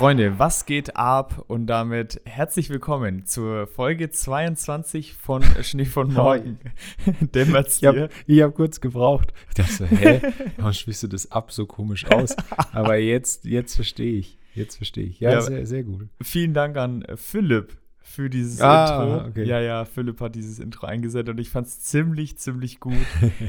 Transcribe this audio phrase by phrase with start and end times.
[0.00, 1.44] Freunde, was geht ab?
[1.46, 6.58] Und damit herzlich willkommen zur Folge 22 von Schnee von Morgen.
[7.34, 7.66] Dir?
[7.66, 9.34] Ich habe hab kurz gebraucht.
[9.50, 10.22] Ich dachte so, hä,
[10.56, 12.34] warum sprichst du das ab so komisch aus?
[12.72, 14.38] Aber jetzt, jetzt verstehe ich.
[14.54, 15.20] Jetzt verstehe ich.
[15.20, 16.08] Ja, ja, sehr, sehr gut.
[16.22, 19.28] Vielen Dank an Philipp für dieses ah, Intro.
[19.28, 19.44] Okay.
[19.44, 22.94] Ja, ja, Philipp hat dieses Intro eingesetzt und ich fand es ziemlich, ziemlich gut.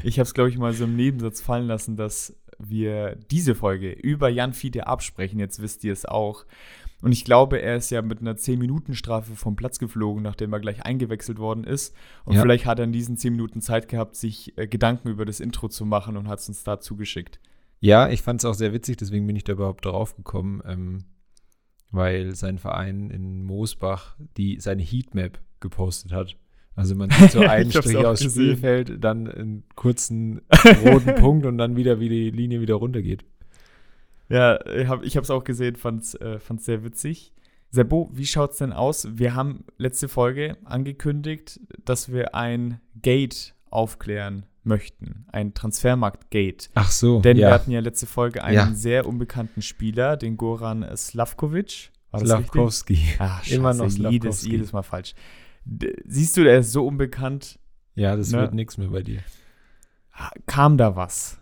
[0.02, 2.36] ich habe es, glaube ich, mal so im Nebensatz fallen lassen, dass
[2.68, 5.38] wir diese Folge über Jan Fiete absprechen.
[5.38, 6.44] Jetzt wisst ihr es auch.
[7.02, 10.84] Und ich glaube, er ist ja mit einer 10-Minuten-Strafe vom Platz geflogen, nachdem er gleich
[10.84, 11.94] eingewechselt worden ist.
[12.24, 12.42] Und ja.
[12.42, 15.68] vielleicht hat er in diesen 10 Minuten Zeit gehabt, sich äh, Gedanken über das Intro
[15.68, 17.40] zu machen und hat es uns da zugeschickt.
[17.80, 21.04] Ja, ich fand es auch sehr witzig, deswegen bin ich da überhaupt drauf gekommen, ähm,
[21.90, 26.36] weil sein Verein in Moosbach die, seine Heatmap gepostet hat.
[26.74, 28.56] Also man sieht so einen Strich aus gesehen.
[28.56, 30.42] Spielfeld, dann einen kurzen
[30.84, 33.24] roten Punkt und dann wieder, wie die Linie wieder runtergeht.
[34.28, 37.32] Ja, ich habe es auch gesehen, fand es äh, sehr witzig.
[37.70, 39.08] Sebo, wie schaut es denn aus?
[39.12, 45.26] Wir haben letzte Folge angekündigt, dass wir ein Gate aufklären möchten.
[45.32, 46.70] Ein Transfermarkt-Gate.
[46.74, 47.20] Ach so.
[47.20, 47.48] Denn ja.
[47.48, 48.74] wir hatten ja letzte Folge einen ja.
[48.74, 51.90] sehr unbekannten Spieler, den Goran Slavkovic.
[52.14, 52.98] Slavkowski.
[53.18, 54.12] Ach, Immer noch Slavkowski.
[54.12, 55.14] Jedes, jedes Mal falsch.
[56.04, 57.58] Siehst du, der ist so unbekannt.
[57.94, 58.40] Ja, das ne?
[58.40, 59.20] wird nichts mehr bei dir.
[60.46, 61.38] Kam da was?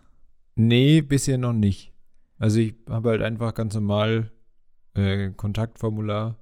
[0.55, 1.93] Nee, bisher noch nicht.
[2.39, 4.31] Also ich habe halt einfach ganz normal
[4.95, 6.37] äh, Kontaktformular.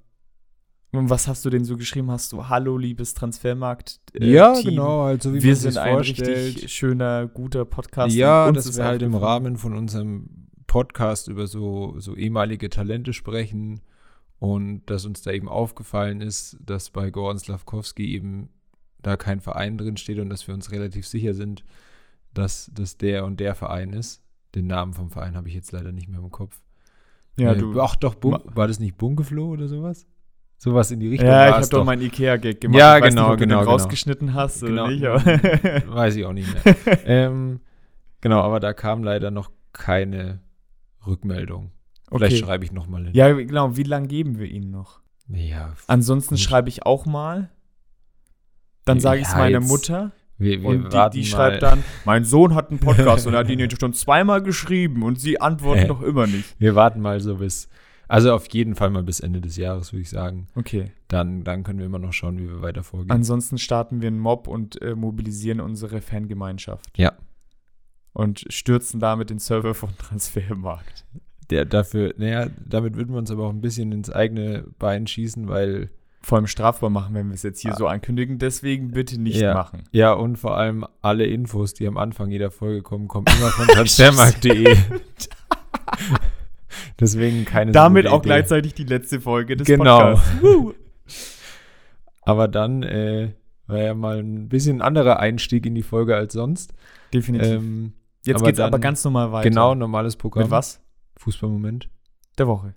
[0.91, 2.09] Und was hast du denn so geschrieben?
[2.09, 3.99] Hast du Hallo, liebes Transfermarkt?
[4.13, 4.71] Äh, ja, Team.
[4.71, 6.55] genau, also wie Wir sind ein vorstellt.
[6.55, 8.15] richtig schöner, guter Podcast.
[8.15, 13.81] Ja, dass wir halt im Rahmen von unserem Podcast über so, so ehemalige Talente sprechen
[14.39, 18.49] und dass uns da eben aufgefallen ist, dass bei Goran Slavkowski eben
[19.01, 21.63] da kein Verein drin steht und dass wir uns relativ sicher sind,
[22.33, 24.23] dass das der und der Verein ist.
[24.55, 26.59] Den Namen vom Verein habe ich jetzt leider nicht mehr im Kopf.
[27.37, 27.79] Ja, äh, du.
[27.79, 30.07] Ach doch, Bun war das nicht Bunkeflo oder sowas?
[30.57, 31.29] Sowas in die Richtung.
[31.29, 32.77] Ja, ich habe doch meinen Ikea-Gag gemacht.
[32.77, 33.59] Ja, ich genau, nicht, ob genau.
[33.59, 33.71] Du den genau.
[33.71, 34.85] rausgeschnitten hast genau.
[34.85, 35.03] oder nicht.
[35.87, 36.75] Weiß ich auch nicht mehr.
[37.05, 37.61] ähm,
[38.19, 40.41] genau, aber da kam leider noch keine
[41.07, 41.71] Rückmeldung.
[42.11, 42.43] Vielleicht okay.
[42.43, 43.13] schreibe ich noch mal hin.
[43.13, 43.77] Ja, genau.
[43.77, 45.01] Wie lange geben wir ihnen noch?
[45.27, 45.73] Ja.
[45.87, 47.49] Ansonsten schreibe ich auch mal.
[48.85, 50.11] Dann sage ich es meiner Mutter.
[50.37, 53.49] Wir, wir und die, die schreibt dann, mein Sohn hat einen Podcast und er hat
[53.49, 56.55] ihn schon zweimal geschrieben und sie antworten noch immer nicht.
[56.59, 57.67] Wir warten mal so bis,
[58.07, 60.47] also auf jeden Fall mal bis Ende des Jahres, würde ich sagen.
[60.55, 60.91] Okay.
[61.09, 63.11] Dann, dann können wir immer noch schauen, wie wir weiter vorgehen.
[63.11, 66.97] Ansonsten starten wir einen Mob und äh, mobilisieren unsere Fangemeinschaft.
[66.97, 67.13] Ja.
[68.13, 71.05] Und stürzen damit den Server vom Transfermarkt
[71.49, 75.47] der dafür, naja, damit würden wir uns aber auch ein bisschen ins eigene Bein schießen,
[75.47, 75.89] weil.
[76.21, 77.77] Vor allem strafbar machen, wenn wir es jetzt hier ah.
[77.77, 78.39] so ankündigen.
[78.39, 79.53] Deswegen bitte nicht ja.
[79.53, 79.83] machen.
[79.93, 83.65] Ja, und vor allem alle Infos, die am Anfang jeder Folge kommen, kommen immer von
[83.67, 84.75] transfermarkt.de.
[86.99, 88.27] Deswegen keine Damit auch Idee.
[88.27, 90.15] gleichzeitig die letzte Folge des genau.
[90.15, 90.43] Podcasts.
[92.23, 93.31] aber dann äh,
[93.67, 96.73] war ja mal ein bisschen anderer Einstieg in die Folge als sonst.
[97.13, 97.49] Definitiv.
[97.49, 97.93] Ähm,
[98.25, 99.49] Jetzt geht es aber ganz normal weiter.
[99.49, 100.43] Genau, normales Programm.
[100.43, 100.81] Mit was?
[101.19, 101.89] Fußballmoment
[102.37, 102.73] der Woche.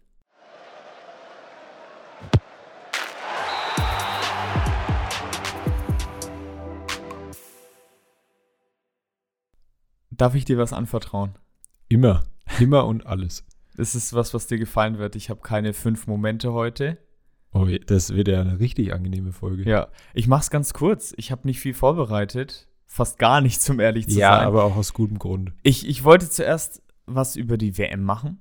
[10.10, 11.38] Darf ich dir was anvertrauen?
[11.88, 12.24] Immer.
[12.58, 13.46] Immer und alles.
[13.76, 15.14] Das ist was, was dir gefallen wird.
[15.14, 16.98] Ich habe keine fünf Momente heute.
[17.52, 19.68] Oh, das wird ja eine richtig angenehme Folge.
[19.68, 21.14] Ja, ich mache es ganz kurz.
[21.16, 22.66] Ich habe nicht viel vorbereitet.
[22.86, 24.42] Fast gar nichts, um ehrlich zu ja, sein.
[24.42, 25.52] Ja, aber auch aus gutem Grund.
[25.62, 28.40] Ich, ich wollte zuerst was über die WM machen.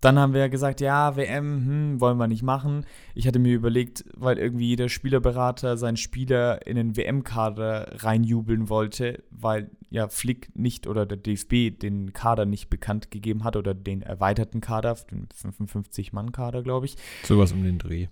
[0.00, 2.86] Dann haben wir ja gesagt, ja, WM, hm, wollen wir nicht machen.
[3.16, 9.24] Ich hatte mir überlegt, weil irgendwie jeder Spielerberater seinen Spieler in den WM-Kader reinjubeln wollte,
[9.30, 14.02] weil ja Flick nicht oder der DFB den Kader nicht bekannt gegeben hat oder den
[14.02, 16.96] erweiterten Kader, den 55-Mann-Kader, glaube ich.
[17.24, 18.06] Sowas um den Dreh.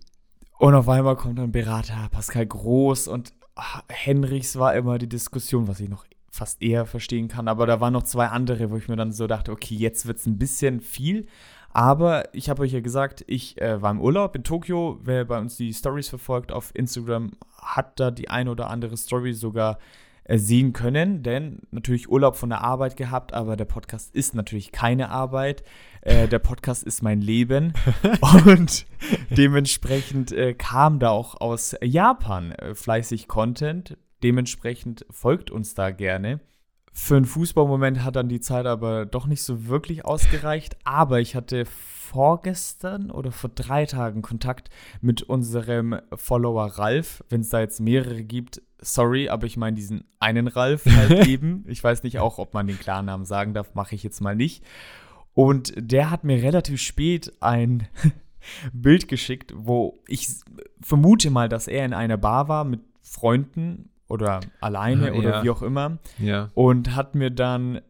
[0.59, 3.33] Und auf einmal kommt dann Berater Pascal Groß und
[3.89, 6.05] Henrichs war immer die Diskussion, was ich noch
[6.37, 7.49] fast eher verstehen kann.
[7.49, 10.19] Aber da waren noch zwei andere, wo ich mir dann so dachte, okay, jetzt wird
[10.19, 11.27] es ein bisschen viel.
[11.71, 14.99] Aber ich habe euch ja gesagt, ich äh, war im Urlaub in Tokio.
[15.03, 19.35] Wer bei uns die Stories verfolgt auf Instagram, hat da die eine oder andere Story
[19.35, 19.79] sogar
[20.25, 21.23] äh, sehen können.
[21.23, 25.65] Denn natürlich Urlaub von der Arbeit gehabt, aber der Podcast ist natürlich keine Arbeit.
[26.01, 27.75] Äh, der Podcast ist mein Leben.
[28.47, 28.87] Und
[29.31, 33.99] dementsprechend äh, kam da auch aus Japan äh, fleißig Content.
[34.27, 36.41] Dementsprechend folgt uns da gerne.
[36.93, 40.77] Für einen Fußballmoment hat dann die Zeit aber doch nicht so wirklich ausgereicht.
[40.83, 44.69] Aber ich hatte vorgestern oder vor drei Tagen Kontakt
[45.01, 47.23] mit unserem Follower Ralf.
[47.29, 51.65] Wenn es da jetzt mehrere gibt, sorry, aber ich meine diesen einen Ralf halt eben.
[51.69, 54.65] Ich weiß nicht auch, ob man den Klarnamen sagen darf, mache ich jetzt mal nicht.
[55.35, 57.89] Und der hat mir relativ spät ein ein
[58.73, 60.29] Bild geschickt, wo ich
[60.81, 65.43] vermute mal, dass er in einer Bar war mit Freunden oder alleine Ah, oder ja.
[65.45, 66.51] wie auch immer Ja.
[66.55, 67.81] und hat mir dann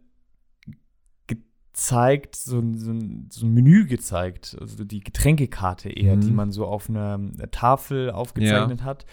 [1.26, 2.92] gezeigt, so, ein- so,
[3.30, 6.20] so ein Menü gezeigt, also die Getränkekarte eher, Mhm.
[6.22, 9.04] die man so auf einer einer Tafel aufgezeichnet hat.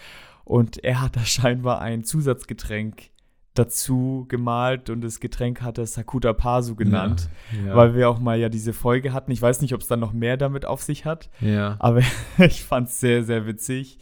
[0.44, 3.10] Und er hat da scheinbar ein Zusatzgetränk
[3.54, 7.28] dazu gemalt und das Getränk hat er Sakuta Pasu genannt,
[7.64, 7.76] Ja.
[7.76, 9.30] weil wir auch mal ja diese Folge hatten.
[9.30, 11.76] Ich weiß nicht, ob es dann noch mehr damit auf sich hat, ja.
[11.78, 12.00] aber
[12.38, 13.98] ich fand es sehr, sehr witzig.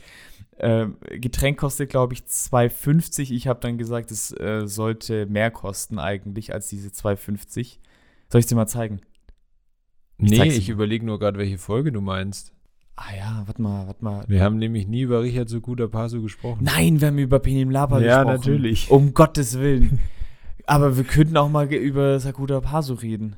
[0.62, 3.32] Ähm, Getränk kostet, glaube ich, 2,50.
[3.32, 7.78] Ich habe dann gesagt, es äh, sollte mehr kosten eigentlich als diese 2,50.
[8.30, 9.00] Soll ich dir mal zeigen?
[10.18, 12.52] Ich Nee, ich überlege nur gerade, welche Folge du meinst.
[12.94, 14.24] Ah ja, warte mal, warte mal.
[14.28, 16.62] Wir haben nämlich nie über Richard Sukuta Pasu gesprochen.
[16.62, 18.36] Nein, wir haben über Penim Lapa Ja, gesprochen.
[18.36, 18.90] natürlich.
[18.90, 19.98] Um Gottes Willen.
[20.66, 23.34] Aber wir könnten auch mal über Sakuta Pasu reden,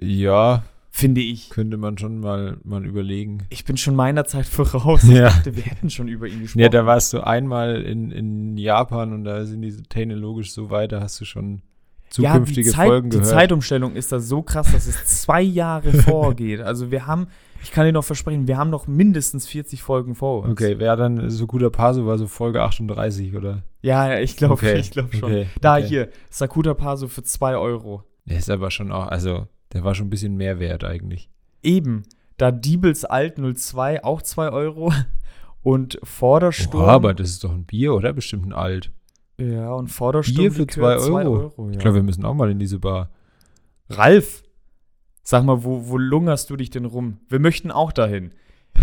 [0.00, 0.64] Ja,
[0.94, 1.50] finde ich.
[1.50, 3.38] könnte man schon mal, mal überlegen.
[3.48, 5.02] Ich bin schon meiner Zeit voraus.
[5.04, 5.24] Ich Ja.
[5.24, 6.60] dachte, wir hätten schon über ihn gesprochen.
[6.62, 10.92] Ja, da warst du einmal in, in Japan und da sind die technologisch so weit,
[10.92, 11.62] da hast du schon
[12.10, 13.32] zukünftige ja, die Zeit, Folgen die gehört.
[13.32, 16.60] Zeitumstellung ist da so krass, dass es zwei Jahre vorgeht.
[16.60, 17.28] Also wir haben,
[17.62, 20.52] ich kann dir noch versprechen, wir haben noch mindestens 40 Folgen vor uns.
[20.52, 23.62] Okay, wer dann Sukuta Pasu war so Folge 38, oder?
[23.80, 25.06] Ja, ich glaube Okay, ich schon.
[25.24, 25.86] okay, Da okay.
[25.86, 28.04] hier, Sakuta Paso für 2 Euro.
[28.26, 31.28] Der ist aber schon auch, also, der war schon ein bisschen mehr wert eigentlich.
[31.62, 32.02] Eben,
[32.36, 34.92] da Diebels Alt 02 auch 2 Euro.
[35.62, 36.84] Und Vordersturm.
[36.86, 38.12] Boah, aber das ist doch ein Bier, oder?
[38.12, 38.90] Bestimmt ein Alt.
[39.38, 40.36] ja, und Vordersturm.
[40.38, 41.66] Bier für Likör 2 2 Euro.
[41.66, 41.70] ja.
[41.70, 43.10] Ich glaube, wir müssen auch mal in diese Bar.
[43.88, 44.42] Ralf,
[45.22, 47.18] sag mal, wo, wo lungerst du dich denn rum?
[47.28, 48.32] Wir möchten auch dahin.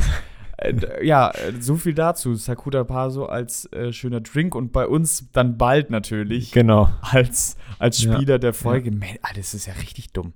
[0.62, 1.32] Äh, ja,
[1.62, 2.36] so viel dazu.
[2.36, 6.90] Sakuta Paso als äh, schöner Drink und bei uns dann bald natürlich Genau.
[7.00, 8.14] als, als Ja.
[8.14, 8.92] Spieler der Folge.
[8.92, 10.34] Man, ah, das ist ja richtig dumm.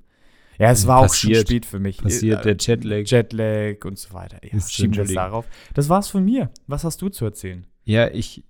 [0.60, 1.48] Ja, es war auch schon Passiert.
[1.48, 1.98] spät für mich.
[1.98, 3.06] Passiert Äh, der Jetlag.
[3.10, 4.40] Jetlag und so weiter.
[4.44, 5.48] Ja, schieben wir es darauf.
[5.74, 6.52] Das war's von mir.
[6.68, 7.66] Was hast du zu erzählen?
[7.84, 8.44] Ja, ich.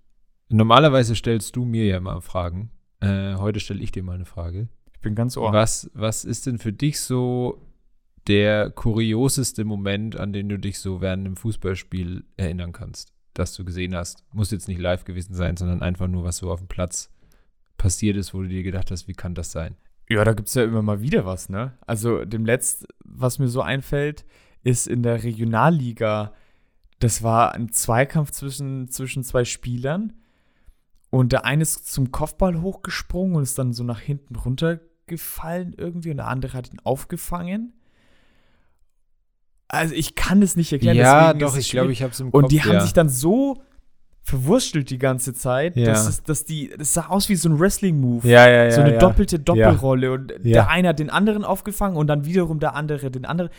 [0.49, 2.69] Normalerweise stellst du mir ja mal Fragen.
[2.99, 4.67] Äh, heute stelle ich dir mal eine Frage.
[4.93, 5.51] Ich bin ganz ohr.
[5.51, 7.61] Was, was ist denn für dich so
[8.27, 13.65] der kurioseste Moment, an den du dich so während einem Fußballspiel erinnern kannst, das du
[13.65, 14.23] gesehen hast?
[14.33, 17.09] Muss jetzt nicht live gewesen sein, sondern einfach nur, was so auf dem Platz
[17.77, 19.75] passiert ist, wo du dir gedacht hast, wie kann das sein?
[20.09, 21.77] Ja, da gibt es ja immer mal wieder was, ne?
[21.87, 24.25] Also dem letzt, was mir so einfällt,
[24.63, 26.33] ist in der Regionalliga,
[26.99, 30.13] das war ein Zweikampf zwischen, zwischen zwei Spielern
[31.09, 36.11] und der eine ist zum Kopfball hochgesprungen und ist dann so nach hinten runtergefallen irgendwie
[36.11, 37.73] und der andere hat ihn aufgefangen.
[39.67, 40.97] Also ich kann es nicht erklären.
[40.97, 42.49] ja, doch, ich glaube, ich habe es im Und Kopf.
[42.49, 42.81] die haben ja.
[42.81, 43.63] sich dann so
[44.25, 45.87] verwurstelt die ganze Zeit, Ja.
[45.87, 48.81] dass, es, dass die, das sah aus wie so ein Wrestling-Move ja, ja, ja, so
[48.81, 48.99] eine ja.
[48.99, 50.37] doppelte Doppelrolle und Ja.
[50.53, 53.51] der eine hat den anderen aufgefangen und dann wiederum der andere den anderen.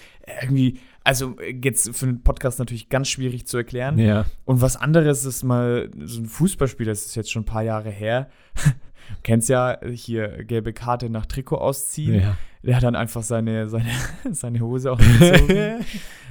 [0.43, 3.99] Irgendwie, also äh, jetzt für einen Podcast natürlich ganz schwierig zu erklären.
[3.99, 4.25] Ja.
[4.47, 7.91] Und was anderes ist mal so ein Fußballspiel, das ist jetzt schon ein paar Jahre
[7.91, 8.29] her.
[9.23, 12.21] Kennst ja hier gelbe Karte nach Trikot ausziehen.
[12.23, 12.37] ja.
[12.67, 13.91] Der hat dann einfach seine, seine,
[14.31, 15.85] seine Hose ausgezogen.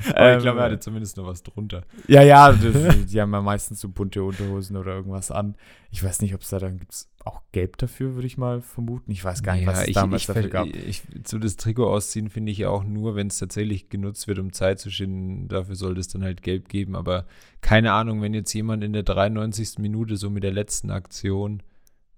[0.09, 1.83] Aber Ähm, ich glaube, er hatte zumindest noch was drunter.
[2.07, 5.55] Ja, ja, das, die haben ja meistens so bunte Unterhosen oder irgendwas an.
[5.91, 9.11] Ich weiß nicht, ob es da dann gibt auch Gelb dafür, würde ich mal vermuten.
[9.11, 10.67] Ich weiß gar nicht, was es ich, damals ich, dafür gab.
[10.67, 14.39] Ich, so das Trikot ausziehen finde ich ja auch nur, wenn es tatsächlich genutzt wird,
[14.39, 15.47] um Zeit zu schinden.
[15.47, 16.95] Dafür sollte es dann halt gelb geben.
[16.95, 17.25] Aber
[17.61, 19.77] keine Ahnung, wenn jetzt jemand in der 93.
[19.77, 21.61] Minute so mit der letzten Aktion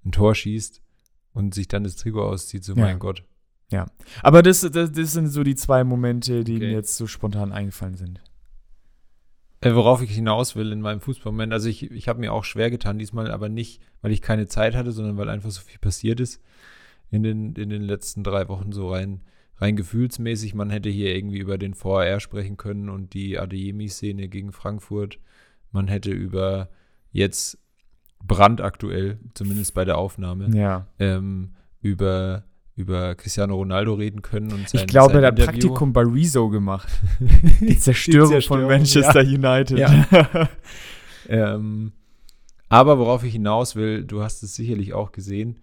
[0.06, 0.82] ein Tor schießt
[1.34, 2.82] und sich dann das Trikot auszieht, so Ja.
[2.86, 3.24] mein Gott.
[4.24, 6.68] Aber das, das, das sind so die zwei Momente, die Okay.
[6.68, 8.22] mir jetzt so spontan eingefallen sind.
[9.62, 12.70] Äh, worauf ich hinaus will in meinem Fußballmoment, also ich, ich habe mir auch schwer
[12.70, 16.20] getan diesmal, aber nicht, weil ich keine Zeit hatte, sondern weil einfach so viel passiert
[16.20, 16.42] ist
[17.10, 19.22] in den, in den letzten drei Wochen so rein,
[19.58, 20.54] rein gefühlsmäßig.
[20.54, 25.20] Man hätte hier irgendwie über den VAR sprechen können und die Adeyemi-Szene gegen Frankfurt.
[25.72, 26.70] Man hätte über
[27.12, 27.58] jetzt
[28.24, 30.88] brandaktuell, zumindest bei der Aufnahme, Ja.
[31.00, 32.44] ähm, über,
[32.76, 34.52] über Cristiano Ronaldo reden können.
[34.52, 35.52] Und sein, Ich glaube, sein er hat Interview.
[35.70, 36.90] Praktikum bei Rezo gemacht.
[37.62, 39.78] Die Zerstörung, Zerstörung, von Manchester United.
[39.78, 40.50] Ja.
[41.28, 41.92] Ähm,
[42.70, 45.60] aber worauf ich hinaus will, du hast es sicherlich auch gesehen,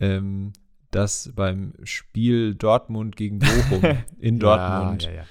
[0.00, 0.52] ähm,
[0.90, 5.24] dass beim Spiel Dortmund gegen Bochum in Dortmund Ja, ja, ja.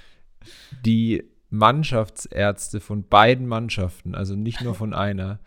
[0.83, 5.39] die Mannschaftsärzte von beiden Mannschaften, also nicht nur von einer,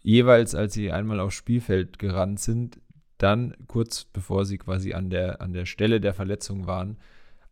[0.00, 2.80] jeweils als sie einmal aufs Spielfeld gerannt sind,
[3.18, 6.98] dann kurz bevor sie quasi an der, an der Stelle der Verletzung waren,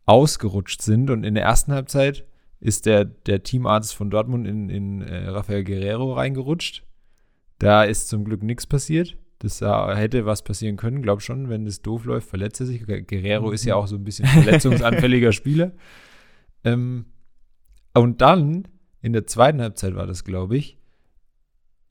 [0.05, 1.09] ausgerutscht sind.
[1.09, 2.25] Und in der ersten Halbzeit
[2.59, 6.83] ist der, der Teamarzt von Dortmund in, in äh, Rafael Guerrero reingerutscht.
[7.59, 9.17] Da ist zum Glück nichts passiert.
[9.39, 12.85] Das hätte was passieren können, glaub schon, wenn es doof läuft, verletzt er sich.
[12.85, 15.73] Guerrero ist ja auch so ein bisschen verletzungsanfälliger Spieler.
[16.63, 17.05] Ähm,
[17.93, 18.67] Und dann,
[19.01, 20.79] in der zweiten Halbzeit war das, glaube ich,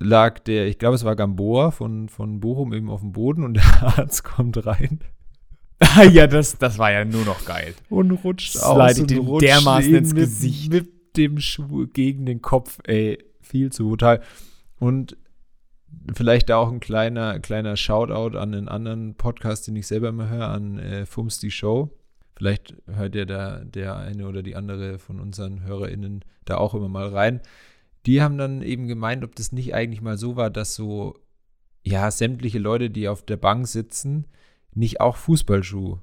[0.00, 3.54] lag der, ich glaube, es war Gamboa von, von Bochum eben auf dem Boden und
[3.56, 5.00] der Arzt kommt rein
[6.10, 7.74] ja, das, das war ja nur noch geil.
[7.88, 10.72] und rutscht Slide aus und dem rutscht dermaßen ins mit, Gesicht.
[10.72, 14.20] Mit dem Schuh gegen den Kopf, ey, viel zu brutal.
[14.78, 15.16] Und
[16.14, 20.28] vielleicht da auch ein kleiner, kleiner Shoutout an einen anderen Podcast, den ich selber immer
[20.28, 21.90] höre, an äh, Fums die Show.
[22.36, 26.88] Vielleicht hört ja da der eine oder die andere von unseren HörerInnen da auch immer
[26.88, 27.40] mal rein.
[28.06, 31.14] Die haben dann eben gemeint, ob das nicht eigentlich mal so war, dass so,
[31.82, 34.26] ja, sämtliche Leute, die auf der Bank sitzen,
[34.74, 35.98] nicht auch Fußballschuh.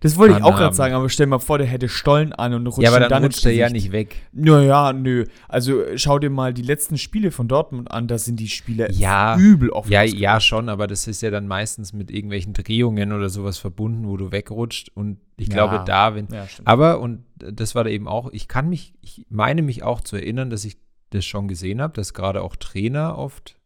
[0.00, 2.66] Das wollte ich auch gerade sagen, aber stell mal vor, der hätte Stollen an und
[2.66, 4.16] rutscht Ja, aber dann, dann rutscht er ja nicht weg.
[4.32, 5.24] Naja, nö.
[5.48, 9.36] Also schau dir mal die letzten Spiele von Dortmund an, da sind die Spiele Ja.
[9.38, 9.92] übel offen.
[9.92, 14.08] Ja, ja, schon, aber das ist ja dann meistens mit irgendwelchen Drehungen oder sowas verbunden,
[14.08, 14.90] wo du wegrutscht.
[14.94, 15.54] Und ich Ja.
[15.54, 16.26] glaube, da, wenn.
[16.32, 16.48] Ja.
[16.64, 20.16] Aber, und das war da eben auch, ich kann mich, ich meine mich auch zu
[20.16, 20.76] erinnern, dass ich
[21.10, 23.58] das schon gesehen habe, dass gerade auch Trainer oft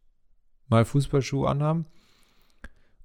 [0.67, 1.85] mal Fußballschuhe anhaben.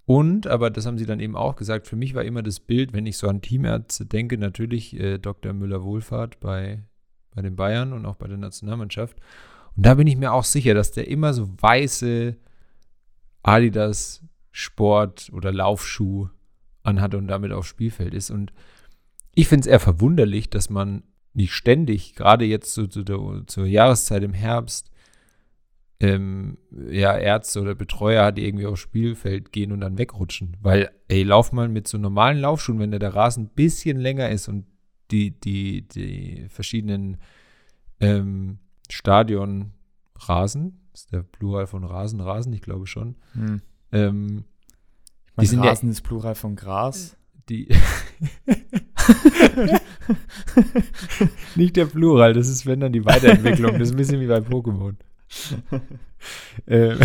[0.04, 2.94] Und, aber das haben sie dann eben auch gesagt, für mich war immer das Bild,
[2.94, 5.52] wenn ich so an Teamärzte denke, natürlich äh, Dr.
[5.52, 6.82] Müller-Wohlfahrt bei,
[7.34, 9.18] bei den Bayern und auch bei der Nationalmannschaft.
[9.76, 12.36] Und da bin ich mir auch sicher, dass der immer so weiße
[13.42, 16.28] Adidas Sport- oder Laufschuh
[16.82, 18.30] anhat und damit aufs Spielfeld ist.
[18.30, 18.52] Und
[19.34, 21.02] ich finde es eher verwunderlich, dass man
[21.38, 24.90] nicht ständig, gerade jetzt zu, zu der, zur Jahreszeit im Herbst,
[26.00, 26.58] ähm,
[26.90, 30.56] ja, Ärzte oder Betreuer hat, die irgendwie aufs Spielfeld gehen und dann wegrutschen.
[30.60, 34.28] Weil, ey, lauf mal mit so normalen Laufschuhen, wenn der, der Rasen ein bisschen länger
[34.30, 34.66] ist und
[35.10, 37.16] die, die, die verschiedenen
[38.00, 38.58] ähm,
[38.90, 43.60] Stadionrasen, ist der Plural von Rasen, Rasen, ich glaube schon, Hm.
[43.92, 44.44] ähm,
[45.30, 47.16] Ich meine, sind ja- Rasen ist Plural von Gras.
[47.48, 47.68] die
[51.56, 53.72] Nicht der Plural, das ist wenn dann die Weiterentwicklung.
[53.72, 54.94] Das ist ein bisschen wie bei Pokémon.
[56.66, 56.98] ähm.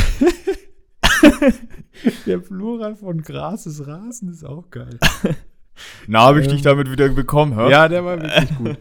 [2.25, 4.97] der Plural von Gras ist Rasen, ist auch geil.
[6.07, 7.69] Na, habe ich Ähm, dich damit wieder bekommen, hä?
[7.69, 8.77] Ja, der war wirklich gut.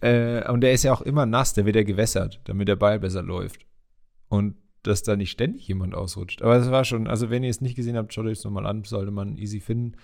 [0.00, 3.00] äh, und der ist ja auch immer nass, der wird ja gewässert, damit der Ball
[3.00, 3.66] besser läuft.
[4.28, 6.42] Und dass da nicht ständig jemand ausrutscht.
[6.42, 8.66] Aber das war schon, also wenn ihr es nicht gesehen habt, schaut euch es nochmal
[8.66, 9.96] an, sollte man easy finden.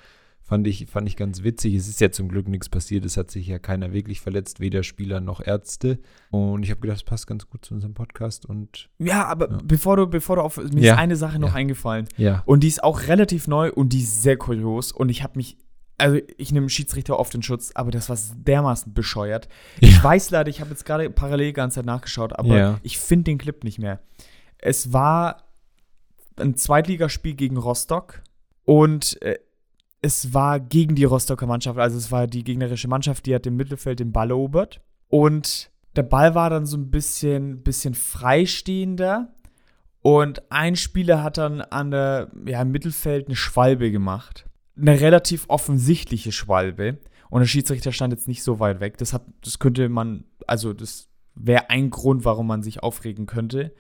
[0.45, 1.75] Fand ich, fand ich ganz witzig.
[1.75, 3.05] Es ist ja zum Glück nichts passiert.
[3.05, 5.99] Es hat sich ja keiner wirklich verletzt, weder Spieler noch Ärzte.
[6.31, 8.45] Und ich habe gedacht, das passt ganz gut zu unserem Podcast.
[8.45, 9.59] Und Ja, aber Ja.
[9.65, 10.95] bevor du, bevor du auf, mir Ja.
[10.95, 11.55] ist eine Sache noch Ja.
[11.55, 12.09] eingefallen.
[12.17, 12.43] ja.
[12.45, 14.93] Und die ist auch relativ neu und die ist sehr kurios.
[14.93, 15.57] Und ich habe mich,
[15.97, 19.49] also ich nehme Schiedsrichter oft in Schutz, aber das war dermaßen bescheuert.
[19.81, 22.81] Ich weiß leider, ich habe jetzt gerade parallel die ganze Zeit nachgeschaut, aber Ja.
[22.83, 24.01] ich finde den Clip nicht mehr.
[24.59, 25.45] Es war
[26.37, 28.23] ein Zweitligaspiel gegen Rostock
[28.65, 29.39] und äh,
[30.03, 33.57] es war gegen die Rostocker Mannschaft, also es war die gegnerische Mannschaft, die hat im
[33.57, 39.33] Mittelfeld den Ball erobert und der Ball war dann so ein bisschen, bisschen freistehender
[40.03, 44.47] und ein Spieler hat dann an der, ja, im Mittelfeld eine Schwalbe gemacht.
[44.77, 46.99] Eine relativ offensichtliche Schwalbe.
[47.31, 48.99] Und der Schiedsrichter stand jetzt nicht so weit weg.
[48.99, 53.73] Das, hat, das könnte man, also das wäre ein Grund, warum man sich aufregen könnte.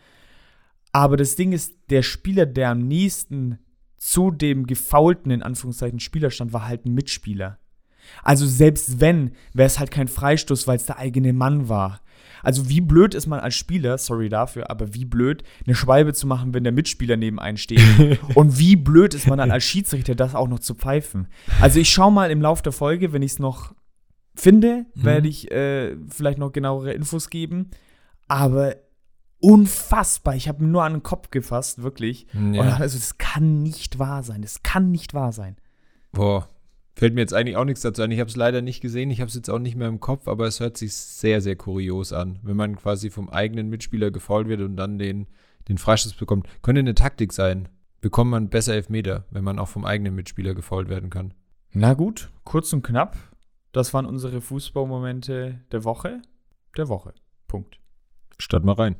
[0.92, 3.58] Aber das Ding ist, der Spieler, der am nächsten
[4.02, 7.58] zu dem gefaulten, in Anführungszeichen, Spieler stand, war halt ein Mitspieler.
[8.24, 12.00] Also selbst wenn, wäre es halt kein Freistoß, weil es der eigene Mann war.
[12.42, 16.26] Also wie blöd ist man als Spieler, sorry dafür, aber wie blöd, eine Schwalbe zu
[16.26, 17.80] machen, wenn der Mitspieler neben einen steht.
[18.34, 21.28] Und wie blöd ist man dann als Schiedsrichter, das auch noch zu pfeifen.
[21.60, 23.72] Also ich schaue mal im Lauf der Folge, wenn ich es noch
[24.34, 25.04] finde, Mhm.
[25.04, 27.70] werde ich äh, vielleicht noch genauere Infos geben.
[28.26, 28.74] Aber
[29.42, 32.26] unfassbar, ich habe mir nur an den Kopf gefasst, wirklich.
[32.32, 32.76] Und ja.
[32.76, 35.56] also das kann nicht wahr sein, das kann nicht wahr sein.
[36.12, 36.48] Boah.
[36.94, 38.10] Fällt mir jetzt eigentlich auch nichts dazu ein.
[38.10, 40.28] Ich habe es leider nicht gesehen, ich habe es jetzt auch nicht mehr im Kopf,
[40.28, 44.46] aber es hört sich sehr, sehr kurios an, wenn man quasi vom eigenen Mitspieler gefault
[44.46, 45.26] wird und dann den,
[45.68, 46.46] den Freistoß bekommt.
[46.60, 47.68] Könnte eine Taktik sein.
[48.02, 51.32] Bekommt man besser Elfmeter, wenn man auch vom eigenen Mitspieler gefault werden kann.
[51.72, 53.16] Na gut, kurz und knapp.
[53.72, 56.20] Das waren unsere Fußballmomente der Woche.
[56.76, 57.14] Der Woche.
[57.48, 57.80] Punkt.
[58.38, 58.96] Statt mal rein.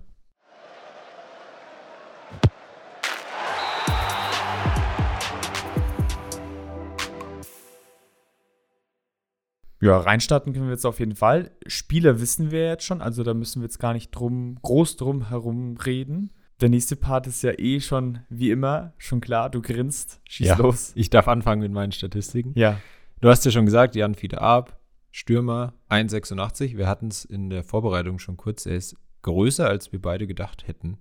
[9.82, 11.50] Ja, reinstarten können wir jetzt auf jeden Fall.
[11.66, 15.28] Spieler wissen wir jetzt schon, also da müssen wir jetzt gar nicht drum, groß drum
[15.28, 16.30] herum reden.
[16.60, 19.50] Der nächste Part ist ja eh schon, wie immer, schon klar.
[19.50, 20.56] Du grinst, schieß Ja.
[20.56, 20.92] los.
[20.94, 22.52] Ich darf anfangen mit meinen Statistiken.
[22.54, 22.80] Ja.
[23.20, 24.78] Du hast ja schon gesagt, Jan Fiete Ab,
[25.10, 26.76] Stürmer 1,86.
[26.76, 28.66] Wir hatten es in der Vorbereitung schon kurz.
[28.66, 30.98] Er ist größer, als wir beide gedacht hätten.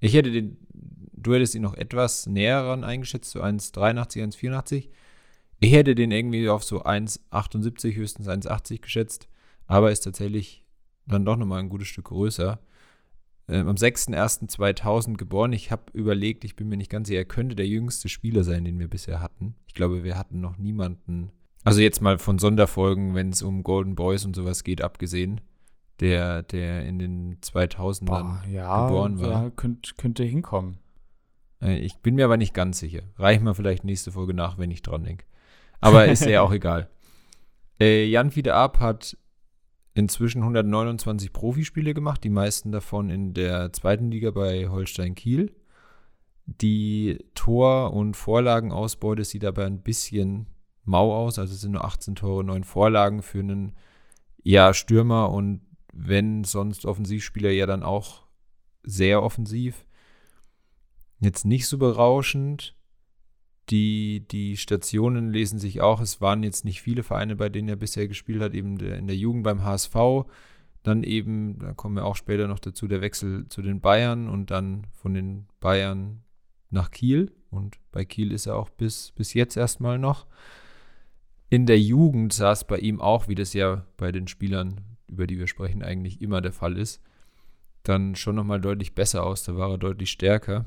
[0.00, 0.58] Ich hätte den,
[1.14, 4.90] du hättest ihn noch etwas näher ran eingeschätzt, so 1,83, 1,84.
[5.62, 9.28] Ich hätte den irgendwie auf so 1,78, höchstens 1,80 geschätzt.
[9.68, 10.64] Aber ist tatsächlich
[11.06, 12.58] dann doch nochmal ein gutes Stück größer.
[13.48, 15.52] Ähm, am 6.1.2000 geboren.
[15.52, 18.64] Ich habe überlegt, ich bin mir nicht ganz sicher, er könnte der jüngste Spieler sein,
[18.64, 19.54] den wir bisher hatten.
[19.68, 21.30] Ich glaube, wir hatten noch niemanden.
[21.62, 25.40] Also jetzt mal von Sonderfolgen, wenn es um Golden Boys und sowas geht, abgesehen.
[26.00, 29.44] Der, der in den 2000ern Boah, ja, geboren war.
[29.44, 30.78] Ja, könnte, könnte hinkommen.
[31.60, 33.02] Äh, Ich bin mir aber nicht ganz sicher.
[33.16, 35.24] Reicht mir vielleicht nächste Folge nach, wenn ich dran denke.
[35.82, 36.88] Aber ist ja auch egal.
[37.78, 39.18] Äh, Jan Fiete Ab hat
[39.92, 45.54] inzwischen 129 Profispiele gemacht, die meisten davon in der zweiten Liga bei Holstein Kiel.
[46.46, 50.46] Die Tor- und Vorlagenausbeute sieht aber ein bisschen
[50.84, 53.76] mau aus, also es sind nur 18 Tore, 9 Vorlagen für einen
[54.42, 55.60] ja, Stürmer und
[55.92, 58.22] wenn sonst Offensivspieler ja dann auch
[58.82, 59.86] sehr offensiv.
[61.20, 62.74] Jetzt nicht so berauschend.
[63.70, 66.00] Die, die Stationen lesen sich auch.
[66.00, 69.16] Es waren jetzt nicht viele Vereine, bei denen er bisher gespielt hat, eben in der
[69.16, 69.94] Jugend beim HSV.
[70.82, 74.50] Dann eben, da kommen wir auch später noch dazu, der Wechsel zu den Bayern und
[74.50, 76.22] dann von den Bayern
[76.70, 77.30] nach Kiel.
[77.50, 80.26] Und bei Kiel ist er auch bis, bis jetzt erstmal noch.
[81.50, 85.26] In der Jugend sah es bei ihm auch, wie das ja bei den Spielern, über
[85.26, 87.00] die wir sprechen, eigentlich immer der Fall ist,
[87.82, 89.44] dann schon nochmal deutlich besser aus.
[89.44, 90.64] Da war er deutlich stärker.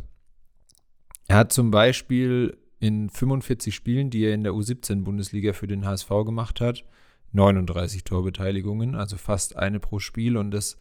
[1.28, 6.10] Er hat zum Beispiel in 45 Spielen, die er in der U17-Bundesliga für den HSV
[6.26, 6.84] gemacht hat,
[7.32, 10.38] 39 Torbeteiligungen, also fast eine pro Spiel.
[10.38, 10.78] Und das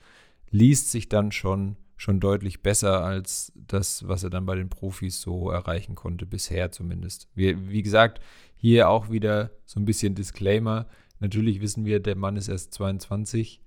[0.50, 5.20] liest sich dann schon, schon deutlich besser als das, was er dann bei den Profis
[5.20, 7.28] so erreichen konnte, bisher zumindest.
[7.34, 8.20] Wie, wie gesagt,
[8.56, 10.86] hier auch wieder so ein bisschen Disclaimer.
[11.20, 13.60] Natürlich wissen wir, der Mann ist erst 22.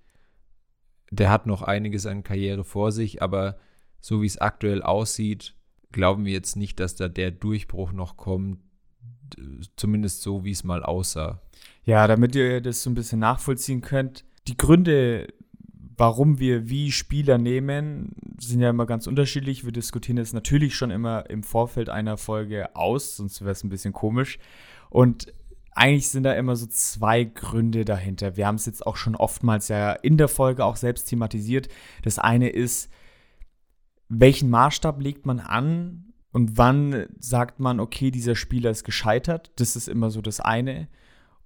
[1.12, 3.58] Der hat noch einiges an Karriere vor sich, aber
[4.00, 5.57] so wie es aktuell aussieht,
[5.98, 8.60] glauben wir jetzt nicht, dass da der Durchbruch noch kommt,
[9.78, 11.42] zumindest so, wie es mal aussah.
[11.86, 15.34] Ja, damit ihr das so ein bisschen nachvollziehen könnt, die Gründe,
[15.98, 19.66] warum wir wie Spieler nehmen, sind ja immer ganz unterschiedlich.
[19.66, 23.70] Wir diskutieren es natürlich schon immer im Vorfeld einer Folge aus, sonst wäre es ein
[23.70, 24.38] bisschen komisch.
[24.92, 25.34] Und
[25.72, 28.38] eigentlich sind da immer so zwei Gründe dahinter.
[28.38, 31.70] Wir haben es jetzt auch schon oftmals ja in der Folge auch selbst thematisiert.
[32.04, 32.92] Das eine ist,
[34.10, 39.52] welchen Maßstab legt man an und wann sagt man, okay, dieser Spieler ist gescheitert.
[39.56, 40.88] Das ist immer so das eine.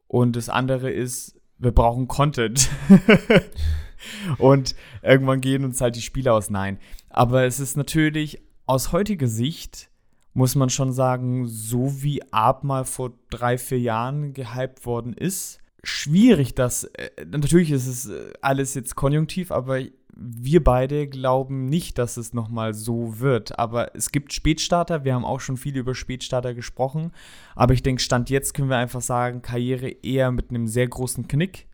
[0.07, 2.69] Und das andere ist, wir brauchen Content.
[4.37, 6.49] und irgendwann gehen uns halt die Spieler aus.
[6.49, 6.77] Nein.
[7.09, 9.89] Aber es ist natürlich aus heutiger Sicht,
[10.33, 15.59] muss man schon sagen, so wie Ab mal vor drei, vier Jahren gehypt worden ist,
[15.83, 16.85] schwierig, dass.
[16.85, 19.79] Äh, natürlich ist es äh, alles jetzt konjunktiv, aber
[20.15, 23.57] wir beide glauben nicht, dass es nochmal so wird.
[23.57, 27.11] Aber es gibt Spätstarter, wir haben auch schon viel über Spätstarter gesprochen.
[27.55, 31.27] Aber ich denke, Stand jetzt können wir einfach sagen, Karriere eher mit einem sehr großen
[31.27, 31.67] Knick.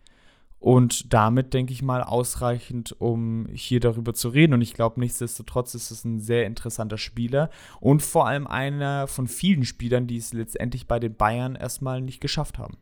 [0.60, 4.54] Und damit, denke ich mal, ausreichend, um hier darüber zu reden.
[4.54, 9.28] Und ich glaube, nichtsdestotrotz ist es ein sehr interessanter Spieler und vor allem einer von
[9.28, 12.78] vielen Spielern, die es letztendlich bei den Bayern erstmal nicht geschafft haben.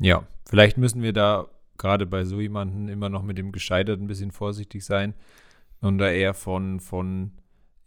[0.00, 1.46] Ja, vielleicht müssen wir da
[1.78, 5.14] gerade bei so jemandem immer noch mit dem Gescheitert ein bisschen vorsichtig sein
[5.80, 7.32] und da eher von, von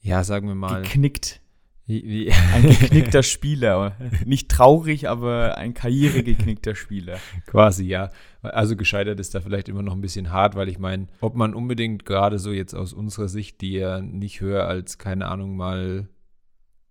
[0.02, 0.82] ja, sagen wir mal.
[0.82, 1.42] Geknickt.
[1.86, 3.96] Wie, wie ein geknickter Spieler.
[4.26, 7.18] Nicht traurig, aber ein karrieregeknickter Spieler.
[7.48, 8.12] Quasi, ja.
[8.42, 11.54] Also gescheitert ist da vielleicht immer noch ein bisschen hart, weil ich meine, ob man
[11.54, 16.08] unbedingt gerade so jetzt aus unserer Sicht, die ja nicht höher als, keine Ahnung, mal,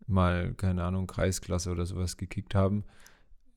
[0.07, 2.85] mal, keine Ahnung, Kreisklasse oder sowas gekickt haben,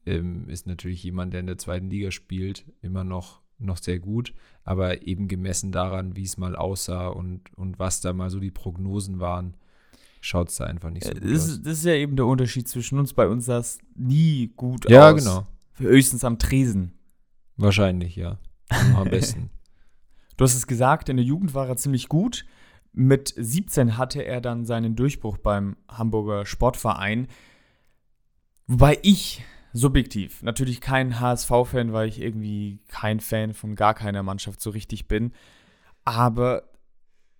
[0.06, 4.34] ähm, ist natürlich jemand, der in der zweiten Liga spielt, immer noch, noch sehr gut.
[4.64, 8.52] Aber eben gemessen daran, wie es mal aussah und, und was da mal so die
[8.52, 9.56] Prognosen waren,
[10.22, 11.48] schaut es da einfach nicht so Äh, gut Das, aus.
[11.50, 13.14] ist- das ist ja eben der Unterschied zwischen uns.
[13.14, 15.20] Bei uns sah es nie gut Ja, aus.
[15.24, 15.48] genau.
[15.78, 16.94] Höchstens am Tresen.
[17.58, 18.38] Wahrscheinlich, ja.
[18.96, 19.50] Am besten.
[20.38, 22.44] Du hast es gesagt, in der Jugend war er ziemlich gut.
[22.92, 27.28] Mit 17 hatte er dann seinen Durchbruch beim Hamburger Sportverein.
[28.66, 34.62] Wobei ich subjektiv natürlich kein HSV-Fan, weil ich irgendwie kein Fan von gar keiner Mannschaft
[34.62, 35.34] so richtig bin.
[36.06, 36.64] Aber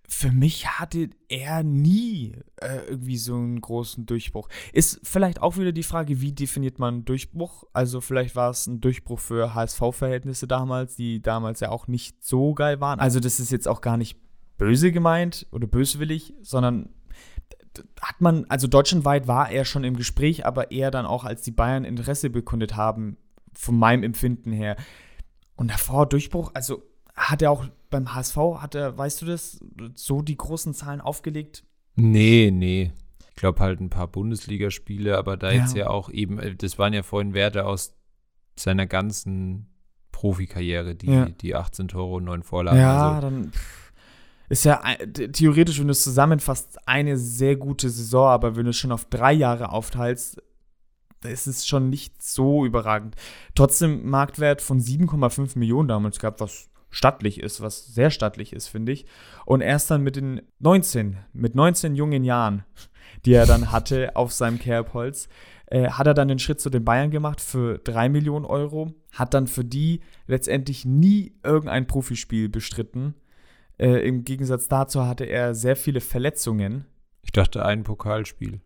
[0.06, 4.48] für mich hatte er nie äh, irgendwie so einen großen Durchbruch.
[4.72, 7.64] Ist vielleicht auch wieder die Frage, wie definiert man Durchbruch?
[7.72, 12.54] Also vielleicht war es ein Durchbruch für HSV-Verhältnisse damals, die damals ja auch nicht so
[12.54, 13.00] geil waren.
[13.00, 14.18] Also das ist jetzt auch gar nicht
[14.58, 16.90] böse gemeint oder böswillig, sondern
[18.00, 21.50] hat man, also deutschlandweit war er schon im Gespräch, aber eher dann auch, als die
[21.50, 23.16] Bayern Interesse bekundet haben,
[23.54, 24.76] von meinem Empfinden her.
[25.56, 26.82] Und davor Durchbruch, also
[27.14, 29.60] hat er auch beim HSV, hat er, weißt du das,
[29.94, 31.64] so die großen Zahlen aufgelegt?
[31.94, 32.92] Nee, nee.
[33.30, 35.60] Ich glaube halt ein paar Bundesligaspiele, aber da Ja.
[35.62, 37.94] jetzt ja auch eben, äh, das waren ja vorhin Werte aus
[38.56, 39.66] seiner ganzen
[40.12, 41.26] Profikarriere, die, Ja.
[41.28, 42.78] die 18 Tore und 9 Vorlagen.
[42.78, 43.83] Ja, Also, dann pff,
[44.48, 44.82] ist ja
[45.32, 49.06] theoretisch, wenn du es zusammenfasst, eine sehr gute Saison, aber wenn du es schon auf
[49.06, 50.42] drei Jahre aufteilst,
[51.22, 53.16] ist es schon nicht so überragend.
[53.54, 58.92] Trotzdem Marktwert von 7,5 Millionen damals gehabt, was stattlich ist, was sehr stattlich ist, finde
[58.92, 59.06] ich.
[59.46, 62.64] Und erst dann mit den 19, mit 19 jungen Jahren,
[63.24, 65.28] die er dann hatte auf seinem Kerbholz,
[65.66, 69.34] äh, hat er dann den Schritt zu den Bayern gemacht für 3 Millionen Euro, hat
[69.34, 73.14] dann für die letztendlich nie irgendein Profispiel bestritten.
[73.78, 76.86] Äh, Im Gegensatz dazu hatte er sehr viele Verletzungen.
[77.22, 78.60] ich dachte, ein Pokalspiel.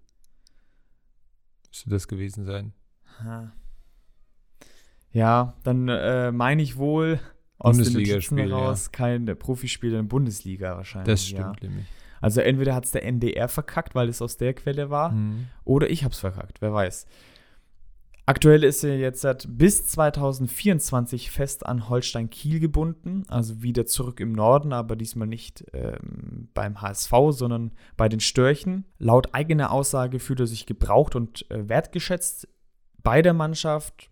[1.69, 2.73] Müsste das gewesen sein.
[5.13, 7.21] Ja, dann äh, meine ich wohl
[7.59, 8.57] aus den Bundesligaspiel, Notizen ja.
[8.69, 11.07] raus kein Profispiel in der Bundesliga wahrscheinlich.
[11.13, 11.39] Das Ja.
[11.39, 11.87] stimmt nämlich.
[12.21, 15.47] Also entweder hat es der NDR verkackt, weil es aus der Quelle war, Mhm.
[15.65, 17.07] oder ich habe es verkackt, wer weiß.
[18.29, 24.21] Aktuell ist er jetzt seit bis 2024 fest an Holstein Kiel gebunden, also wieder zurück
[24.21, 28.85] im Norden, aber diesmal nicht ähm, beim HSV, sondern bei den Störchen.
[28.99, 32.49] Laut eigener Aussage fühlt er sich gebraucht und äh, wertgeschätzt
[33.03, 34.11] bei der Mannschaft.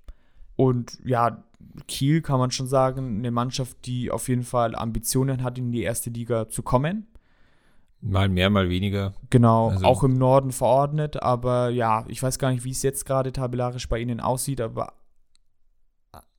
[0.57, 1.45] Und ja,
[1.87, 5.83] Kiel kann man schon sagen, eine Mannschaft, die auf jeden Fall Ambitionen hat, in die
[5.83, 7.07] erste Liga zu kommen.
[8.01, 9.15] Mal mehr, mal weniger.
[9.31, 13.05] Genau, Also- auch im Norden verordnet, aber ja, ich weiß gar nicht, wie es jetzt
[13.07, 14.93] gerade tabellarisch bei Ihnen aussieht, aber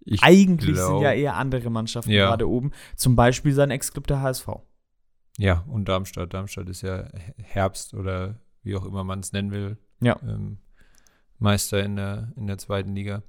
[0.05, 2.27] Ich eigentlich glaub- sind ja eher andere Mannschaften Ja.
[2.29, 2.71] gerade oben.
[2.95, 4.47] Zum Beispiel sein Ex-Club der HSV.
[5.37, 6.33] Ja, und Darmstadt.
[6.33, 9.77] Darmstadt ist ja Herbst oder wie auch immer man es nennen will.
[9.99, 10.17] Ja.
[10.23, 10.59] Ähm,
[11.39, 13.21] Meister in der, in der zweiten Liga.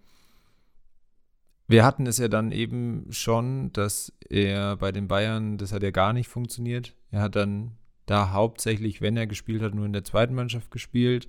[1.66, 5.90] Wir hatten es ja dann eben schon, dass er bei den Bayern, das hat ja
[5.90, 6.94] gar nicht funktioniert.
[7.10, 7.72] Er hat dann
[8.10, 11.28] da hauptsächlich, wenn er gespielt hat, nur in der zweiten Mannschaft gespielt.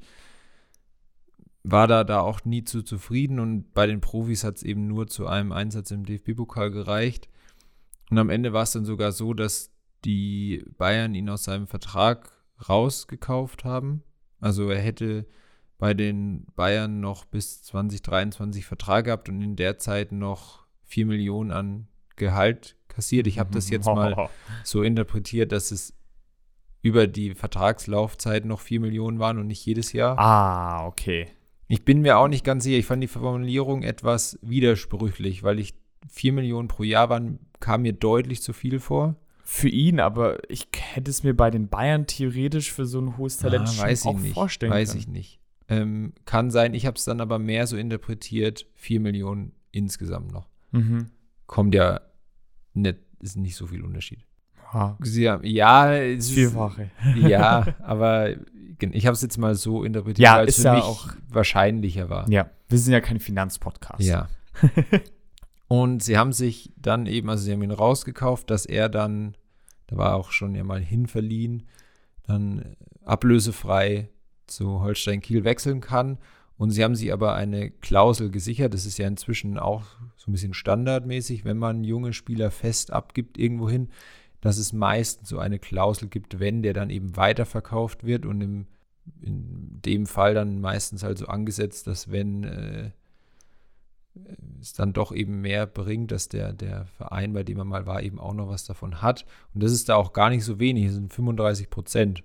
[1.64, 5.08] War da, da auch nie zu zufrieden und bei den Profis hat es eben nur
[5.08, 7.28] zu einem Einsatz im DFB-Pokal gereicht.
[8.10, 9.72] Und am Ende war es dann sogar so, dass
[10.06, 12.32] die Bayern ihn aus seinem Vertrag
[12.68, 14.04] rausgekauft haben.
[14.40, 15.28] Also er hätte
[15.78, 21.52] bei den Bayern noch bis 2023 Vertrag gehabt und in der Zeit noch 4 Millionen
[21.52, 23.28] an Gehalt kassiert.
[23.28, 24.30] Ich habe das jetzt mal
[24.64, 25.94] so interpretiert, dass es
[26.82, 30.18] über die Vertragslaufzeit noch 4 Millionen waren und nicht jedes Jahr.
[30.18, 31.28] Ah, okay.
[31.68, 32.78] Ich bin mir auch nicht ganz sicher.
[32.78, 35.74] Ich fand die Formulierung etwas widersprüchlich, weil ich
[36.10, 39.16] 4 Millionen pro Jahr waren, kam mir deutlich zu viel vor.
[39.44, 43.38] Für ihn, aber ich hätte es mir bei den Bayern theoretisch für so ein hohes
[43.38, 44.34] Talent Ah, schon weiß auch ich nicht.
[44.36, 45.00] vorstellen weiß können.
[45.02, 45.40] ich nicht.
[45.68, 46.74] Ähm, kann sein.
[46.74, 48.66] Ich habe es dann aber mehr so interpretiert.
[48.76, 50.48] 4 Millionen insgesamt noch.
[50.72, 51.08] Mhm.
[51.48, 52.02] Kommt ja
[52.74, 54.26] nicht, ist nicht so viel Unterschied.
[54.74, 56.56] Ja, Sie haben, ja, es das ist,
[57.16, 58.30] ja, aber
[58.80, 62.10] ich habe es jetzt mal so interpretiert, Ja, weil es für ja mich auch- wahrscheinlicher
[62.10, 62.30] war.
[62.30, 64.02] Ja, wir sind ja kein Finanzpodcast.
[64.02, 64.30] Ja.
[65.68, 69.36] Und sie haben sich dann eben, also sie haben ihn rausgekauft, dass er dann,
[69.88, 71.64] da war er auch schon ja mal hinverliehen,
[72.26, 74.10] dann ablösefrei
[74.48, 76.18] zu Holstein Kiel wechseln kann.
[76.58, 78.74] Und sie haben sich aber eine Klausel gesichert.
[78.74, 79.84] Das ist ja inzwischen auch
[80.18, 83.90] so ein bisschen standardmäßig, wenn man junge Spieler fest abgibt irgendwohin,
[84.42, 88.68] dass es meistens so eine Klausel gibt, wenn der dann eben weiterverkauft wird und im,
[89.22, 92.92] in dem Fall dann meistens also angesetzt, dass wenn äh,
[94.62, 98.02] es dann doch eben mehr bringt, dass der, der Verein, bei dem er mal war,
[98.02, 99.26] eben auch noch was davon hat.
[99.54, 102.24] Und das ist da auch gar nicht so wenig, es sind 35 Prozent.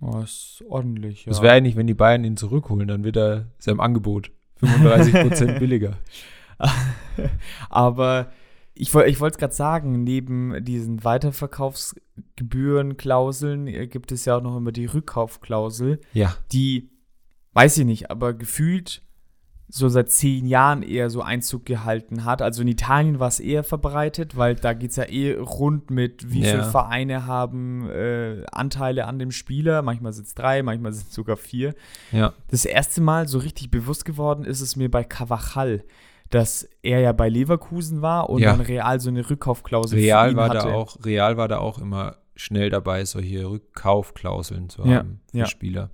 [0.00, 1.30] Oh, ist ordentlich, ja.
[1.30, 4.30] Das wäre eigentlich, wenn die Bayern ihn zurückholen, dann wird er, ist er im Angebot.
[4.56, 5.98] 35 Prozent billiger.
[7.68, 8.32] Aber
[8.78, 14.42] ich, woll- ich wollte es gerade sagen, neben diesen Weiterverkaufsgebührenklauseln äh, gibt es ja auch
[14.42, 16.34] noch immer die Rückkaufklausel, Ja.
[16.52, 16.90] die,
[17.52, 19.02] weiß ich nicht, aber gefühlt
[19.70, 22.40] so seit zehn Jahren eher so Einzug gehalten hat.
[22.40, 26.32] Also in Italien war es eher verbreitet, weil da geht es ja eh rund mit,
[26.32, 26.52] wie Ja.
[26.52, 29.82] viele Vereine haben äh, Anteile an dem Spieler.
[29.82, 31.74] Manchmal sind es drei, manchmal sind es sogar vier.
[32.12, 32.32] Ja.
[32.48, 35.84] Das erste Mal so richtig bewusst geworden ist es mir bei Cavachal,
[36.30, 38.52] dass er ja bei Leverkusen war und Ja.
[38.52, 40.68] dann Real so eine Rückkaufklausel Real war hatte.
[40.68, 45.38] da auch, Real war da auch immer schnell dabei, solche Rückkaufklauseln zu Ja, haben für
[45.38, 45.46] ja.
[45.46, 45.90] Spieler.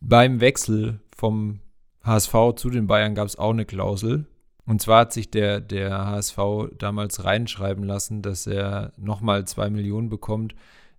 [0.00, 1.60] Beim Wechsel vom
[2.02, 4.26] HSV zu den Bayern gab es auch eine Klausel.
[4.64, 6.38] Und zwar hat sich der, der HSV
[6.78, 10.54] damals reinschreiben lassen, dass er nochmal zwei Millionen bekommt,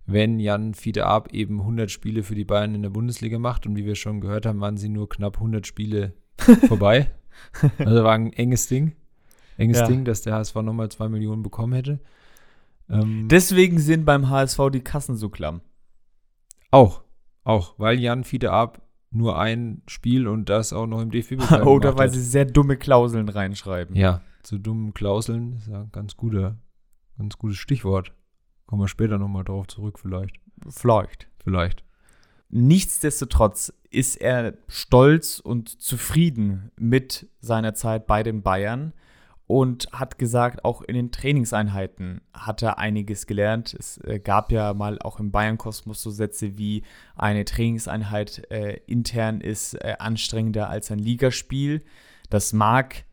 [0.06, 3.66] wenn Jan Fiete Ab eben 100 Spiele für die Bayern in der Bundesliga macht.
[3.66, 6.14] Und wie wir schon gehört haben, waren sie nur knapp 100 Spiele
[6.68, 7.10] vorbei.
[7.78, 8.92] Also war ein enges Ding.
[9.56, 9.86] Enges Ja.
[9.86, 12.00] Ding, dass der HSV nochmal zwei Millionen bekommen hätte.
[12.88, 15.60] Ähm, Deswegen sind beim HSV die Kassen so klamm.
[16.70, 17.02] auch,
[17.44, 21.98] auch, weil Jan Fiete Ab nur ein Spiel und das auch noch im DFB-Pokal Oder
[21.98, 23.96] weil sie sehr dumme Klauseln reinschreiben.
[23.96, 26.56] Ja, zu dummen Klauseln ist ja ein ganz guter,
[27.18, 28.12] ganz gutes Stichwort.
[28.66, 30.36] Kommen wir später nochmal drauf zurück, vielleicht.
[30.68, 31.28] Vielleicht.
[31.42, 31.84] Vielleicht.
[32.50, 38.92] Nichtsdestotrotz ist er stolz und zufrieden mit seiner Zeit bei den Bayern
[39.50, 43.74] und hat gesagt, auch in den Trainingseinheiten hat er einiges gelernt.
[43.76, 46.84] Es äh, gab ja mal auch im Bayern-Kosmos so Sätze wie
[47.16, 51.82] eine Trainingseinheit äh, intern ist äh, anstrengender als ein Ligaspiel.
[52.28, 53.04] Das mag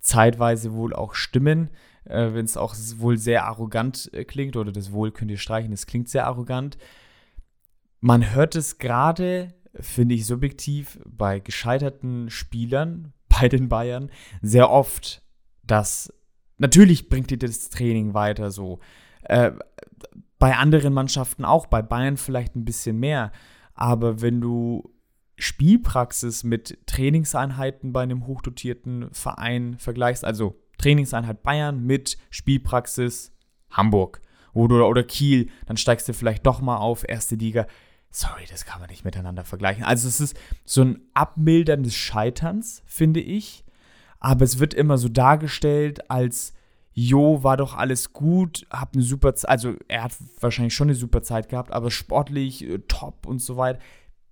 [0.00, 1.70] zeitweise wohl auch stimmen,
[2.06, 5.72] äh, wenn es auch wohl sehr arrogant äh, klingt oder das Wohl könnt ihr streichen,
[5.72, 6.76] es klingt sehr arrogant.
[8.00, 14.10] Man hört es gerade, finde ich subjektiv, bei gescheiterten Spielern bei den Bayern
[14.42, 15.24] sehr oft
[15.66, 16.12] dass
[16.58, 18.80] natürlich bringt dir das Training weiter so.
[19.22, 19.52] Äh,
[20.38, 23.32] bei anderen Mannschaften auch, bei Bayern vielleicht ein bisschen mehr.
[23.74, 24.92] Aber wenn du
[25.36, 33.32] Spielpraxis mit Trainingseinheiten bei einem hochdotierten Verein vergleichst, also Trainingseinheit Bayern mit Spielpraxis
[33.70, 34.20] Hamburg
[34.52, 37.66] oder, oder Kiel, dann steigst du vielleicht doch mal auf erste Liga.
[38.16, 39.82] Sorry, das kann man nicht miteinander vergleichen.
[39.82, 43.64] Also es ist so ein Abmildern des Scheiterns, finde ich
[44.24, 46.54] aber es wird immer so dargestellt als
[46.94, 50.94] Jo, war doch alles gut, hab eine super Zeit, also er hat wahrscheinlich schon eine
[50.94, 53.80] super Zeit gehabt, aber sportlich äh, top und so weiter.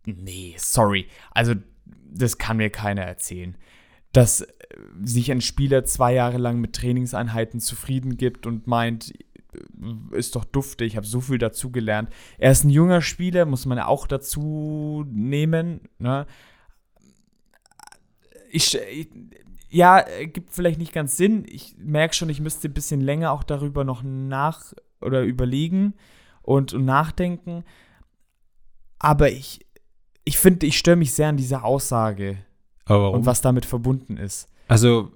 [0.07, 1.09] Nee, sorry.
[1.33, 1.55] Also,
[2.11, 3.57] das kann mir keiner erzählen.
[4.13, 4.47] Dass äh,
[5.03, 9.13] sich ein Spieler zwei Jahre lang mit Trainingseinheiten zufrieden gibt und meint,
[10.13, 12.11] ist doch dufte, ich habe so viel dazugelernt.
[12.39, 15.81] Er ist ein junger Spieler, muss man auch dazu nehmen.
[15.99, 16.27] Ne?
[18.51, 19.09] Ich, ich,
[19.69, 21.45] ja, gibt vielleicht nicht ganz Sinn.
[21.49, 25.95] Ich merke schon, ich müsste ein bisschen länger auch darüber noch nach oder überlegen
[26.43, 27.65] und, und nachdenken.
[28.99, 29.67] Aber ich,
[30.25, 32.39] ich finde, ich störe mich sehr an dieser Aussage
[32.87, 34.49] und was damit verbunden ist.
[34.69, 35.11] Also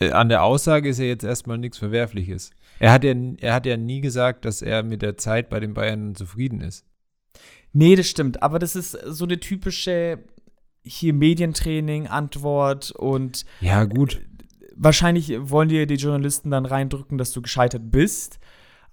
[0.00, 2.50] äh, an der Aussage ist ja jetzt erstmal nichts Verwerfliches.
[2.84, 5.72] Er hat, ja, er hat ja nie gesagt, dass er mit der Zeit bei den
[5.72, 6.84] Bayern zufrieden ist.
[7.72, 8.42] Nee, das stimmt.
[8.42, 10.18] Aber das ist so eine typische
[10.82, 14.20] hier Medientraining, Antwort und ja, gut.
[14.76, 18.38] Wahrscheinlich wollen dir die Journalisten dann reindrücken, dass du gescheitert bist.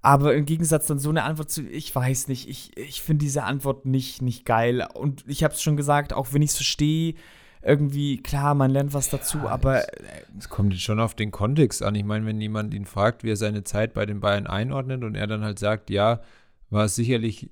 [0.01, 3.43] Aber im Gegensatz dann so eine Antwort zu, ich weiß nicht, ich, ich finde diese
[3.43, 4.87] Antwort nicht, nicht geil.
[4.93, 7.15] Und ich habe es schon gesagt, auch wenn ich es verstehe,
[7.63, 9.83] irgendwie, klar, man lernt was dazu, ja, aber.
[10.37, 11.95] Es kommt jetzt schon auf den Kontext an.
[11.95, 15.15] Ich meine, wenn jemand ihn fragt, wie er seine Zeit bei den Bayern einordnet und
[15.15, 16.21] er dann halt sagt, ja,
[16.69, 17.49] war es sicherlich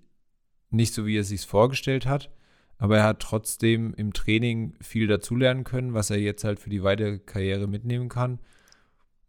[0.72, 2.32] nicht so, wie er es sich vorgestellt hat,
[2.78, 6.84] aber er hat trotzdem im Training viel dazulernen können, was er jetzt halt für die
[6.84, 8.40] weitere Karriere mitnehmen kann.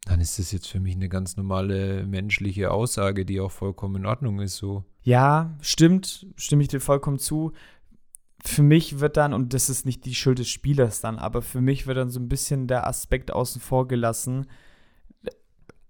[0.04, 4.06] Dann ist das jetzt für mich eine ganz normale menschliche Aussage, die auch vollkommen in
[4.06, 4.84] Ordnung ist so.
[5.02, 7.52] Ja, stimmt, stimme ich dir vollkommen zu.
[8.44, 11.60] Für mich wird dann, und das ist nicht die Schuld des Spielers dann, aber für
[11.60, 14.46] mich wird dann so ein bisschen der Aspekt außen vor gelassen,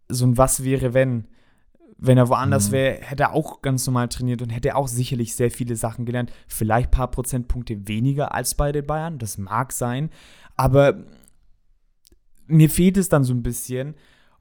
[0.09, 1.27] so ein Was wäre, wenn.
[2.03, 2.73] Wenn er woanders mhm.
[2.73, 6.33] wäre, hätte er auch ganz normal trainiert und hätte auch sicherlich sehr viele Sachen gelernt.
[6.49, 10.09] Vielleicht ein paar Prozentpunkte weniger als bei den Bayern, das mag sein.
[10.57, 11.05] Aber
[12.47, 13.97] mir fehlt es dann so ein bisschen.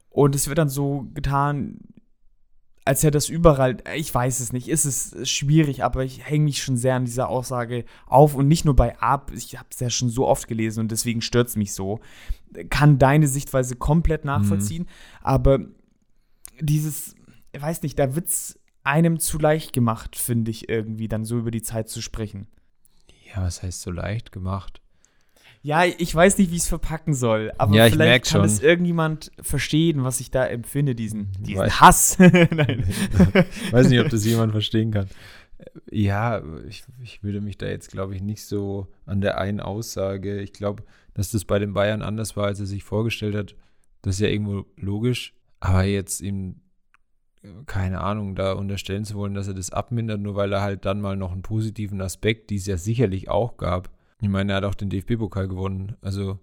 [0.08, 1.80] Und es wird dann so getan,
[2.90, 6.60] als hätte das überall, ich weiß es nicht, ist es schwierig, aber ich hänge mich
[6.60, 9.90] schon sehr an dieser Aussage auf und nicht nur bei Ab, ich habe es ja
[9.90, 12.00] schon so oft gelesen und deswegen stört es mich so.
[12.68, 14.88] Kann deine Sichtweise komplett nachvollziehen, mhm.
[15.22, 15.60] aber
[16.60, 17.14] dieses,
[17.52, 21.38] ich weiß nicht, da wird es einem zu leicht gemacht, finde ich irgendwie, dann so
[21.38, 22.48] über die Zeit zu sprechen.
[23.32, 24.82] Ja, was heißt so leicht gemacht?
[25.62, 29.30] Ja, ich weiß nicht, wie ich es verpacken soll, aber ja, vielleicht kann es irgendjemand
[29.42, 31.80] verstehen, was ich da empfinde, diesen, diesen weiß.
[31.80, 32.18] Hass.
[32.18, 32.84] Nein.
[33.70, 35.08] weiß nicht, ob das jemand verstehen kann.
[35.90, 40.40] Ja, ich, ich würde mich da jetzt, glaube ich, nicht so an der einen Aussage.
[40.40, 43.54] Ich glaube, dass das bei den Bayern anders war, als er sich vorgestellt hat.
[44.00, 45.34] Das ist ja irgendwo logisch.
[45.60, 46.62] Aber jetzt ihm
[47.66, 51.00] keine Ahnung, da unterstellen zu wollen, dass er das abmindert, nur weil er halt dann
[51.00, 53.90] mal noch einen positiven Aspekt, die es ja sicherlich auch gab.
[54.20, 55.96] Ich meine, er hat auch den DFB-Pokal gewonnen.
[56.02, 56.38] Also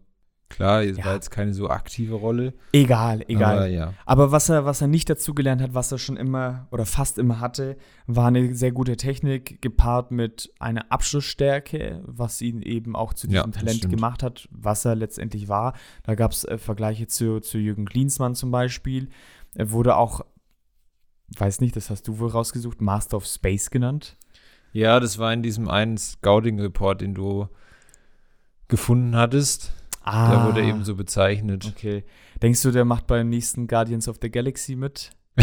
[0.50, 1.06] klar, es ja.
[1.06, 2.54] war jetzt keine so aktive Rolle.
[2.72, 3.58] Egal, egal.
[3.58, 3.94] Aber, ja.
[4.06, 7.40] aber was er, was er nicht dazugelernt hat, was er schon immer oder fast immer
[7.40, 13.28] hatte, war eine sehr gute Technik, gepaart mit einer Abschlussstärke, was ihn eben auch zu
[13.28, 15.74] diesem ja, Talent gemacht hat, was er letztendlich war.
[16.04, 19.10] Da gab es äh, Vergleiche zu, zu Jürgen Klinsmann zum Beispiel.
[19.54, 20.22] Er wurde auch
[21.36, 24.18] weiß nicht, das hast du wohl rausgesucht, Master of Space genannt.
[24.72, 27.48] Ja, das war in diesem einen Scouting-Report, den du
[28.68, 29.74] gefunden hattest.
[30.02, 30.32] Ah.
[30.32, 31.74] Da wurde eben so bezeichnet.
[31.76, 32.04] Okay.
[32.42, 35.12] Denkst du, der macht beim nächsten Guardians of the Galaxy mit?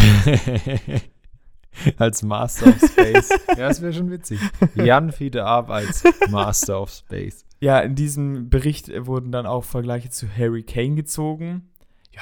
[1.98, 3.28] als Master of Space.
[3.48, 4.40] ja, das wäre schon witzig.
[4.74, 7.44] Jan Fiete Ab als Master of Space.
[7.60, 11.70] Ja, in diesem Bericht wurden dann auch Vergleiche zu Harry Kane gezogen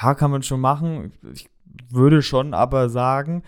[0.01, 1.13] ja, kann man schon machen.
[1.33, 1.49] Ich
[1.89, 3.43] würde schon aber sagen,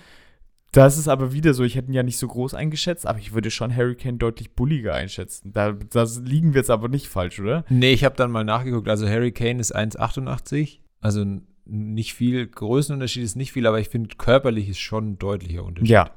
[0.76, 3.34] das ist aber wieder so, ich hätte ihn ja nicht so groß eingeschätzt, aber ich
[3.34, 5.54] würde schon Harry Kane deutlich bulliger einschätzen.
[5.54, 7.64] Da das liegen wir jetzt aber nicht falsch, oder?
[7.70, 8.90] Nee, ich habe dann mal nachgeguckt.
[8.90, 10.80] Also Harry Kane ist 1,88.
[11.00, 11.26] Also
[11.66, 15.90] nicht viel, Größenunterschied ist nicht viel, aber ich finde, körperlich ist schon ein deutlicher Unterschied.
[15.90, 16.12] Ja.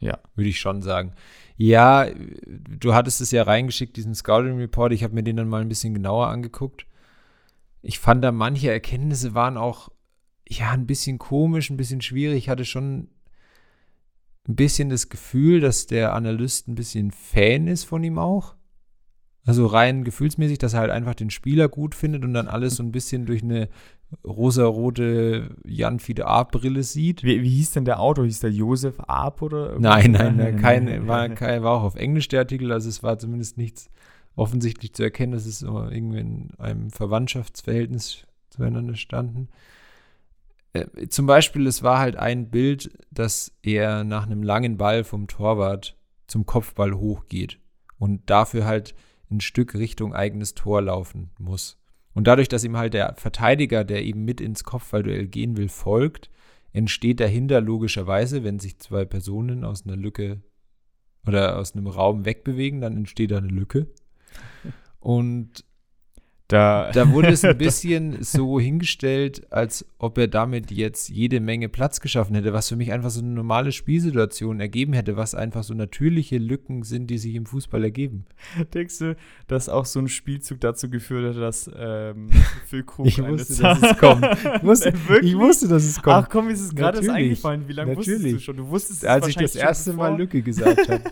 [0.00, 0.18] Ja.
[0.34, 1.12] Würde ich schon sagen.
[1.56, 2.06] Ja,
[2.46, 4.92] du hattest es ja reingeschickt, diesen Scouting Report.
[4.92, 6.86] Ich habe mir den dann mal ein bisschen genauer angeguckt.
[7.82, 9.88] Ich fand da manche Erkenntnisse waren auch,
[10.48, 12.38] ja, ein bisschen komisch, ein bisschen schwierig.
[12.38, 13.08] Ich hatte schon
[14.48, 18.54] ein bisschen das Gefühl, dass der Analyst ein bisschen Fan ist von ihm auch.
[19.44, 22.82] Also rein gefühlsmäßig, dass er halt einfach den Spieler gut findet und dann alles so
[22.82, 23.68] ein bisschen durch eine
[24.24, 27.24] rosarote Jan Fide Arp-Brille sieht.
[27.24, 28.24] Wie, wie, hieß denn der Autor?
[28.24, 29.78] Hieß der Josef Arp oder?
[29.78, 33.18] Nein, nein, nein, kein, war, kein, war auch auf Englisch der Artikel, also es war
[33.18, 33.90] zumindest nichts
[34.34, 39.48] offensichtlich zu erkennen, dass es irgendwie in einem Verwandtschaftsverhältnis zueinander standen.
[40.72, 45.26] Äh, zum Beispiel, es war halt ein Bild, dass er nach einem langen Ball vom
[45.26, 47.58] Torwart zum Kopfball hochgeht
[47.98, 48.94] und dafür halt
[49.30, 51.78] ein Stück Richtung eigenes Tor laufen muss.
[52.14, 56.30] Und dadurch, dass ihm halt der Verteidiger, der eben mit ins Kopfballduell gehen will, folgt,
[56.72, 60.42] entsteht dahinter logischerweise, wenn sich zwei Personen aus einer Lücke
[61.26, 63.88] oder aus einem Raum wegbewegen, dann entsteht da eine Lücke.
[65.00, 65.64] Und
[66.48, 71.68] da, da wurde es ein bisschen so hingestellt, als ob er damit jetzt jede Menge
[71.68, 75.62] Platz geschaffen hätte, was für mich einfach so eine normale Spielsituation ergeben hätte, was einfach
[75.62, 78.24] so natürliche Lücken sind, die sich im Fußball ergeben.
[78.72, 82.30] Denkst du, dass auch so ein Spielzug dazu geführt hat, dass ähm,
[82.66, 84.24] Phil Krug Ich wusste, dass es kommt.
[84.24, 86.16] Ich wusste, ich wusste, dass es kommt.
[86.16, 87.68] Ach komm, ist es gerade eingefallen.
[87.68, 88.56] Wie lange wusstest du schon?
[88.56, 91.02] Du wusstest es Als ich das erste Mal Lücke gesagt habe.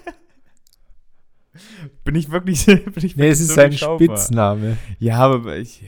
[2.05, 2.67] Bin ich wirklich.
[2.67, 4.77] Bin ich nee, es ist so sein Spitzname.
[4.99, 5.83] Ja, aber ich.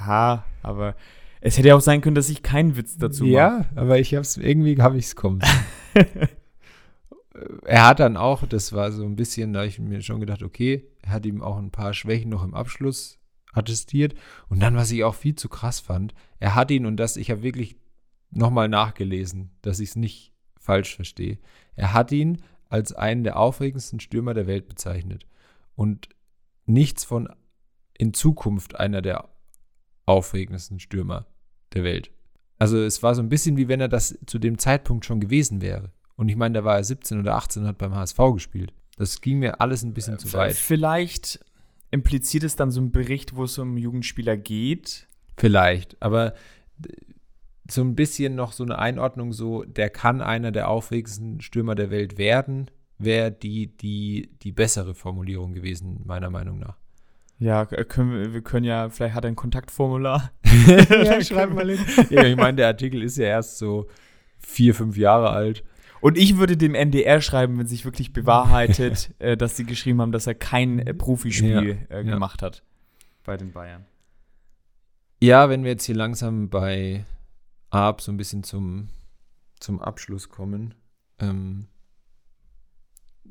[0.00, 0.94] Ja, aber
[1.40, 3.32] es hätte ja auch sein können, dass ich keinen Witz dazu mache.
[3.32, 5.40] Ja, aber ich hab's, irgendwie habe ich es kommen.
[7.64, 10.88] er hat dann auch, das war so ein bisschen, da ich mir schon gedacht, okay,
[11.02, 13.18] er hat ihm auch ein paar Schwächen noch im Abschluss
[13.52, 14.14] attestiert.
[14.48, 17.30] Und dann, was ich auch viel zu krass fand, er hat ihn, und das, ich
[17.30, 17.76] habe wirklich
[18.30, 21.38] nochmal nachgelesen, dass ich es nicht falsch verstehe.
[21.74, 25.26] Er hat ihn als einen der aufregendsten Stürmer der Welt bezeichnet
[25.74, 26.08] und
[26.64, 27.28] nichts von
[27.98, 29.28] in Zukunft einer der
[30.04, 31.26] aufregendsten Stürmer
[31.72, 32.10] der Welt.
[32.58, 35.60] Also es war so ein bisschen wie wenn er das zu dem Zeitpunkt schon gewesen
[35.60, 35.92] wäre.
[36.16, 38.72] Und ich meine, da war er 17 oder 18 und hat beim HSV gespielt.
[38.96, 40.54] Das ging mir alles ein bisschen äh, zu weit.
[40.54, 41.40] Vielleicht
[41.90, 45.06] impliziert es dann so ein Bericht, wo es um Jugendspieler geht.
[45.36, 46.34] Vielleicht, aber
[47.70, 51.90] so ein bisschen noch so eine Einordnung, so der kann einer der aufregendsten Stürmer der
[51.90, 56.76] Welt werden, wäre die, die, die bessere Formulierung gewesen, meiner Meinung nach.
[57.38, 60.30] Ja, können wir, wir können ja, vielleicht hat er ein Kontaktformular.
[60.88, 61.84] ja, schreib mal hin.
[62.08, 63.88] Ja, ich meine, der Artikel ist ja erst so
[64.38, 65.62] vier, fünf Jahre alt.
[66.00, 70.12] Und ich würde dem NDR schreiben, wenn sich wirklich bewahrheitet, äh, dass sie geschrieben haben,
[70.12, 72.46] dass er kein äh, Profispiel ja, äh, gemacht ja.
[72.46, 72.62] hat
[73.24, 73.84] bei den Bayern.
[75.20, 77.04] Ja, wenn wir jetzt hier langsam bei
[77.70, 78.88] Arp so ein bisschen zum,
[79.58, 80.74] zum Abschluss kommen.
[81.18, 81.66] Ähm,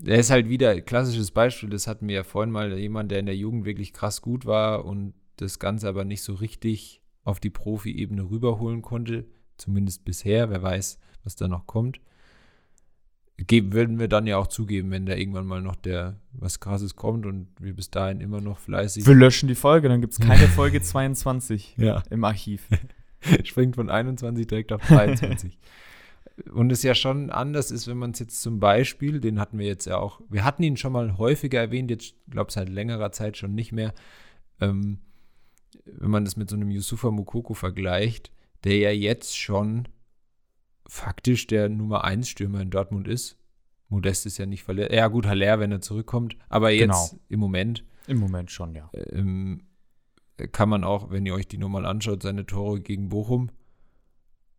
[0.03, 3.19] er ist halt wieder ein klassisches Beispiel, das hatten wir ja vorhin mal, jemand, der
[3.19, 7.39] in der Jugend wirklich krass gut war und das Ganze aber nicht so richtig auf
[7.39, 9.25] die Profi-Ebene rüberholen konnte,
[9.57, 11.99] zumindest bisher, wer weiß, was da noch kommt.
[13.37, 16.95] Geben, würden wir dann ja auch zugeben, wenn da irgendwann mal noch der was krasses
[16.95, 19.05] kommt und wir bis dahin immer noch fleißig.
[19.05, 22.01] Wir löschen die Folge, dann gibt es keine Folge 22 ja.
[22.09, 22.69] im Archiv.
[23.43, 25.57] Springt von 21 direkt auf 23.
[26.51, 29.67] Und es ja schon anders ist, wenn man es jetzt zum Beispiel, den hatten wir
[29.67, 33.13] jetzt ja auch, wir hatten ihn schon mal häufiger erwähnt, jetzt glaube ich seit längerer
[33.13, 33.93] Zeit schon nicht mehr.
[34.59, 34.99] Ähm,
[35.85, 38.31] wenn man das mit so einem Yusufa Mukoko vergleicht,
[38.63, 39.87] der ja jetzt schon
[40.87, 43.37] faktisch der Nummer 1 Stürmer in Dortmund ist.
[43.89, 44.93] Modest ist ja nicht verletzt.
[44.93, 46.37] Ja, gut, Haller, wenn er zurückkommt.
[46.49, 47.23] Aber jetzt genau.
[47.29, 47.83] im Moment.
[48.07, 48.89] Im Moment schon, ja.
[49.11, 49.63] Ähm,
[50.51, 53.49] kann man auch, wenn ihr euch die Nummer anschaut, seine Tore gegen Bochum.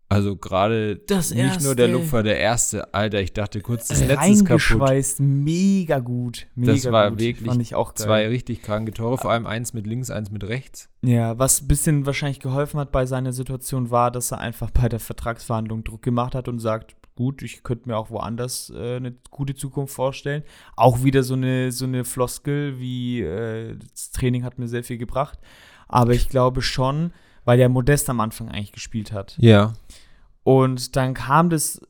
[0.09, 1.01] Also gerade
[1.35, 5.18] nicht nur der Lupfer, der erste, Alter, ich dachte kurz, das Netz ist kaputt.
[5.18, 6.47] mega gut.
[6.55, 7.18] Mega das war gut.
[7.18, 8.07] wirklich Fand ich auch geil.
[8.07, 10.89] zwei richtig kranke Tore, vor allem eins mit links, eins mit rechts.
[11.03, 14.89] Ja, was ein bisschen wahrscheinlich geholfen hat bei seiner Situation war, dass er einfach bei
[14.89, 19.17] der Vertragsverhandlung Druck gemacht hat und sagt, gut, ich könnte mir auch woanders äh, eine
[19.31, 20.45] gute Zukunft vorstellen.
[20.77, 24.99] Auch wieder so eine, so eine Floskel wie äh, das Training hat mir sehr viel
[24.99, 25.39] gebracht.
[25.89, 27.12] Aber ich glaube schon,
[27.45, 29.37] weil der Modest am Anfang eigentlich gespielt hat.
[29.39, 29.73] Ja.
[30.45, 31.81] Und dann kam das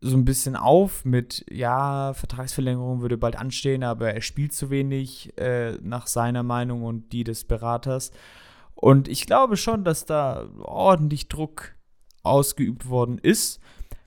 [0.00, 5.36] so ein bisschen auf mit, ja, Vertragsverlängerung würde bald anstehen, aber er spielt zu wenig
[5.38, 8.12] äh, nach seiner Meinung und die des Beraters.
[8.74, 11.74] Und ich glaube schon, dass da ordentlich Druck
[12.22, 13.60] ausgeübt worden ist.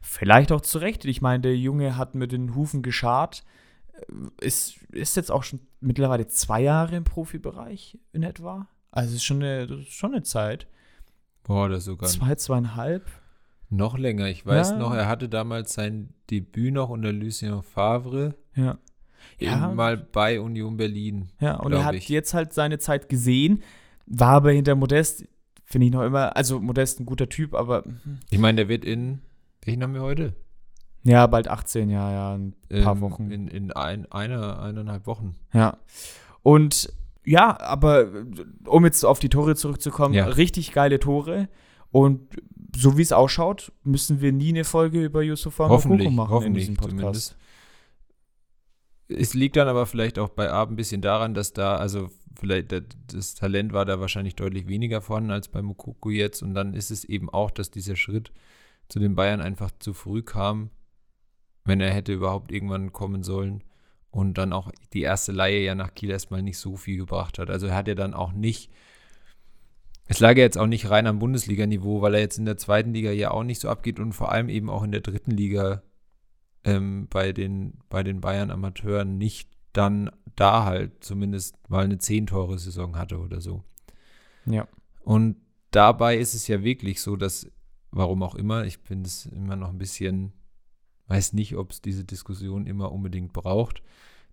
[0.10, 1.06] Vielleicht auch zu Recht.
[1.06, 3.44] Ich meine, der Junge hat mit den Hufen geschart.
[4.40, 8.68] Ist, ist jetzt auch schon mittlerweile zwei Jahre im Profibereich in etwa.
[8.92, 10.68] Also ist schon eine, ist schon eine Zeit.
[11.44, 13.06] Boah, das sogar Zwei, zweieinhalb.
[13.70, 14.28] noch länger.
[14.28, 14.78] Ich weiß Ja.
[14.78, 18.36] noch, er hatte damals sein Debüt noch unter Lucien Favre.
[18.56, 18.78] Ja.
[19.40, 19.68] Ja.
[19.74, 21.30] Mal bei Union Berlin.
[21.40, 22.08] Ja, und er hat ich.
[22.10, 23.62] jetzt halt seine Zeit gesehen,
[24.06, 25.26] war aber hinter Modest,
[25.66, 27.84] finde ich noch immer, also Modest ein guter Typ, aber
[28.30, 29.22] Ich meine, der wird in,
[29.68, 30.34] welchen haben wir heute?
[31.04, 32.54] ja, bald 18, ja, ja, ein
[32.84, 33.32] paar Ähm, Wochen.
[33.32, 35.36] In, in ein, einer, eineinhalb Wochen.
[35.54, 35.78] Ja.
[36.44, 36.92] Und
[37.24, 38.08] ja, aber
[38.66, 40.26] um jetzt auf die Tore zurückzukommen, Ja.
[40.26, 41.48] richtig geile Tore.
[41.92, 42.22] Und
[42.76, 46.36] so wie es ausschaut, müssen wir nie eine Folge über Yusufa Hoffentlich, Mokoko machen in
[46.36, 46.98] hoffentlich diesem Podcast.
[47.00, 47.38] zumindest.
[49.10, 52.74] Es liegt dann aber vielleicht auch bei Ab ein bisschen daran, dass da, also vielleicht
[53.08, 56.44] das, Talent war da wahrscheinlich deutlich weniger vorhanden als bei Mukoko jetzt.
[56.44, 58.32] Und dann ist es eben auch, dass dieser Schritt
[58.90, 60.70] zu den Bayern einfach zu früh kam,
[61.66, 63.64] wenn er hätte überhaupt irgendwann kommen sollen.
[64.10, 67.50] Und dann auch die erste Laie ja nach Kiel erstmal nicht so viel gebracht hat.
[67.50, 68.72] Also er hat ja dann auch nicht,
[70.08, 72.94] es lag ja jetzt auch nicht rein am Bundesliga-Niveau, weil er jetzt in der zweiten
[72.94, 75.84] Liga ja auch nicht so abgeht und vor allem eben auch in der dritten Liga
[76.64, 82.98] ähm, bei, den, bei den Bayern Amateuren nicht dann da halt zumindest mal eine Zehn-Tore-Saison
[82.98, 83.64] hatte oder so.
[84.46, 84.68] Ja.
[85.04, 85.38] Und
[85.72, 87.52] dabei ist es ja wirklich so, dass,
[87.92, 90.34] warum auch immer, ich bin es immer noch ein bisschen,
[91.08, 93.82] weiß nicht, ob es diese Diskussion immer unbedingt braucht,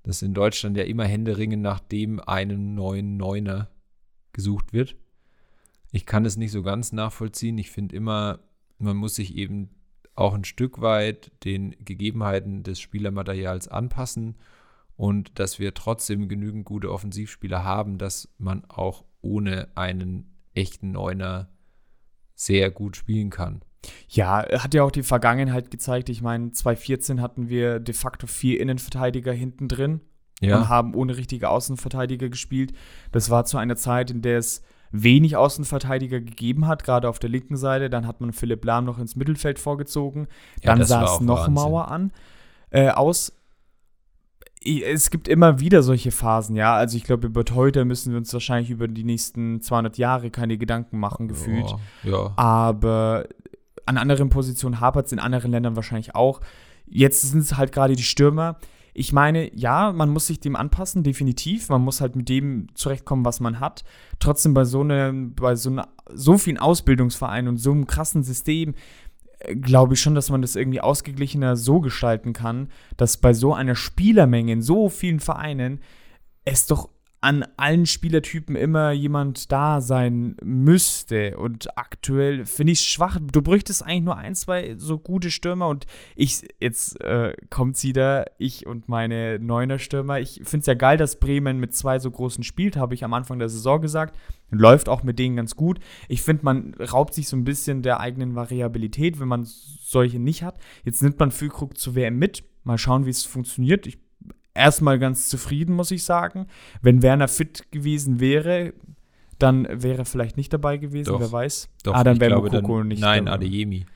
[0.03, 3.71] dass in Deutschland ja immer Händeringen nach dem einen neuen Neuner
[4.33, 4.97] gesucht wird.
[5.93, 7.57] Ich kann es nicht so ganz nachvollziehen.
[7.59, 8.41] Ich finde immer,
[8.79, 9.71] man muss sich eben
[10.15, 14.37] auch ein Stück weit den Gegebenheiten des Spielermaterials anpassen
[14.97, 21.49] und dass wir trotzdem genügend gute Offensivspieler haben, dass man auch ohne einen echten Neuner
[22.35, 23.62] sehr gut spielen kann.
[24.09, 26.09] Ja, hat ja auch die Vergangenheit gezeigt.
[26.09, 30.01] Ich meine, 2014 hatten wir de facto vier Innenverteidiger hinten drin
[30.57, 32.72] und haben ohne richtige Außenverteidiger gespielt.
[33.12, 37.30] Das war zu einer Zeit, in der es wenig Außenverteidiger gegeben hat, gerade auf der
[37.30, 37.91] linken Seite.
[37.91, 40.28] Dann hat man Philipp Lahm noch ins Mittelfeld vorgezogen.
[40.62, 41.55] Ja, Dann sah es noch Wahnsinn.
[41.55, 42.12] Mauer an.
[42.70, 43.32] Äh, aus.
[44.67, 46.75] Es gibt immer wieder solche Phasen, ja.
[46.75, 50.57] Also ich glaube, über heute müssen wir uns wahrscheinlich über die nächsten 200 Jahre keine
[50.57, 51.75] Gedanken machen, gefühlt.
[52.03, 52.33] Ja, ja.
[52.37, 53.27] Aber
[53.87, 56.41] an anderen Positionen hapert es in anderen Ländern wahrscheinlich auch.
[56.87, 58.57] Jetzt sind es halt gerade die Stürmer.
[58.97, 61.69] Ich meine, ja, man muss sich dem anpassen, definitiv.
[61.69, 63.83] Man muss halt mit dem zurechtkommen, was man hat.
[64.21, 68.75] Trotzdem bei so einem, bei so, einer, so vielen Ausbildungsvereinen und so einem krassen System
[69.61, 73.74] glaube ich schon, dass man das irgendwie ausgeglichener so gestalten kann, dass bei so einer
[73.74, 75.80] Spielermenge in so vielen Vereinen
[76.45, 76.88] es doch
[77.25, 81.39] an allen Spielertypen immer jemand da sein müsste.
[81.39, 83.18] Und aktuell finde ich es schwach.
[83.33, 85.68] Du bräuchtest eigentlich nur ein, zwei so gute Stürmer.
[85.68, 90.20] Und ich, jetzt äh, kommt wieder, ich und meine Neuner Stürmer.
[90.20, 93.14] Ich finde es ja geil, dass Bremen mit zwei so großen spielt, habe ich am
[93.14, 94.18] Anfang der Saison gesagt.
[94.51, 95.81] Läuft auch mit denen ganz gut.
[96.09, 100.43] Ich finde, man raubt sich so ein bisschen der eigenen Variabilität, wenn man solche nicht
[100.43, 100.61] hat.
[100.85, 102.45] Jetzt nimmt man Füllkrug zur WM mit.
[102.64, 103.87] Mal schauen, wie es funktioniert.
[103.87, 104.04] Ich
[104.55, 106.47] erstmal ganz zufrieden, muss ich sagen.
[106.81, 108.73] Wenn Werner fit gewesen wäre,
[109.39, 111.21] dann wäre er vielleicht nicht dabei gewesen, Doch.
[111.21, 111.69] wer weiß.
[111.83, 113.37] Doch, ah, dann wäre Mokoko dann, nicht Nein, dabei.
[113.37, 113.87] Adeyemi.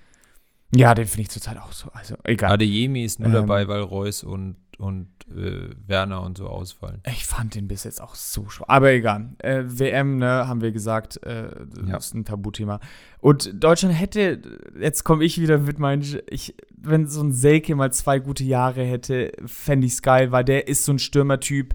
[0.74, 1.88] Ja, den finde ich zurzeit auch so.
[1.92, 2.52] Also, egal.
[2.52, 3.34] Adeyemi ist nur Ähm.
[3.34, 7.00] dabei, weil Reus und, und äh, Werner und so ausfallen.
[7.06, 8.68] Ich fand den bis jetzt auch so schwach.
[8.68, 9.30] Aber egal.
[9.38, 11.96] Äh, WM, ne, haben wir gesagt, äh, das Ja.
[11.96, 12.80] ist ein Tabuthema.
[13.20, 14.40] Und Deutschland hätte,
[14.80, 18.84] jetzt komme ich wieder mit meinen, ich, wenn so ein Selke mal zwei gute Jahre
[18.84, 21.74] hätte, fände ich es geil, weil der ist so ein Stürmertyp,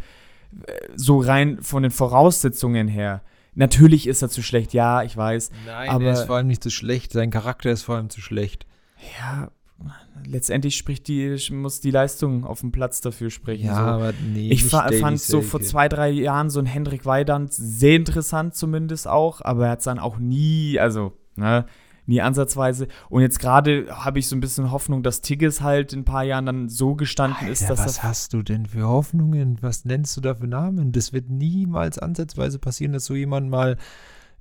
[0.66, 3.22] äh, so rein von den Voraussetzungen her.
[3.56, 5.52] Natürlich ist er zu schlecht, ja, ich weiß.
[5.68, 7.12] Nein, Aber- er ist vor allem nicht zu schlecht.
[7.12, 8.66] Sein Charakter ist vor allem zu schlecht.
[9.20, 9.52] Ja,
[10.26, 13.68] letztendlich spricht die, muss die Leistung auf dem Platz dafür sprechen.
[13.68, 13.82] so.
[13.82, 14.50] aber nee.
[14.50, 19.08] Ich fa fand so vor zwei, drei Jahren so ein Hendrik Weidand sehr interessant zumindest
[19.08, 21.66] auch, aber er hat es dann auch nie, also, ne,
[22.06, 22.88] nie ansatzweise.
[23.10, 26.24] Und jetzt gerade habe ich so ein bisschen Hoffnung, dass Tigges halt in ein paar
[26.24, 29.58] Jahren dann so gestanden ist, Alter, dass was hast du denn für Hoffnungen?
[29.62, 30.92] Was nennst du da für Namen?
[30.92, 33.78] Das wird niemals ansatzweise passieren, dass so jemand mal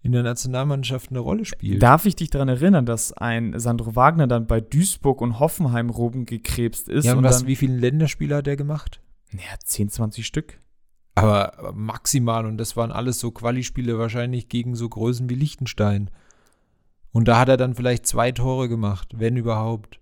[0.02, 1.82] in der Nationalmannschaft eine Rolle spielt.
[1.82, 6.24] Darf ich dich daran erinnern, dass ein Sandro Wagner dann bei Duisburg und Hoffenheim roben
[6.26, 7.04] gekrebst ist?
[7.04, 9.00] ja, und und was, dann, wie viele Länderspiele hat er gemacht?
[9.32, 10.58] ja, 10, 20 Stück.
[11.14, 16.10] Aber maximal und das waren alles so Quali-Spiele wahrscheinlich gegen so Größen wie Liechtenstein.
[17.12, 20.00] Und da hat er dann vielleicht zwei Tore gemacht, wenn überhaupt.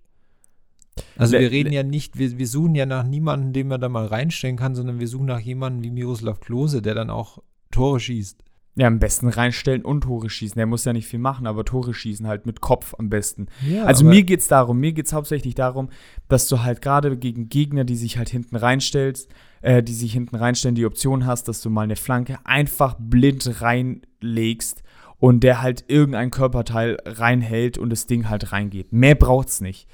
[1.17, 3.89] Also Le- wir reden ja nicht, wir, wir suchen ja nach niemandem, den man da
[3.89, 7.39] mal reinstellen kann, sondern wir suchen nach jemandem wie Miroslav Klose, der dann auch
[7.71, 8.43] Tore schießt.
[8.77, 10.57] Ja, am besten reinstellen und Tore schießen.
[10.57, 13.49] Der muss ja nicht viel machen, aber Tore schießen halt mit Kopf am besten.
[13.69, 15.91] Ja, also mir geht's darum, mir geht's hauptsächlich darum,
[16.29, 19.29] dass du halt gerade gegen Gegner, die sich halt hinten reinstellst,
[19.61, 23.61] äh, die sich hinten reinstellen, die Option hast, dass du mal eine Flanke einfach blind
[23.61, 24.85] reinlegst
[25.19, 28.93] und der halt irgendein Körperteil reinhält und das Ding halt reingeht.
[28.93, 29.89] Mehr braucht's nicht.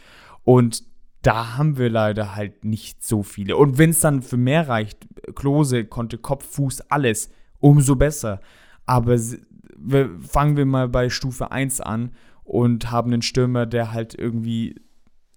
[0.44, 0.84] Und
[1.22, 3.56] da haben wir leider halt nicht so viele.
[3.56, 8.40] Und wenn es dann für mehr reicht, Klose konnte Kopf, Fuß, alles, umso besser.
[8.86, 12.12] Aber fangen wir mal bei Stufe 1 an
[12.44, 14.76] und haben einen Stürmer, der halt irgendwie.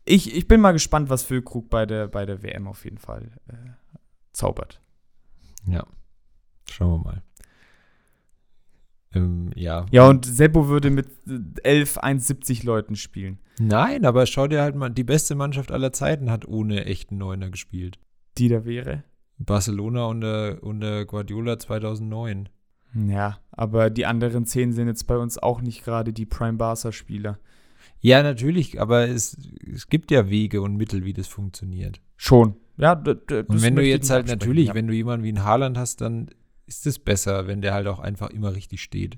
[0.06, 3.32] Ich, ich bin mal gespannt, was Füllkrug bei der, bei der WM auf jeden Fall
[3.48, 3.54] äh,
[4.32, 4.82] zaubert.
[5.66, 5.86] Ja.
[6.70, 7.24] Schauen wir mal.
[9.14, 9.86] Ähm, ja.
[9.92, 13.40] Ja, und Seppo würde mit äh, 11, 1,70 Leuten spielen.
[13.60, 17.50] Nein, aber schau dir halt mal, die beste Mannschaft aller Zeiten hat ohne echten Neuner
[17.50, 18.00] gespielt.
[18.38, 19.04] Die da wäre.
[19.38, 22.50] Barcelona unter, unter Guardiola 2009.
[22.94, 27.40] Ja, aber die anderen 10 sind jetzt bei uns auch nicht gerade die Prime Barca-Spieler.
[28.02, 29.38] Ja, natürlich, aber es,
[29.74, 32.02] es gibt ja Wege und Mittel, wie das funktioniert.
[32.16, 32.56] Schon.
[32.78, 34.74] Ja, Und wenn du jetzt halt natürlich, ja.
[34.74, 36.30] wenn du jemanden wie einen Haaland hast, dann
[36.66, 39.18] ist es besser, wenn der halt auch einfach immer richtig steht.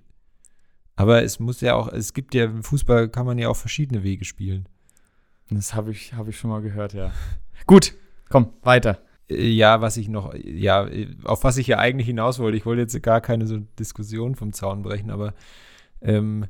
[0.96, 4.04] Aber es muss ja auch, es gibt ja, im Fußball kann man ja auch verschiedene
[4.04, 4.68] Wege spielen.
[5.50, 7.12] Das habe ich, hab ich schon mal gehört, ja.
[7.68, 7.94] Gut,
[8.30, 9.00] komm, weiter.
[9.34, 10.88] Ja, was ich noch, ja,
[11.24, 14.52] auf was ich ja eigentlich hinaus wollte, ich wollte jetzt gar keine so Diskussion vom
[14.52, 15.34] Zaun brechen, aber
[16.02, 16.48] ähm,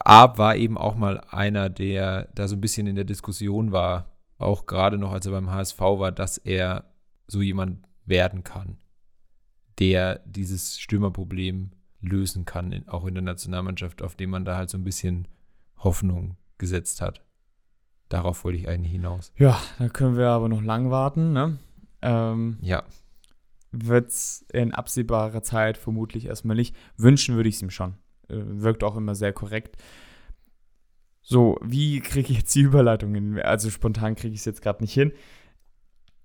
[0.00, 4.10] Arp war eben auch mal einer, der da so ein bisschen in der Diskussion war,
[4.38, 6.84] auch gerade noch, als er beim HSV war, dass er
[7.26, 8.78] so jemand werden kann,
[9.78, 11.70] der dieses Stürmerproblem
[12.00, 15.28] lösen kann, auch in der Nationalmannschaft, auf dem man da halt so ein bisschen
[15.78, 17.22] Hoffnung gesetzt hat.
[18.08, 19.32] Darauf wollte ich eigentlich hinaus.
[19.36, 21.58] Ja, da können wir aber noch lang warten, ne?
[22.04, 22.84] Ähm, Ja,
[23.72, 26.76] Wird es in absehbarer Zeit vermutlich erstmal nicht.
[26.96, 27.94] Wünschen würde ich es ihm schon.
[28.28, 29.76] Äh, wirkt auch immer sehr korrekt.
[31.22, 33.40] So, wie kriege ich jetzt die Überleitung hin?
[33.40, 35.12] Also spontan kriege ich es jetzt gerade nicht hin.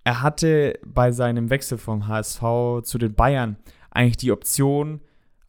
[0.03, 2.41] Er hatte bei seinem Wechsel vom HSV
[2.83, 3.57] zu den Bayern
[3.91, 5.01] eigentlich die Option,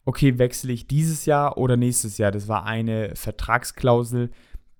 [0.05, 2.31] okay, wechsle ich dieses Jahr oder nächstes Jahr.
[2.31, 4.31] Das war eine Vertragsklausel,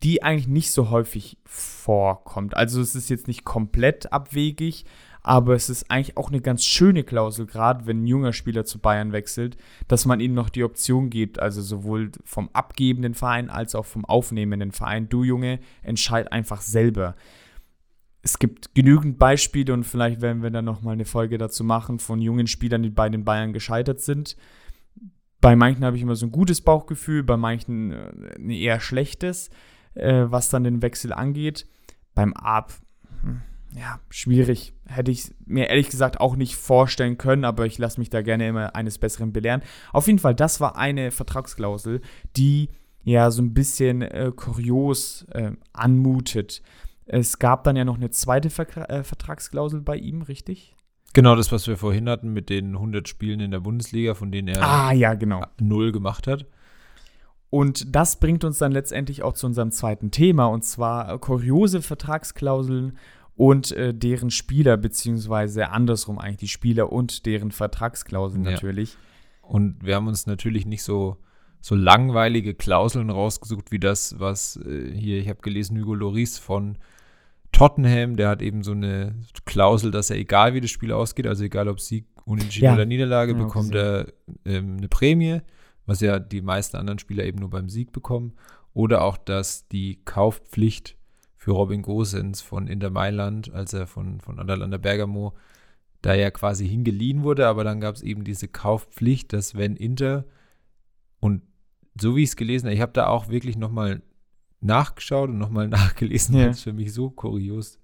[0.03, 2.55] die eigentlich nicht so häufig vorkommt.
[2.55, 4.85] Also es ist jetzt nicht komplett abwegig,
[5.23, 8.79] aber es ist eigentlich auch eine ganz schöne Klausel, gerade wenn ein junger Spieler zu
[8.79, 9.55] Bayern wechselt,
[9.87, 14.03] dass man ihnen noch die Option gibt, also sowohl vom abgebenden Verein als auch vom
[14.05, 15.09] aufnehmenden Verein.
[15.09, 17.15] Du Junge, entscheid einfach selber.
[18.23, 21.99] Es gibt genügend Beispiele und vielleicht werden wir dann noch mal eine Folge dazu machen
[21.99, 24.37] von jungen Spielern, die bei den Bayern gescheitert sind.
[25.39, 29.49] Bei manchen habe ich immer so ein gutes Bauchgefühl, bei manchen äh, ein eher schlechtes,
[29.95, 31.67] äh, was dann den Wechsel angeht.
[32.13, 32.73] Beim Ab,
[33.23, 33.41] hm,
[33.75, 34.73] ja, schwierig.
[34.85, 38.47] Hätte ich mir ehrlich gesagt auch nicht vorstellen können, aber ich lasse mich da gerne
[38.47, 39.61] immer eines Besseren belehren.
[39.93, 42.01] Auf jeden Fall, das war eine Vertragsklausel,
[42.35, 42.69] die
[43.03, 46.61] ja so ein bisschen äh, kurios äh, anmutet.
[47.05, 50.75] Es gab dann ja noch eine zweite Vertra äh, Vertragsklausel bei ihm, richtig?
[51.13, 54.49] Genau das, was wir vorhin hatten mit den 100 Spielen in der Bundesliga, von denen
[54.49, 55.43] er Ah, ja, genau.
[55.59, 56.45] null gemacht hat.
[57.49, 62.97] Und das bringt uns dann letztendlich auch zu unserem zweiten Thema, und zwar kuriose Vertragsklauseln
[63.41, 68.51] und äh, deren Spieler, beziehungsweise andersrum eigentlich die Spieler und deren Vertragsklauseln Ja.
[68.51, 68.95] natürlich.
[69.41, 71.17] Und wir haben uns natürlich nicht so,
[71.59, 76.77] so langweilige Klauseln rausgesucht wie das, was äh, hier, ich habe gelesen, Hugo Loris von
[77.51, 79.15] Tottenham, der hat eben so eine
[79.45, 82.73] Klausel, dass er egal wie das Spiel ausgeht, also egal ob Sieg, Unentschieden Ja.
[82.75, 84.13] oder Niederlage, Ja, bekommt er
[84.45, 85.41] ähm, eine Prämie,
[85.87, 88.33] was ja die meisten anderen Spieler eben nur beim Sieg bekommen.
[88.75, 90.95] Oder auch, dass die Kaufpflicht
[91.41, 95.33] für Robin Gosens von Inter Mailand, als er von, von Atalanta Bergamo
[96.03, 100.25] da ja quasi hingeliehen wurde, aber dann gab es eben diese Kaufpflicht, dass wenn Inter
[101.19, 101.41] und
[101.99, 104.03] so wie ich es gelesen habe, ich habe da auch wirklich nochmal
[104.59, 106.43] nachgeschaut und nochmal nachgelesen, Ja.
[106.43, 107.79] weil es für mich so kurios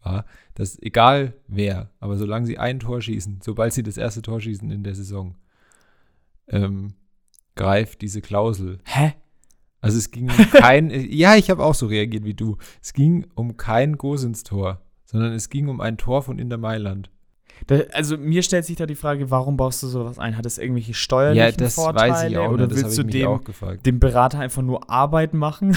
[0.00, 0.24] war,
[0.54, 4.70] dass egal wer, aber solange sie ein Tor schießen, sobald sie das erste Tor schießen
[4.70, 5.36] in der Saison,
[6.48, 6.94] ähm,
[7.56, 8.78] greift diese Klausel.
[8.86, 9.12] Hä?
[9.80, 12.56] Also es ging um kein, ja, ich habe auch so reagiert wie du.
[12.82, 17.10] Es ging um kein Gosens-Tor, sondern es ging um ein Tor von Inter Mailand.
[17.66, 20.36] Da, also mir stellt sich da die Frage, warum baust du sowas ein?
[20.36, 22.50] Hat es irgendwelche steuerlichen Ja, das Vorteile weiß ich auch.
[22.50, 23.40] oder das willst du dem,
[23.84, 25.76] dem Berater einfach nur Arbeit machen?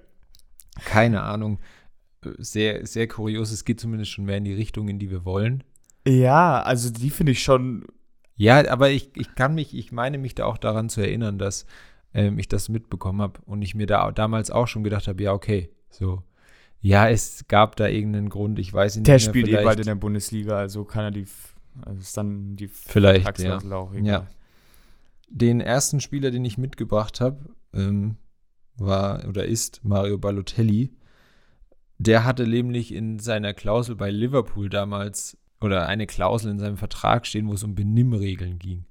[0.84, 1.58] Keine Ahnung.
[2.38, 3.52] Sehr, sehr kurios.
[3.52, 5.62] Es geht zumindest schon mehr in die Richtung, in die wir wollen.
[6.06, 7.84] ja, also die finde ich schon.
[8.34, 11.66] Ja, aber ich, ich kann mich, ich meine mich da auch daran zu erinnern, dass
[12.18, 15.32] ähm, ich das mitbekommen habe und ich mir da damals auch schon gedacht habe, ja,
[15.32, 16.22] okay, so.
[16.80, 19.30] Ja, es gab da irgendeinen Grund, ich weiß ihn Der nicht mehr.
[19.32, 21.26] spielt eh bald in der Bundesliga, also kann er die.
[21.84, 23.32] Also ist dann die Vielleicht, ja.
[23.32, 23.94] Vertragsklausel auch.
[23.94, 24.26] Ja.
[25.28, 27.38] Den ersten Spieler, den ich mitgebracht habe,
[27.72, 28.16] ähm,
[28.76, 30.90] war oder ist Mario Balotelli.
[31.98, 37.26] Der hatte nämlich in seiner Klausel bei Liverpool damals oder eine Klausel in seinem Vertrag
[37.26, 38.84] stehen, wo es um Benimmregeln ging.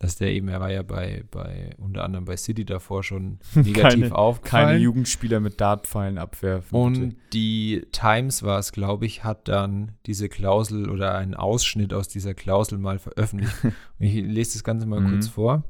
[0.00, 3.82] Dass der eben, er war ja bei, bei unter anderem bei City davor schon negativ
[3.82, 4.66] keine, aufgefallen.
[4.68, 6.76] Keine Jugendspieler mit Dartpfeilen abwerfen.
[6.78, 7.16] Und bitte.
[7.32, 12.34] die Times war es, glaube ich, hat dann diese Klausel oder einen Ausschnitt aus dieser
[12.34, 13.54] Klausel mal veröffentlicht.
[13.64, 15.10] Und ich lese das Ganze mal Mhm.
[15.10, 15.62] kurz vor.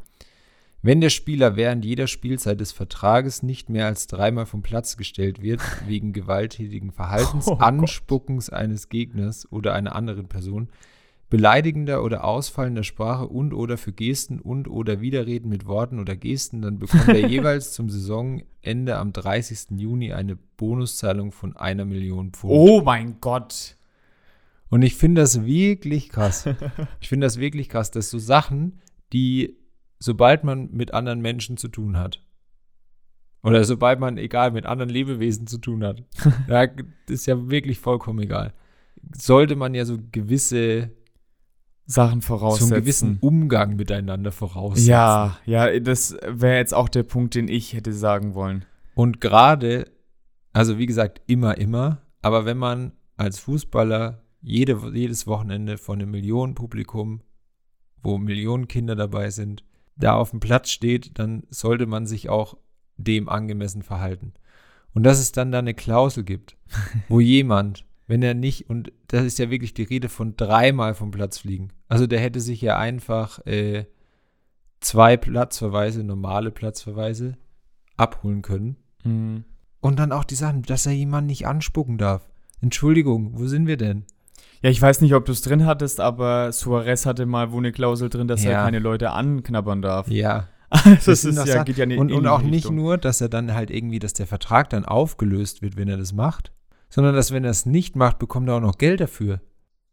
[0.83, 5.41] Wenn der Spieler während jeder Spielzeit des Vertrages nicht mehr als dreimal vom Platz gestellt
[5.41, 7.55] wird, wegen gewalttätigen Verhaltens, Oh.
[7.55, 10.69] Anspuckens eines Gegners oder einer anderen Person,
[11.31, 16.63] beleidigender oder ausfallender Sprache und oder für Gesten und oder Widerreden mit Worten oder Gesten,
[16.63, 19.79] dann bekommt er jeweils zum Saisonende am 30.
[19.79, 22.53] Juni eine Bonuszahlung von einer Million Pfund.
[22.53, 23.77] Oh mein Gott.
[24.69, 26.49] Und ich finde das wirklich krass.
[27.01, 28.81] Ich finde das wirklich krass, dass so Sachen,
[29.13, 29.57] die,
[29.99, 32.21] sobald man mit anderen Menschen zu tun hat,
[33.45, 36.03] oder sobald man, egal, mit anderen Lebewesen zu tun hat,
[36.49, 36.67] da
[37.09, 38.55] ist ja wirklich vollkommen egal,
[39.17, 40.91] sollte man ja so gewisse,
[41.87, 42.73] Sachen so voraussetzen.
[42.73, 44.89] einen gewissen Umgang miteinander voraussetzen.
[44.89, 48.65] ja, ja, das wäre jetzt auch der Punkt, den ich hätte sagen wollen.
[48.95, 49.87] Und gerade,
[50.53, 56.11] also wie gesagt, immer, immer, aber wenn man als Fußballer jede, jedes Wochenende von einem
[56.11, 57.23] Millionenpublikum,
[58.03, 59.65] wo Millionen Kinder dabei sind,
[59.97, 62.57] da auf dem Platz steht, dann sollte man sich auch
[62.97, 64.35] dem angemessen verhalten.
[64.93, 66.57] Und dass es dann da eine Klausel gibt,
[67.09, 71.11] wo jemand, wenn er nicht, und das ist ja wirklich die Rede von dreimal vom
[71.11, 71.69] Platz fliegen.
[71.89, 73.87] Also der hätte sich ja einfach äh,
[74.81, 77.37] zwei Platzverweise, normale Platzverweise
[77.97, 78.77] abholen können.
[79.05, 79.45] Mhm.
[79.81, 82.27] Und dann auch die Sachen, dass er jemanden nicht anspucken darf.
[82.61, 84.05] Entschuldigung, wo sind wir denn?
[84.63, 87.71] Ja, ich weiß nicht, ob du es drin hattest, aber Suarez hatte mal wo eine
[87.73, 88.65] Klausel drin, dass er Ja.
[88.65, 90.09] keine Leute anknabbern darf.
[90.09, 90.49] Ja.
[90.71, 93.55] das Das doch ja, geht ja nicht Und, und auch nicht nur, dass er dann
[93.55, 96.51] halt irgendwie, dass der Vertrag dann aufgelöst wird, wenn er das macht,
[96.95, 99.41] sondern dass, wenn er es nicht macht, bekommt er auch noch Geld dafür.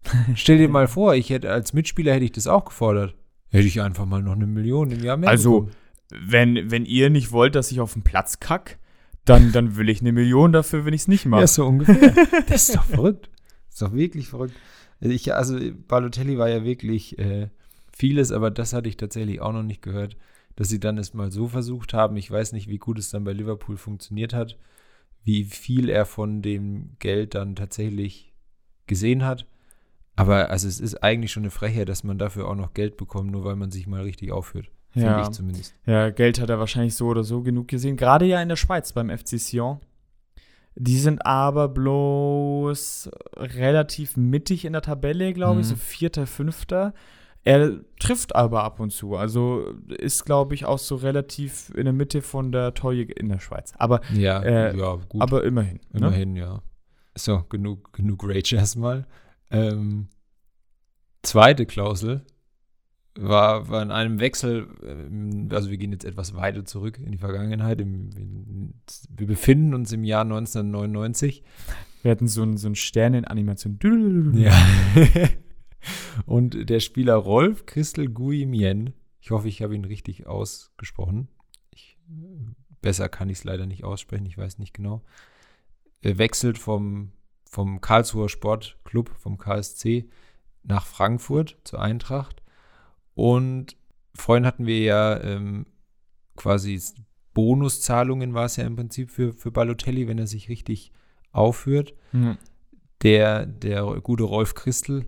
[0.35, 3.15] Stell dir mal vor, ich hätte als Mitspieler hätte ich das auch gefordert.
[3.49, 5.75] Hätte ich einfach mal noch eine Million im Jahr mehr Also, bekommen.
[6.11, 8.77] wenn, wenn ihr nicht wollt, dass ich auf den Platz kack,
[9.25, 11.41] dann, dann will ich eine Million dafür, wenn ich es nicht mache.
[11.41, 12.13] Ja, so ungefähr.
[12.47, 13.31] das ist doch verrückt.
[13.65, 14.53] Das ist doch wirklich verrückt.
[14.99, 17.49] Ich, also, Balotelli war ja wirklich äh,
[17.91, 20.17] vieles, aber das hatte ich tatsächlich auch noch nicht gehört,
[20.55, 22.15] dass sie dann es mal so versucht haben.
[22.15, 24.59] Ich weiß nicht, wie gut es dann bei Liverpool funktioniert hat,
[25.23, 28.33] wie viel er von dem Geld dann tatsächlich
[28.87, 29.45] gesehen hat.
[30.15, 33.31] Aber also es ist eigentlich schon eine Frechheit, dass man dafür auch noch Geld bekommt,
[33.31, 34.69] nur weil man sich mal richtig aufführt.
[34.89, 35.21] Finde Ja.
[35.21, 35.73] ich zumindest.
[35.85, 37.95] Ja, Geld hat er wahrscheinlich so oder so genug gesehen.
[37.95, 39.79] Gerade ja in der Schweiz beim FC Sion.
[40.75, 45.71] Die sind aber bloß relativ mittig in der Tabelle, glaube ich, Mhm.
[45.71, 46.93] so vierter, fünfter.
[47.43, 49.15] Er trifft aber ab und zu.
[49.15, 53.39] Also ist, glaube ich, auch so relativ in der Mitte von der Toye in der
[53.39, 53.73] Schweiz.
[53.77, 55.21] Aber, Ja, Äh, ja, gut.
[55.21, 55.79] aber immerhin.
[55.91, 55.99] Ne?
[55.99, 56.61] Immerhin, ja.
[57.15, 59.07] So, genug, genug Rage erstmal.
[59.49, 60.07] Ähm,
[61.23, 62.21] zweite Klausel
[63.15, 67.17] war, war in einem Wechsel, ähm, also wir gehen jetzt etwas weiter zurück in die
[67.17, 67.81] Vergangenheit.
[67.81, 68.73] Im, in,
[69.09, 71.43] wir befinden uns im Jahr 1999.
[72.03, 74.33] Wir hatten so ein, so ein Stern in Animation.
[74.35, 74.53] Ja.
[76.25, 81.27] Und der Spieler Rolf Christel Guimien, ich hoffe, ich habe ihn richtig ausgesprochen.
[81.71, 81.97] Ich,
[82.81, 85.03] besser kann ich es leider nicht aussprechen, ich weiß nicht genau.
[86.01, 87.11] Wechselt vom,
[87.45, 90.09] vom Karlsruher Sportclub, vom KSC,
[90.63, 92.41] nach Frankfurt zur Eintracht.
[93.13, 93.77] Und
[94.15, 95.65] vorhin hatten wir ja ähm,
[96.35, 96.81] quasi
[97.33, 100.91] Bonuszahlungen, war es ja im Prinzip für, für Balotelli, wenn er sich richtig
[101.31, 102.37] aufführt Hm.
[103.03, 105.07] der, der gute Rolf Christel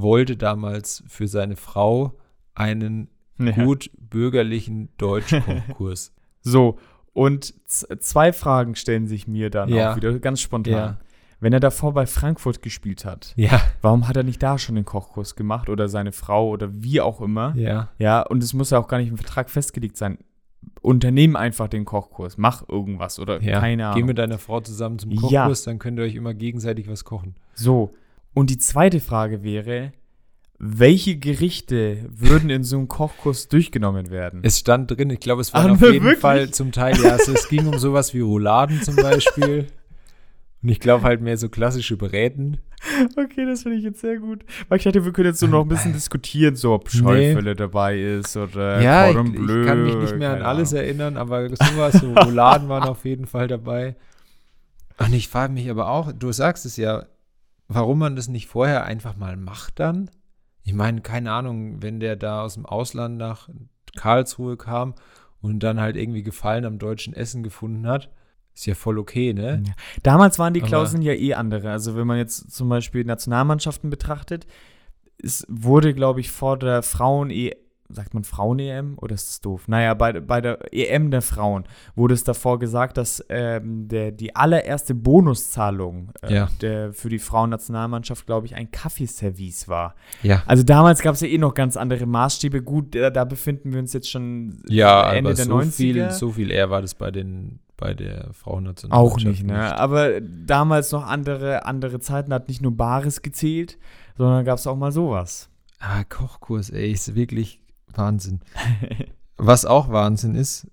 [0.00, 2.14] wollte damals für seine Frau
[2.54, 3.52] einen Ja.
[3.52, 6.12] gut bürgerlichen Deutschkonkurs.
[6.40, 6.78] So,
[7.12, 9.92] und zwei Fragen stellen sich mir dann Ja.
[9.92, 10.72] auch wieder ganz spontan.
[10.72, 10.98] Ja.
[11.40, 14.84] Wenn er davor bei Frankfurt gespielt hat, ja, warum hat er nicht da schon den
[14.84, 17.54] Kochkurs gemacht oder seine Frau oder wie auch immer?
[17.56, 17.90] ja.
[17.98, 20.18] Ja, und es muss ja auch gar nicht im Vertrag festgelegt sein.
[20.80, 23.60] Unternehmen einfach den Kochkurs, mach irgendwas oder ja.
[23.60, 24.06] keine Geh Ahnung.
[24.06, 25.20] mit deiner Frau zusammen zum Ja.
[25.42, 27.34] Kochkurs, dann könnt ihr euch immer gegenseitig was kochen.
[27.54, 27.94] So,
[28.34, 29.92] und die zweite Frage wäre,
[30.58, 34.40] welche Gerichte würden in so einem Kochkurs durchgenommen werden?
[34.42, 36.20] Es stand drin, ich glaube, es waren auf jeden wirklich?
[36.20, 39.68] Fall zum Teil, ja, also es ging um sowas wie Rouladen zum Beispiel.
[40.60, 42.58] Und ich glaube halt mehr so klassische Bräten.
[43.16, 44.44] Okay, das finde ich jetzt sehr gut.
[44.68, 48.00] Weil ich dachte, wir können jetzt so noch ein bisschen diskutieren, so ob Scheufele dabei
[48.00, 50.84] ist oder ja, ich, Cordon ich Bleu, kann mich nicht mehr an alles Ahnung.
[50.84, 53.94] erinnern, aber sowas, so Rouladen waren auf jeden Fall dabei.
[54.98, 57.06] Und ich frage mich aber auch, du sagst es ja,
[57.68, 60.10] warum man das nicht vorher einfach mal macht dann?
[60.62, 63.48] Ich meine, keine Ahnung, wenn der da aus dem Ausland nach
[63.96, 64.94] Karlsruhe kam
[65.40, 68.10] und dann halt irgendwie Gefallen am deutschen Essen gefunden hat.
[68.54, 69.62] Ist ja voll okay, ne?
[69.64, 69.72] Ja.
[70.02, 71.70] Damals waren die Klauseln ja eh andere.
[71.70, 74.46] Also wenn man jetzt zum Beispiel Nationalmannschaften betrachtet,
[75.22, 77.54] es wurde, glaube ich, vor der Frauen e
[77.90, 79.66] sagt man Frauen-EM oder ist das doof?
[79.66, 81.64] Naja, bei, bei der EM der Frauen
[81.94, 86.48] wurde es davor gesagt, dass ähm, der, die allererste Bonuszahlung äh, Ja.
[86.60, 89.94] der, für die Frauennationalmannschaft, glaube ich, ein Kaffeeservice war.
[90.22, 90.42] Ja.
[90.46, 92.62] Also damals gab es ja eh noch ganz andere Maßstäbe.
[92.62, 95.72] Gut, da, da befinden wir uns jetzt schon Ja, Ende der so 90er.
[95.72, 99.78] viel, so viel eher war das bei den bei der Frauennationalmannschaft Auch nicht, ne?
[99.78, 103.78] Aber damals noch andere, andere Zeiten hat nicht nur Bares gezählt,
[104.16, 105.48] sondern gab es auch mal sowas.
[105.78, 107.60] Ah, Kochkurs, ey, ist wirklich
[107.98, 108.40] Wahnsinn.
[109.36, 110.66] Was auch Wahnsinn ist,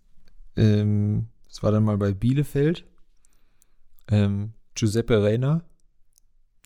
[0.55, 2.85] ähm, das war dann mal bei Bielefeld,
[4.09, 5.63] ähm, Giuseppe Reina,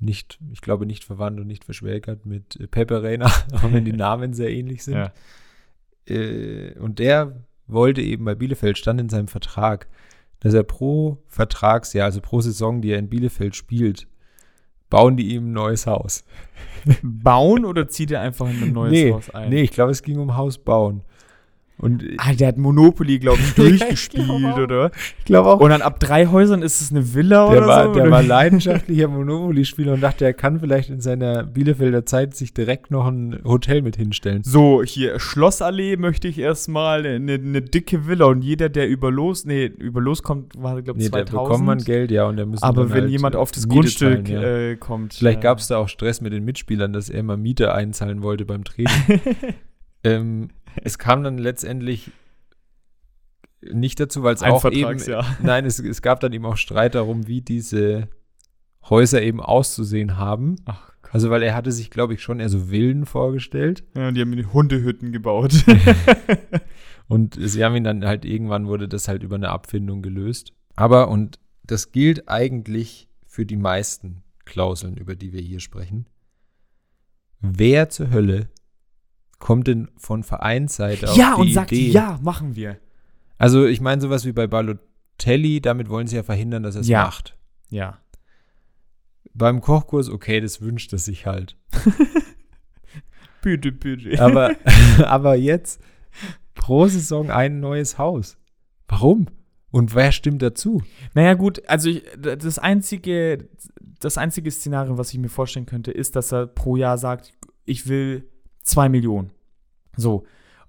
[0.02, 3.94] nicht, ich glaube nicht verwandt und nicht verschwägert mit äh, Pepe Reina, auch wenn die
[3.94, 4.96] Namen sehr ähnlich sind.
[4.96, 5.14] Ja.
[6.08, 9.88] Äh, und der wollte eben bei Bielefeld, stand in seinem Vertrag,
[10.40, 14.08] dass er pro Vertragsjahr, also pro Saison, die er in Bielefeld spielt,
[14.90, 16.24] bauen die ihm ein neues Haus.
[17.04, 19.50] Bauen oder zieht er einfach in ein neues nee, Haus ein?
[19.50, 21.02] nee, ich glaube, es ging um Haus bauen.
[21.80, 24.92] Und Ah, der hat Monopoly, glaube ich, Ja, ich durchgespielt, glaub oder?
[25.20, 27.86] ich glaube auch, Und dann ab drei Häusern ist es eine Villa der, oder war,
[27.86, 27.94] so?
[27.94, 28.12] der oder?
[28.12, 33.08] war leidenschaftlicher Monopoly-Spieler und dachte, er kann vielleicht in seiner Bielefelder Zeit sich direkt noch
[33.08, 34.44] ein Hotel mit hinstellen.
[34.44, 39.46] So, hier Schlossallee möchte ich erstmal eine, eine dicke Villa und jeder, der über Los,
[39.46, 41.32] nee, über Los kommt, war glaube ich Nee, da 2000.
[41.44, 44.28] bekommt man Geld, ja, und der müssen aber wenn halt, jemand auf das Miete Grundstück
[44.28, 44.44] zahlen, ja.
[44.72, 45.14] äh, kommt.
[45.14, 48.22] Vielleicht äh, gab es da auch Stress mit den Mitspielern, dass er mal Miete einzahlen
[48.22, 48.92] wollte beim Training.
[50.04, 50.50] ähm,
[50.84, 52.12] es kam dann letztendlich
[53.62, 55.02] nicht dazu, weil es auch eben,
[55.44, 58.08] nein, es, es gab dann eben auch Streit darum, wie diese
[58.90, 60.56] Häuser eben auszusehen haben.
[60.66, 60.90] Ach.
[61.12, 63.84] Also, weil er hatte sich, glaube ich, schon eher so Villen vorgestellt.
[63.96, 65.66] Ja, die haben die Hundehütten gebaut.
[67.08, 70.54] Und sie haben ihn dann halt irgendwann wurde das halt über eine Abfindung gelöst.
[70.76, 76.06] Aber, und das gilt eigentlich für die meisten Klauseln, über die wir hier sprechen.
[77.42, 78.50] Wer zur Hölle
[79.40, 81.92] kommt denn von Vereinsseite auf ja, die und sagt, Idee?
[81.92, 82.78] ja, machen wir.
[83.38, 86.88] Also, ich meine, sowas wie bei Balotelli, damit wollen sie ja verhindern, dass er es
[86.88, 87.04] Ja.
[87.06, 87.38] macht.
[87.70, 88.00] Ja.
[89.34, 91.56] Beim Kochkurs, okay, das wünscht er sich halt.
[93.42, 94.22] Bitte, bitte.
[94.22, 94.52] Aber,
[95.06, 95.82] aber jetzt
[96.56, 98.38] pro Saison ein neues Haus.
[98.88, 99.28] Warum?
[99.72, 100.82] Und wer stimmt dazu?
[101.14, 103.48] Naja, gut, also ich, das einzige,
[104.00, 107.32] das einzige Szenario, was ich mir vorstellen könnte, ist, dass er pro Jahr sagt,
[107.66, 108.28] ich will
[108.70, 109.32] zwei Millionen.
[109.98, 110.24] So.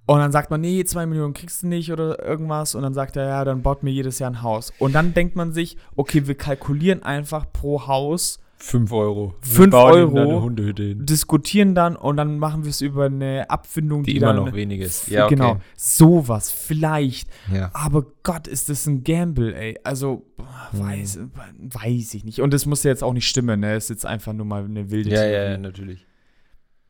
[0.07, 2.75] Und dann sagt man, nee, zwei Millionen kriegst du nicht oder irgendwas.
[2.75, 4.73] Und dann sagt er, ja, dann baut mir jedes Jahr ein Haus.
[4.79, 9.35] Und dann denkt man sich, okay, wir kalkulieren einfach pro Haus, 5 Euro.
[9.41, 10.15] Wir Fünf bauen ihm Euro.
[10.17, 11.07] da eine Hundehütte hin.
[11.07, 14.53] diskutieren dann und dann machen wir es über eine Abfindung, Die die, immer dann, noch
[14.53, 15.07] wenig ist.
[15.07, 17.31] Genau, sowas, vielleicht.
[17.51, 17.71] Ja.
[17.73, 19.79] Aber Gott, ist das ein Gamble, ey.
[19.83, 20.27] Also,
[20.73, 20.81] Hm.
[20.81, 21.21] weiß,
[21.59, 22.41] weiß ich nicht.
[22.43, 23.75] Und das muss ja jetzt auch nicht stimmen, ne?
[23.77, 25.33] Es ist jetzt einfach nur mal eine wilde Ja, Theorie.
[25.35, 26.07] ja, ja, natürlich.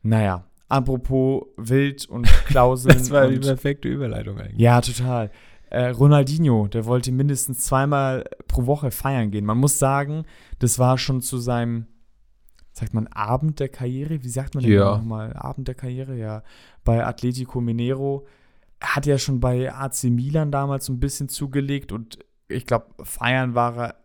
[0.03, 2.97] Naja, apropos wild und Klauseln.
[2.97, 4.59] Das war die perfekte Überleitung eigentlich.
[4.59, 5.29] ja, total.
[5.69, 9.45] Äh, Ronaldinho, der wollte mindestens zweimal pro Woche feiern gehen.
[9.45, 10.25] Man muss sagen,
[10.59, 11.85] das war schon zu seinem,
[12.73, 14.21] sagt man, Abend der Karriere?
[14.23, 14.97] Wie sagt man denn Ja.
[14.97, 15.33] nochmal?
[15.33, 16.43] Abend der Karriere, ja.
[16.83, 18.27] Bei Atletico Mineiro.
[18.79, 22.19] Er hat ja schon bei AC Milan damals so ein bisschen zugelegt und
[22.49, 23.95] ich glaube, feiern war er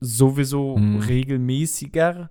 [0.00, 0.98] sowieso Mhm.
[0.98, 2.28] regelmäßiger.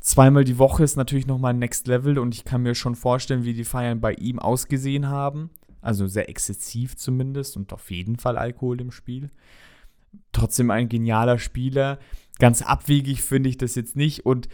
[0.00, 3.52] Zweimal die Woche ist natürlich nochmal Next Level und ich kann mir schon vorstellen, wie
[3.52, 5.50] die Feiern bei ihm ausgesehen haben.
[5.82, 9.30] Also sehr exzessiv zumindest und auf jeden Fall Alkohol im Spiel.
[10.32, 11.98] Trotzdem ein genialer Spieler.
[12.38, 14.48] Ganz abwegig finde ich das jetzt nicht und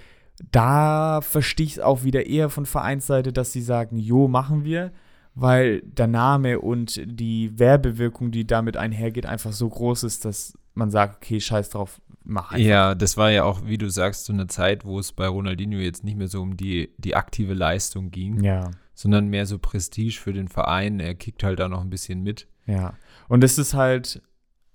[0.52, 4.92] da verstehe ich es auch wieder eher von Vereinsseite, dass sie sagen, jo, machen wir,
[5.34, 10.90] weil der Name und die Werbewirkung, die damit einhergeht, einfach so groß ist, dass man
[10.90, 12.66] sagt, okay, scheiß drauf, mach einfach.
[12.66, 15.78] Ja, das war ja auch, wie du sagst, so eine Zeit, wo es bei Ronaldinho
[15.78, 18.70] jetzt nicht mehr so um die, die aktive Leistung ging, Ja.
[18.94, 21.00] sondern mehr so Prestige für den Verein.
[21.00, 22.46] Er kickt halt da noch ein bisschen mit.
[22.66, 22.94] Ja,
[23.28, 24.20] und es ist halt,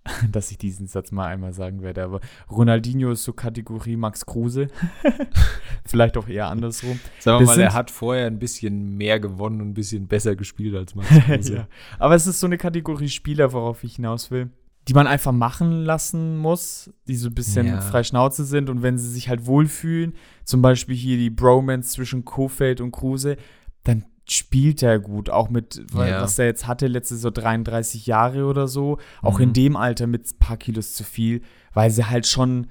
[0.32, 4.68] dass ich diesen Satz mal einmal sagen werde, aber Ronaldinho ist so Kategorie Max Kruse.
[5.86, 6.99] Vielleicht auch eher andersrum.
[7.20, 10.36] Sagen wir Das mal, er hat vorher ein bisschen mehr gewonnen und ein bisschen besser
[10.36, 11.54] gespielt als Max Kruse.
[11.56, 11.68] ja.
[11.99, 14.49] Aber es ist so eine Kategorie Spieler, worauf ich hinaus will,
[14.92, 17.80] die man einfach machen lassen muss, die so ein bisschen Ja.
[17.80, 22.26] frei Schnauze sind und wenn sie sich halt wohlfühlen, zum Beispiel hier die Bromance zwischen
[22.26, 23.38] Kofeld und Kruse,
[23.86, 26.22] dann spielt er gut, auch mit, Ja.
[26.22, 29.54] was er jetzt hatte, letzte so 33 Jahre oder so, auch in Mhm.
[29.54, 31.42] dem Alter mit ein paar Kilos zu viel,
[31.74, 32.68] weil sie halt schon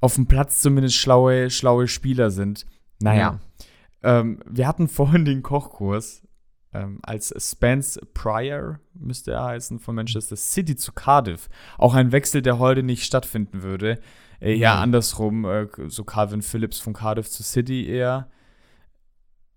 [0.00, 2.64] auf dem Platz zumindest schlaue, schlaue Spieler sind.
[3.02, 3.40] Naja,
[4.02, 6.22] ähm, wir hatten vorhin den Kochkurs.
[6.82, 11.48] Ähm, als Spence Pryor, müsste er heißen, von Manchester City zu Cardiff.
[11.78, 14.00] Auch ein Wechsel, der heute nicht stattfinden würde.
[14.40, 18.28] Äh, ja, andersrum, äh, so Calvin Phillips von Cardiff zu City eher.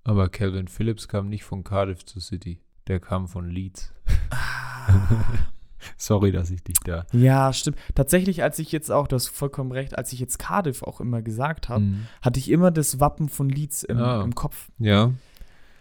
[0.04, 2.62] Aber Calvin Phillips kam nicht von Cardiff zu City.
[2.88, 3.94] Der kam von Leeds.
[5.98, 7.06] Sorry, dass ich dich da.
[7.14, 7.78] Ja, stimmt.
[7.96, 11.22] Tatsächlich, als ich jetzt auch, du hast vollkommen recht, als ich jetzt Cardiff auch immer
[11.22, 12.08] gesagt habe, Mhm.
[12.22, 14.22] hatte ich immer das Wappen von Leeds im, Ah.
[14.24, 14.70] im Kopf.
[14.78, 15.12] Ja.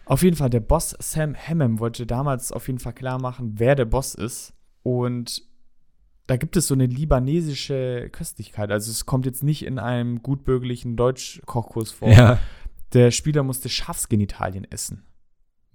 [0.09, 3.75] Auf jeden Fall, der Boss Sam Hammam wollte damals auf jeden Fall klar machen, wer
[3.75, 4.55] der Boss ist.
[4.83, 5.43] Und
[6.27, 8.71] da gibt es so eine libanesische Köstlichkeit.
[8.71, 12.09] Also es kommt jetzt nicht in einem gutbürgerlichen Deutsch-Kochkurs vor.
[12.09, 12.39] Ja.
[12.95, 15.05] Der Spieler musste Schafsgenitalien essen.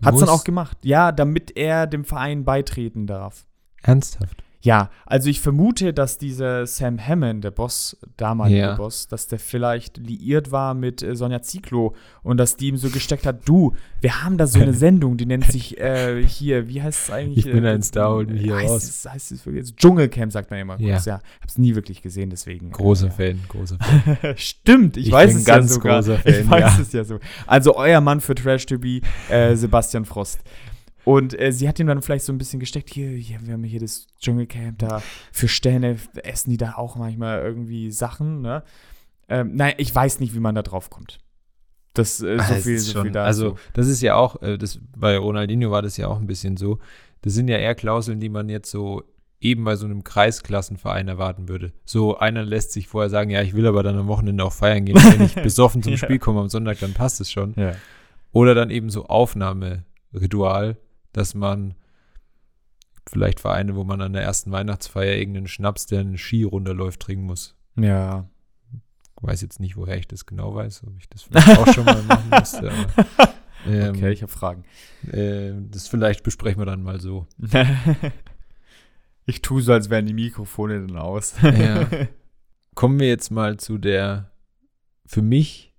[0.04, 0.80] Hat es dann auch gemacht.
[0.84, 3.46] Ja, damit er dem Verein beitreten darf.
[3.84, 4.44] Ernsthaft.
[4.66, 8.76] Ja, also ich vermute, dass dieser Sam Hammond, der Boss, damalige Ja.
[8.76, 12.90] Boss, dass der vielleicht liiert war mit äh, Sonja Zieklo und dass die ihm so
[12.90, 16.82] gesteckt hat, du, wir haben da so eine Sendung, die nennt sich äh, hier, wie
[16.82, 17.46] heißt es eigentlich?
[17.46, 18.84] Ich bin Äh, ein Star und hier heißt raus.
[18.86, 19.76] Es, heißt es wirklich?
[19.76, 20.94] Dschungelcamp sagt man immer Ja.
[20.94, 21.20] kurz, ja.
[21.42, 22.72] Hab's nie wirklich gesehen, deswegen.
[22.72, 23.78] Großer äh, Fan, großer
[24.22, 24.34] Fan.
[24.38, 25.96] Stimmt, ich, Ich weiß bin es ganz ja sogar.
[26.02, 26.82] großer ich Fan, weiß ja.
[26.82, 27.20] es ja so.
[27.48, 30.40] Also euer Mann für Trash to be, äh, Sebastian Frost.
[31.06, 33.64] Und äh, sie hat ihm dann vielleicht so ein bisschen gesteckt, hier, hier, wir haben
[33.64, 35.02] hier das Dschungelcamp da
[35.32, 38.64] für Sterne, essen die da auch manchmal irgendwie Sachen, ne?
[39.30, 41.20] Ähm, nein, ich weiß nicht, wie man da drauf kommt.
[41.94, 43.26] Das äh, so Ah, viel, ist so schon- viel dazu.
[43.28, 46.58] Also, das ist ja auch, äh, das, bei Ronaldinho war das ja auch ein bisschen
[46.58, 46.80] so.
[47.22, 49.04] Das sind ja eher Klauseln, die man jetzt so
[49.40, 51.74] eben bei so einem Kreisklassenverein erwarten würde.
[51.86, 54.86] So einer lässt sich vorher sagen, ja, ich will aber dann am Wochenende auch feiern
[54.86, 54.96] gehen.
[54.96, 55.98] Wenn ich besoffen zum Ja.
[55.98, 57.54] Spiel komme am Sonntag, dann passt es schon.
[57.58, 57.74] ja.
[58.32, 60.78] Oder dann eben so Aufnahmeritual,
[61.14, 61.76] dass man
[63.10, 67.26] vielleicht Vereine, wo man an der ersten Weihnachtsfeier irgendeinen Schnaps, der eine Ski runterläuft, trinken
[67.26, 67.56] muss.
[67.76, 68.28] ja.
[69.22, 71.86] Ich weiß jetzt nicht, woher ich das genau weiß, ob ich das vielleicht auch schon
[71.86, 72.70] mal machen müsste.
[73.18, 73.36] Aber,
[73.66, 74.66] ähm, Okay, ich habe Fragen.
[75.10, 77.26] äh, das vielleicht besprechen wir dann mal so.
[79.26, 81.36] ich tue so, als wären die Mikrofone dann aus.
[81.42, 81.88] Ja.
[82.76, 84.30] Kommen wir jetzt mal zu der
[85.06, 85.74] für mich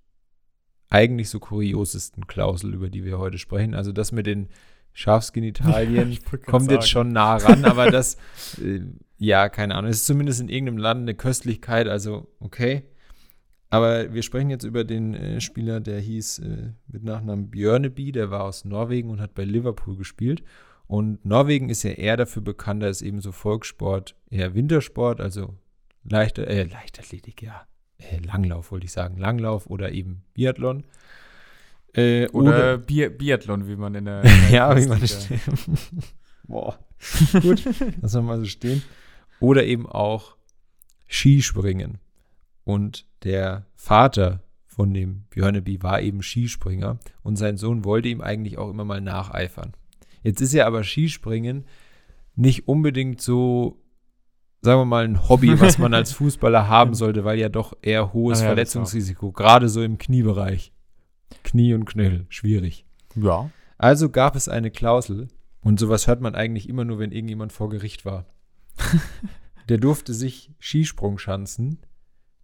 [0.89, 3.75] eigentlich so kuriosesten Klausel, über die wir heute sprechen.
[3.75, 4.49] Also das mit den
[4.95, 8.15] Schafsgenitalien grad kommt jetzt schon nah ran, aber das,
[8.63, 8.79] äh,
[9.17, 9.91] ja, keine Ahnung.
[9.91, 12.83] Es ist zumindest in irgendeinem Land eine Köstlichkeit, also okay.
[13.69, 18.31] Aber wir sprechen jetzt über den äh, Spieler, der hieß äh, mit Nachnamen Björneby, der
[18.31, 20.43] war aus Norwegen und hat bei Liverpool gespielt.
[20.87, 25.55] Und Norwegen ist ja eher dafür bekannt, als eben so Volkssport, eher Wintersport, also
[26.05, 27.67] leichter, äh, Leichtathletik, ja.
[27.97, 30.85] Äh, Langlauf wollte ich sagen, Langlauf oder eben Biathlon.
[31.95, 34.23] Äh, Oder Bi Biathlon, wie man in der.
[34.51, 35.39] ja, wie man Plastik-
[36.47, 36.77] Boah.
[37.41, 37.63] Gut,
[38.01, 38.81] lassen wir mal so stehen.
[39.39, 40.35] Oder eben auch
[41.07, 41.99] Skispringen.
[42.63, 48.57] Und der Vater von dem Björneby war eben Skispringer und sein Sohn wollte ihm eigentlich
[48.57, 49.73] auch immer mal nacheifern.
[50.23, 51.65] Jetzt ist ja aber Skispringen
[52.35, 53.81] nicht unbedingt so,
[54.61, 58.11] sagen wir mal, ein Hobby, was man als Fußballer haben sollte, weil ja doch eher
[58.13, 60.73] hohes Ah ja, das Verletzungsrisiko, gerade so im Kniebereich.
[61.43, 62.85] Knie und Knöchel, schwierig.
[63.15, 63.49] Ja.
[63.77, 65.27] Also gab es eine Klausel,
[65.61, 68.25] und sowas hört man eigentlich immer nur, wenn irgendjemand vor Gericht war.
[69.69, 71.79] Der durfte sich Skisprungschanzen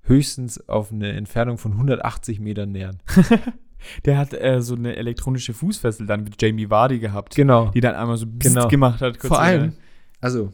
[0.04, 2.98] höchstens auf eine Entfernung von 180 Metern nähern.
[4.06, 7.70] Der hat äh, so eine elektronische Fußfessel dann mit Jamie Vardy gehabt, Genau.
[7.72, 8.68] die dann einmal so Genau.
[8.68, 9.18] gemacht hat.
[9.18, 9.74] Vor allem, der-
[10.20, 10.52] also,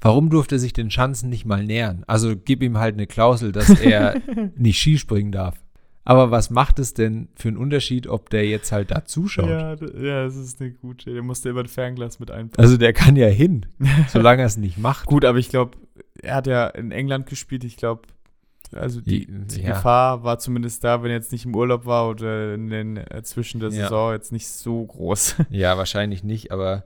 [0.00, 2.04] warum durfte er sich den Schanzen nicht mal nähern?
[2.06, 4.20] Also gib ihm halt eine Klausel, dass er
[4.56, 5.63] nicht Skispringen darf.
[6.06, 9.48] Aber was macht es denn für einen Unterschied, ob der jetzt halt da zuschaut?
[9.48, 11.12] Ja, ja, das ist eine gute.
[11.14, 12.60] Der musste immer ein Fernglas mit einpacken.
[12.62, 13.64] Also der kann ja hin,
[14.08, 15.06] solange er es nicht macht.
[15.06, 15.78] Gut, aber ich glaube,
[16.20, 17.64] er hat ja in England gespielt.
[17.64, 18.02] Ich glaube,
[18.72, 19.68] also die, Die- ja.
[19.74, 23.22] Gefahr war zumindest da, wenn er jetzt nicht im Urlaub war oder in den äh,
[23.22, 23.84] zwischen der Ja.
[23.84, 25.36] Saison jetzt nicht so groß.
[25.50, 26.84] Ja, wahrscheinlich nicht, aber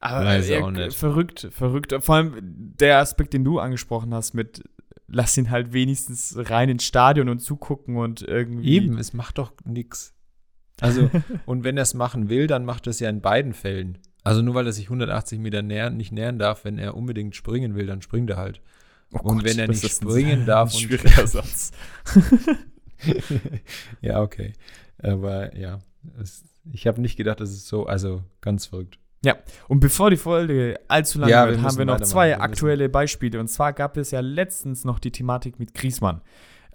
[0.00, 0.96] Aber Weiß auch nicht.
[0.96, 1.94] verrückt, verrückt.
[2.00, 4.62] Vor allem der Aspekt, den du angesprochen hast, mit
[5.06, 8.68] lass ihn halt wenigstens rein ins Stadion und zugucken und irgendwie.
[8.76, 10.14] Eben, es macht doch nichts.
[10.80, 11.10] Also,
[11.46, 13.98] und wenn er es machen will, dann macht er es ja in beiden Fällen.
[14.22, 17.74] Also nur weil er sich 180 Meter nähern, nicht nähern darf, wenn er unbedingt springen
[17.74, 18.60] will, dann springt er halt.
[19.12, 21.72] Oh Und wenn er nicht springen darf und- Satz.
[24.00, 24.54] ja, okay.
[24.98, 25.78] Aber ja,
[26.20, 28.98] es, ich habe nicht gedacht, dass es so, also ganz verrückt.
[29.68, 32.36] Und bevor die Folge allzu lang Ja, wir wird, haben müssen wir noch zwei Wir
[32.36, 33.40] müssen- aktuelle Beispiele.
[33.40, 36.20] Und zwar gab es ja letztens noch die Thematik mit Griesmann.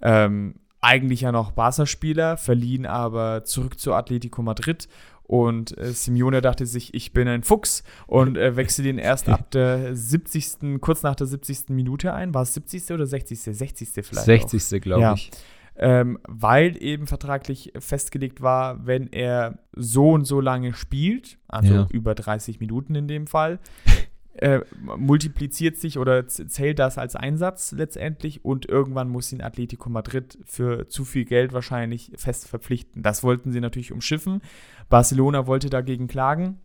[0.02, 4.88] Ähm, eigentlich ja noch Barca-Spieler, verliehen aber zurück zu Atletico Madrid.
[5.24, 9.50] Und äh, Simeone dachte sich, ich bin ein Fuchs und äh, wechselt ihn erst ab
[9.52, 11.68] der 70., kurz nach der 70.
[11.68, 12.34] Minute ein.
[12.34, 12.90] War es 70.
[12.90, 13.40] oder 60.?
[13.40, 13.88] 60.
[14.04, 14.10] vielleicht.
[14.44, 14.48] auch.
[14.48, 14.80] 60.
[14.82, 15.14] glaube Ja.
[15.76, 21.86] Ähm, weil eben vertraglich festgelegt war, wenn er so und so lange spielt, also Ja.
[21.90, 23.58] über 30 Minuten in dem Fall,
[24.34, 24.60] äh,
[24.96, 30.88] multipliziert sich oder zählt das als Einsatz letztendlich und irgendwann muss ihn Atletico Madrid für
[30.88, 33.02] zu viel Geld wahrscheinlich fest verpflichten.
[33.02, 34.40] Das wollten sie natürlich umschiffen.
[34.88, 36.58] Barcelona wollte dagegen klagen.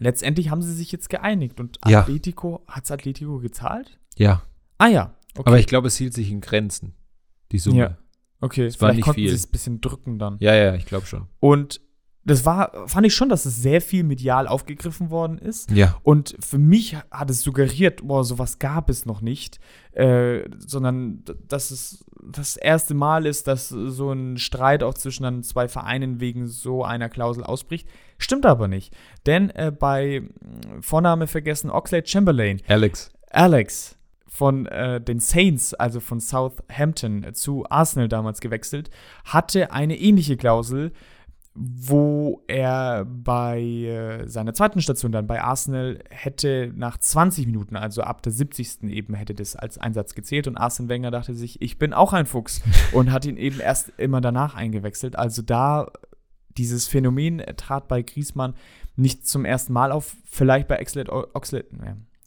[0.00, 2.00] Letztendlich haben sie sich jetzt geeinigt und Ja.
[2.00, 3.98] Atletico, hat es Atletico gezahlt?
[4.16, 4.42] Ja,
[4.78, 5.42] Ah ja, okay.
[5.46, 6.94] aber ich glaube, es hielt sich in Grenzen,
[7.52, 7.78] die Summe.
[7.78, 7.98] Ja.
[8.44, 9.28] Okay, es war vielleicht nicht konnten viel.
[9.30, 10.36] sie es ein bisschen drücken dann.
[10.40, 11.26] ja, ja, ich glaube schon.
[11.40, 11.80] Und
[12.26, 15.70] das war, fand ich schon, dass es sehr viel medial aufgegriffen worden ist.
[15.70, 19.60] Ja, Und für mich hat es suggeriert, boah, sowas gab es noch nicht,
[19.92, 25.42] äh, sondern dass es das erste Mal ist, dass so ein Streit auch zwischen dann
[25.42, 27.86] zwei Vereinen wegen so einer Klausel ausbricht.
[28.16, 28.94] Stimmt aber nicht.
[29.26, 33.10] Denn äh, bei mh, Vorname vergessen Oxlade Chamberlain, Alex.
[33.30, 33.98] Alex
[34.34, 38.90] von äh, den Saints, also von Southampton zu Arsenal damals gewechselt,
[39.24, 40.90] hatte eine ähnliche Klausel,
[41.54, 48.02] wo er bei äh, seiner zweiten Station dann bei Arsenal hätte nach 20 Minuten, also
[48.02, 48.82] ab der 70.
[48.90, 52.26] eben, hätte das als Einsatz gezählt und Arsene Wenger dachte sich, ich bin auch ein
[52.26, 52.60] Fuchs
[52.92, 55.16] und hat ihn eben erst immer danach eingewechselt.
[55.16, 55.92] Also da
[56.58, 58.54] dieses Phänomen trat bei Griezmann
[58.96, 61.24] nicht zum ersten Mal auf, vielleicht bei äh,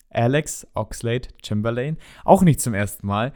[0.09, 3.33] Alex Oxlade Chamberlain auch nicht zum ersten Mal.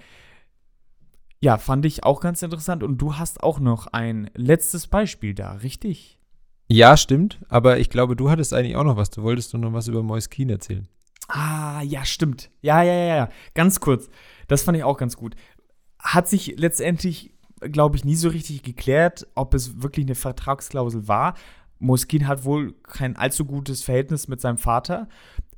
[1.40, 2.84] Ja, fand ich auch ganz interessant.
[2.84, 6.20] Und du hast auch noch ein letztes Beispiel da, richtig?
[6.68, 9.10] Ja, stimmt, aber ich glaube, du hattest eigentlich auch noch was.
[9.10, 10.88] Du wolltest doch noch was über Moise Keane erzählen.
[11.28, 12.50] Ah, ja, stimmt.
[12.62, 13.30] Ja, ja, ja, ja.
[13.56, 14.10] Ganz kurz.
[14.48, 15.36] Das fand ich auch ganz gut.
[16.00, 21.36] Hat sich letztendlich, glaube ich, nie so richtig geklärt, ob es wirklich eine Vertragsklausel war.
[21.80, 25.08] Moskin hat wohl kein allzu gutes Verhältnis mit seinem Vater.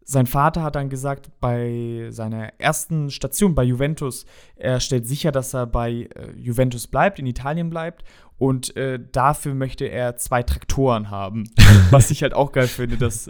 [0.05, 4.25] Sein Vater hat dann gesagt, bei seiner ersten Station bei Juventus,
[4.55, 8.03] er stellt sicher, dass er bei äh, Juventus bleibt, in Italien bleibt.
[8.37, 11.45] Und äh, dafür möchte er zwei Traktoren haben.
[11.91, 13.29] Was ich halt auch geil finde, dass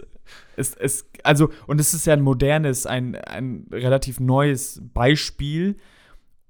[0.56, 5.76] es, es also, und es ist ja ein modernes, ein, ein relativ neues Beispiel.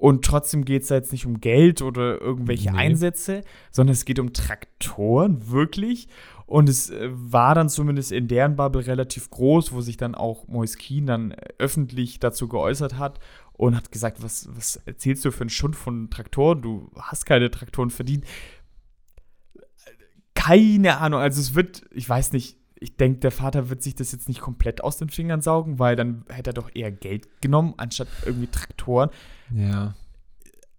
[0.05, 2.77] Und trotzdem geht es da jetzt nicht um Geld oder irgendwelche Nee.
[2.77, 3.41] Einsätze,
[3.71, 6.09] sondern es geht um Traktoren, wirklich.
[6.45, 10.47] Und es äh, war dann zumindest in deren Bubble relativ groß, wo sich dann auch
[10.47, 13.19] Moise Keane dann äh, öffentlich dazu geäußert hat
[13.55, 16.61] und hat gesagt, was, was erzählst du für einen Schund von Traktoren?
[16.61, 18.27] Du hast keine Traktoren verdient.
[20.35, 24.13] Keine Ahnung, also es wird, ich weiß nicht, ich denke, der Vater wird sich das
[24.13, 27.73] jetzt nicht komplett aus den Fingern saugen, weil dann hätte er doch eher Geld genommen,
[27.79, 29.09] anstatt irgendwie Traktoren.
[29.55, 29.95] Ja.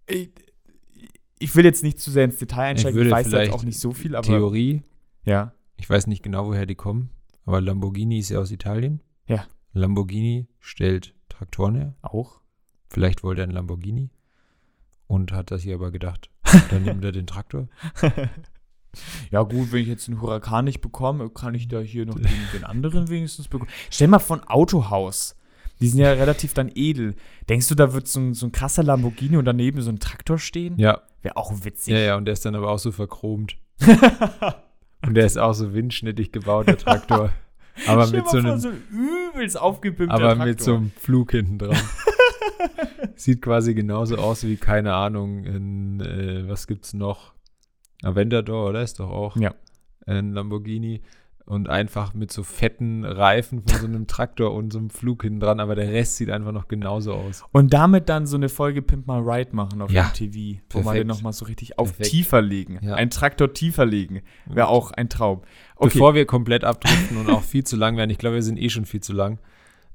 [0.06, 0.30] Ich,
[1.40, 3.64] ich will jetzt nicht zu sehr ins Detail einsteigen, ich, würde weiß jetzt vielleicht auch
[3.64, 4.84] nicht so viel, aber Theorie,
[5.24, 5.52] ja.
[5.76, 7.10] ich weiß nicht genau, woher die kommen,
[7.44, 9.02] aber Lamborghini ist ja aus Italien.
[9.26, 9.44] Ja.
[9.72, 11.94] Lamborghini stellt Traktoren her.
[12.02, 12.40] Auch.
[12.88, 14.10] Vielleicht wollte er einen Lamborghini
[15.08, 16.30] und hat das hier aber gedacht,
[16.70, 17.68] dann nimmt er den Traktor.
[19.30, 22.28] Ja, gut, wenn ich jetzt einen Huracan nicht bekomme, kann ich da hier noch den,
[22.52, 23.70] den anderen wenigstens bekommen.
[23.90, 25.36] Stell mal von Autohaus.
[25.80, 27.14] Die sind ja relativ dann edel.
[27.50, 30.38] Denkst du, da wird so ein, so ein krasser Lamborghini und daneben so ein Traktor
[30.38, 30.78] stehen?
[30.78, 31.92] Ja, Wäre auch witzig.
[31.92, 33.56] ja, ja, und der ist dann aber auch so verchromt.
[35.06, 37.30] Und der ist auch so windschnittig gebaut, der Traktor.
[37.86, 40.46] Aber mit so einem so übelst aufgepimpter aber Traktor.
[40.46, 41.76] mit so einem Flug hinten dran.
[43.14, 47.34] Sieht quasi genauso aus wie, keine Ahnung, in, äh, was gibt's noch?
[48.02, 48.82] Aventador, oder?
[48.82, 49.54] Ist doch auch Ja.
[50.06, 51.02] ein Lamborghini.
[51.48, 55.38] Und einfach mit so fetten Reifen von so einem Traktor und so einem Flug hinten
[55.38, 57.44] dran, aber der Rest sieht einfach noch genauso aus.
[57.52, 60.96] Und damit dann so eine Folge Pimp My Ride machen auf Ja, MTV, wo man
[60.96, 62.10] den nochmal so richtig auf Perfekt.
[62.10, 62.80] tiefer legen.
[62.82, 62.94] Ja.
[62.96, 64.22] Ein Traktor tiefer legen.
[64.46, 65.42] Wäre auch ein Traum.
[65.76, 65.90] Okay.
[65.92, 68.68] Bevor wir komplett abdriften und auch viel zu lang werden, ich glaube, wir sind eh
[68.68, 69.38] schon viel zu lang.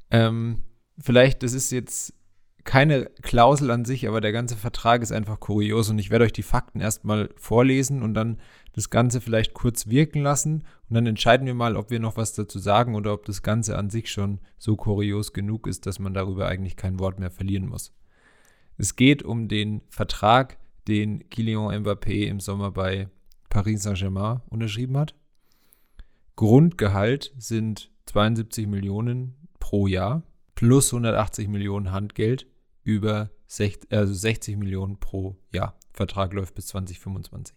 [0.10, 0.62] Ähm,
[1.00, 2.14] vielleicht, das ist jetzt
[2.64, 6.34] keine Klausel an sich, aber der ganze Vertrag ist einfach kurios und ich werde euch
[6.34, 8.40] die Fakten erstmal vorlesen und dann
[8.74, 12.34] das Ganze vielleicht kurz wirken lassen und dann entscheiden wir mal, ob wir noch was
[12.34, 16.14] dazu sagen oder ob das Ganze an sich schon so kurios genug ist, dass man
[16.14, 17.94] darüber eigentlich kein Wort mehr verlieren muss.
[18.78, 20.58] Es geht um den Vertrag,
[20.88, 23.10] den Kylian Mbappé im Sommer bei
[23.50, 25.16] Paris Saint-Germain unterschrieben hat.
[26.36, 30.24] Grundgehalt sind 72 Millionen pro Jahr
[30.56, 32.48] plus 180 Millionen Handgeld
[32.84, 35.78] über 60, also 60 Millionen pro Jahr.
[35.94, 37.56] Vertrag läuft bis 2025.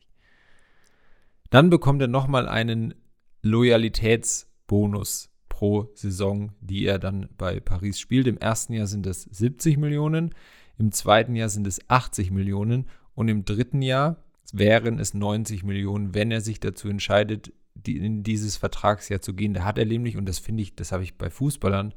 [1.50, 2.94] Dann bekommt er nochmal einen
[3.42, 8.26] Loyalitätsbonus pro Saison, die er dann bei Paris spielt.
[8.26, 10.34] Im ersten Jahr sind es 70 Millionen,
[10.78, 16.14] im zweiten Jahr sind es 80 Millionen und im dritten Jahr wären es 90 Millionen,
[16.14, 17.52] wenn er sich dazu entscheidet,
[17.86, 19.54] in dieses Vertragsjahr zu gehen.
[19.54, 21.94] Da hat er nämlich, und das finde ich, das habe ich bei Fußballern,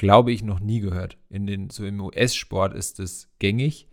[0.00, 1.18] glaube ich, noch nie gehört.
[1.28, 3.86] In den, so im US-Sport ist es gängig.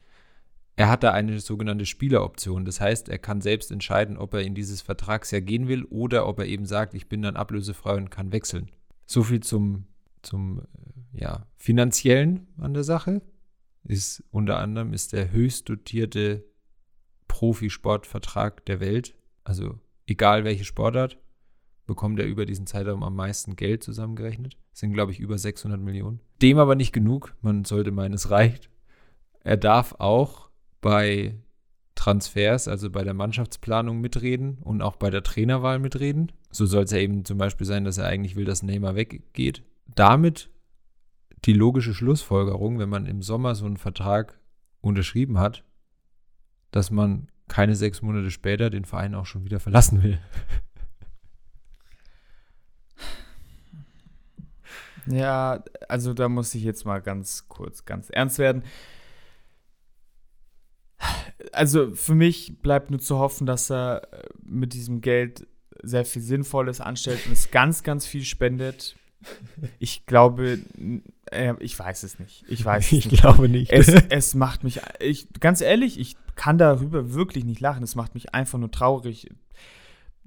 [0.78, 2.64] er hat da eine sogenannte Spieleroption.
[2.64, 6.40] Das heißt, er kann selbst entscheiden, ob er in dieses Vertragsjahr gehen will oder ob
[6.40, 8.72] er eben sagt, ich bin dann ablösefrei und kann wechseln.
[9.06, 9.84] So viel zum,
[10.22, 13.22] zum äh, ja, finanziellen an der Sache.
[13.84, 16.46] Ist unter anderem ist der höchst dotierte
[17.28, 19.14] Profisportvertrag der Welt.
[19.44, 21.18] Also egal welche Sportart,
[21.88, 24.58] bekommt er über diesen Zeitraum am meisten Geld zusammengerechnet.
[24.72, 26.20] Das sind, glaube ich, über 600 Millionen.
[26.42, 27.36] Dem aber nicht genug.
[27.42, 28.70] Man sollte meinen, es reicht.
[29.44, 30.50] Er darf auch
[30.82, 31.40] bei
[31.96, 36.32] Transfers, also bei der Mannschaftsplanung mitreden und auch bei der Trainerwahl mitreden.
[36.52, 39.64] So soll es ja eben zum Beispiel sein, dass er eigentlich will, dass Neymar weggeht.
[39.96, 40.50] Damit
[41.46, 44.40] die logische Schlussfolgerung, wenn man im Sommer so einen Vertrag
[44.82, 45.64] unterschrieben hat,
[46.72, 50.20] dass man keine sechs Monate später den Verein auch schon wieder verlassen will.
[55.10, 58.64] Ja, also da muss ich jetzt mal ganz kurz, ganz ernst werden.
[61.52, 65.48] Also für mich bleibt nur zu hoffen, dass er äh, mit diesem Geld
[65.84, 68.96] sehr viel Sinnvolles anstellt und es ganz, ganz viel spendet.
[69.80, 70.60] Ich glaube,
[71.32, 72.46] äh, ich weiß es nicht.
[72.48, 73.22] Ich weiß es ich nicht.
[73.22, 73.72] glaube nicht.
[73.72, 77.84] Es, es macht mich, ich, ganz ehrlich, ich kann darüber wirklich nicht lachen.
[77.84, 79.30] Es macht mich einfach nur traurig.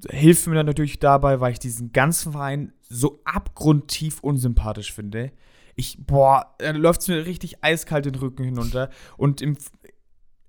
[0.09, 5.32] Hilft mir dann natürlich dabei, weil ich diesen ganzen Verein so abgrundtief unsympathisch finde.
[5.76, 8.90] Ich, boah, da läuft es mir richtig eiskalt den Rücken hinunter.
[9.16, 9.57] Und im,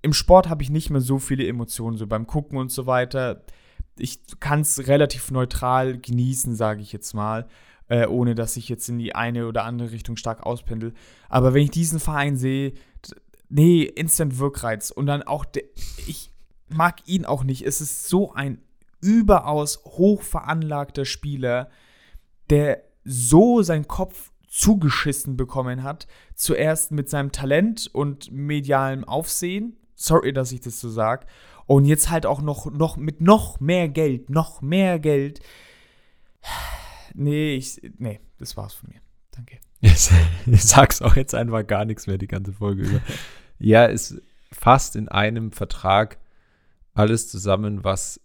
[0.02, 3.44] im Sport habe ich nicht mehr so viele Emotionen, so beim Gucken und so weiter.
[3.98, 7.46] Ich kann es relativ neutral genießen, sage ich jetzt mal,
[7.88, 10.94] äh, ohne dass ich jetzt in die eine oder andere Richtung stark auspendel.
[11.28, 12.72] Aber wenn ich diesen Verein sehe,
[13.52, 14.90] nee, Instant Wirkreiz.
[14.90, 15.44] Und dann auch,
[16.06, 16.32] ich
[16.68, 17.62] mag ihn auch nicht.
[17.62, 18.58] Es ist so ein
[19.02, 21.68] überaus hoch veranlagter Spieler,
[22.48, 26.06] der so seinen Kopf zugeschissen bekommen hat.
[26.34, 31.26] Zuerst mit seinem Talent und medialem Aufsehen Sorry, dass ich das so sage.
[31.66, 35.40] Und jetzt halt auch noch, noch mit noch mehr Geld, noch mehr Geld.
[37.14, 39.02] Nee, ich, nee, das war's von mir.
[39.32, 39.58] Danke.
[39.82, 43.00] Ich sag's auch jetzt einfach gar nichts mehr die ganze Folge über.
[43.58, 44.18] ja, es
[44.50, 46.16] fasst in einem Vertrag
[46.94, 48.18] alles zusammen, was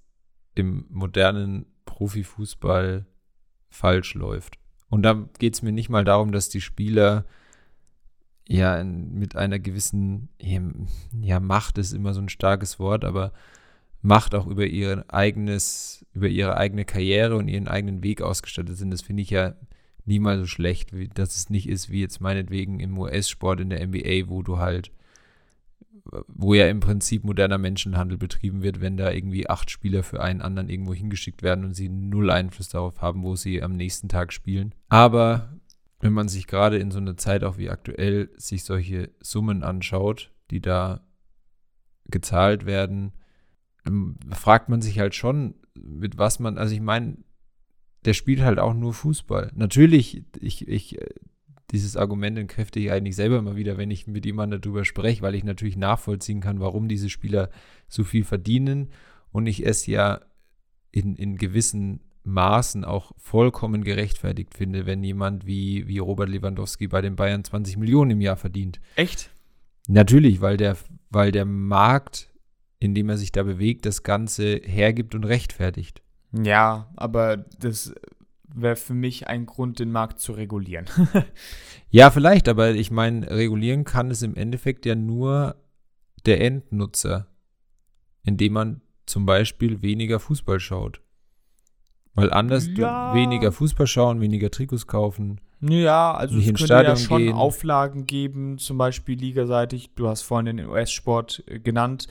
[0.59, 3.05] im modernen Profifußball
[3.69, 4.57] falsch läuft.
[4.89, 7.25] Und da geht es mir nicht mal darum, dass die Spieler
[8.47, 10.29] ja mit einer gewissen
[11.21, 13.33] ja, Macht ist immer so ein starkes Wort, aber
[14.01, 18.91] Macht auch über ihr eigenes, über ihre eigene Karriere und ihren eigenen Weg ausgestattet sind.
[18.91, 19.55] Das finde ich ja
[20.05, 23.85] niemals so schlecht, wie, dass es nicht ist wie jetzt meinetwegen im US-Sport in der
[23.85, 24.91] NBA, wo du halt,
[26.27, 30.41] wo ja im Prinzip moderner Menschenhandel betrieben wird, wenn da irgendwie acht Spieler für einen
[30.41, 34.33] anderen irgendwo hingeschickt werden und sie null Einfluss darauf haben, wo sie am nächsten Tag
[34.33, 34.73] spielen.
[34.89, 35.53] Aber
[35.99, 40.31] wenn man sich gerade in so einer Zeit auch wie aktuell sich solche Summen anschaut,
[40.51, 41.01] die da
[42.05, 43.13] gezahlt werden,
[43.85, 47.17] ähm, fragt man sich halt schon, mit was man, also ich meine,
[48.05, 49.51] der spielt halt auch nur Fußball.
[49.55, 51.09] Natürlich, ich, ich, äh,
[51.71, 55.35] dieses Argument entkräfte ich eigentlich selber immer wieder, wenn ich mit jemandem darüber spreche, weil
[55.35, 57.49] ich natürlich nachvollziehen kann, warum diese Spieler
[57.87, 58.89] so viel verdienen
[59.31, 60.21] und ich es ja
[60.91, 67.01] in, in gewissen Maßen auch vollkommen gerechtfertigt finde, wenn jemand wie, wie Robert Lewandowski bei
[67.01, 68.79] den Bayern 20 Millionen im Jahr verdient.
[68.95, 69.31] Echt?
[69.87, 70.77] Natürlich, weil der,
[71.09, 72.29] weil der Markt,
[72.79, 76.01] in dem er sich da bewegt, das Ganze hergibt und rechtfertigt.
[76.33, 77.93] Ja, aber das
[78.53, 80.85] wäre für mich ein Grund, den Markt zu regulieren.
[81.89, 85.55] ja, vielleicht, aber ich meine, regulieren kann es im Endeffekt ja nur
[86.25, 87.27] der Endnutzer,
[88.23, 91.01] indem man zum Beispiel weniger Fußball schaut.
[92.13, 93.13] Weil anders ja.
[93.13, 95.39] weniger Fußball schauen, weniger Trikots kaufen.
[95.61, 97.33] Ja, also es könnte Stadion ja schon gehen.
[97.33, 99.91] Auflagen geben, zum Beispiel ligaseitig.
[99.95, 102.07] Du hast vorhin den US-Sport äh, genannt.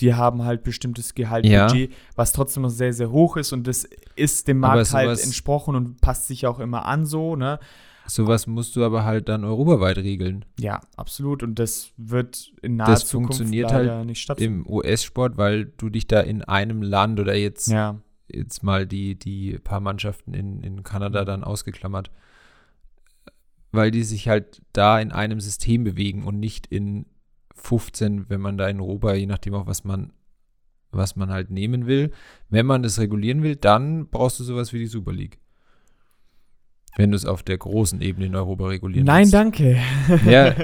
[0.00, 1.96] Die haben halt bestimmtes Gehaltbudget, ja.
[2.16, 6.00] was trotzdem noch sehr, sehr hoch ist und das ist dem Markt halt entsprochen und
[6.00, 7.58] passt sich auch immer an so, ne?
[8.06, 10.46] Sowas musst du aber halt dann europaweit regeln.
[10.58, 11.42] Ja, absolut.
[11.42, 14.64] Und das wird in naher das Zukunft funktioniert halt nicht stattfinden.
[14.64, 17.98] Im US-Sport, weil du dich da in einem Land oder jetzt ja
[18.28, 22.10] jetzt mal die, die paar Mannschaften in, in Kanada dann ausgeklammert,
[23.72, 27.06] weil die sich halt da in einem System bewegen und nicht in
[27.60, 30.12] 15, wenn man da in Europa, je nachdem auch was man,
[30.90, 32.12] was man halt nehmen will.
[32.48, 35.38] Wenn man das regulieren will, dann brauchst du sowas wie die Super League.
[36.96, 39.34] Wenn du es auf der großen Ebene in Europa regulieren Nein, willst.
[39.34, 39.78] danke.
[40.26, 40.54] Ja.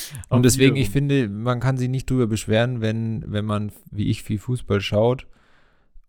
[0.28, 4.22] und deswegen, ich finde, man kann sich nicht drüber beschweren, wenn, wenn man, wie ich,
[4.24, 5.28] viel Fußball schaut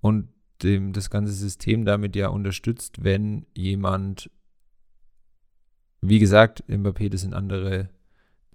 [0.01, 0.29] und
[0.63, 4.31] dem, das ganze System damit ja unterstützt, wenn jemand,
[6.01, 7.89] wie gesagt, Mbappé, das sind andere,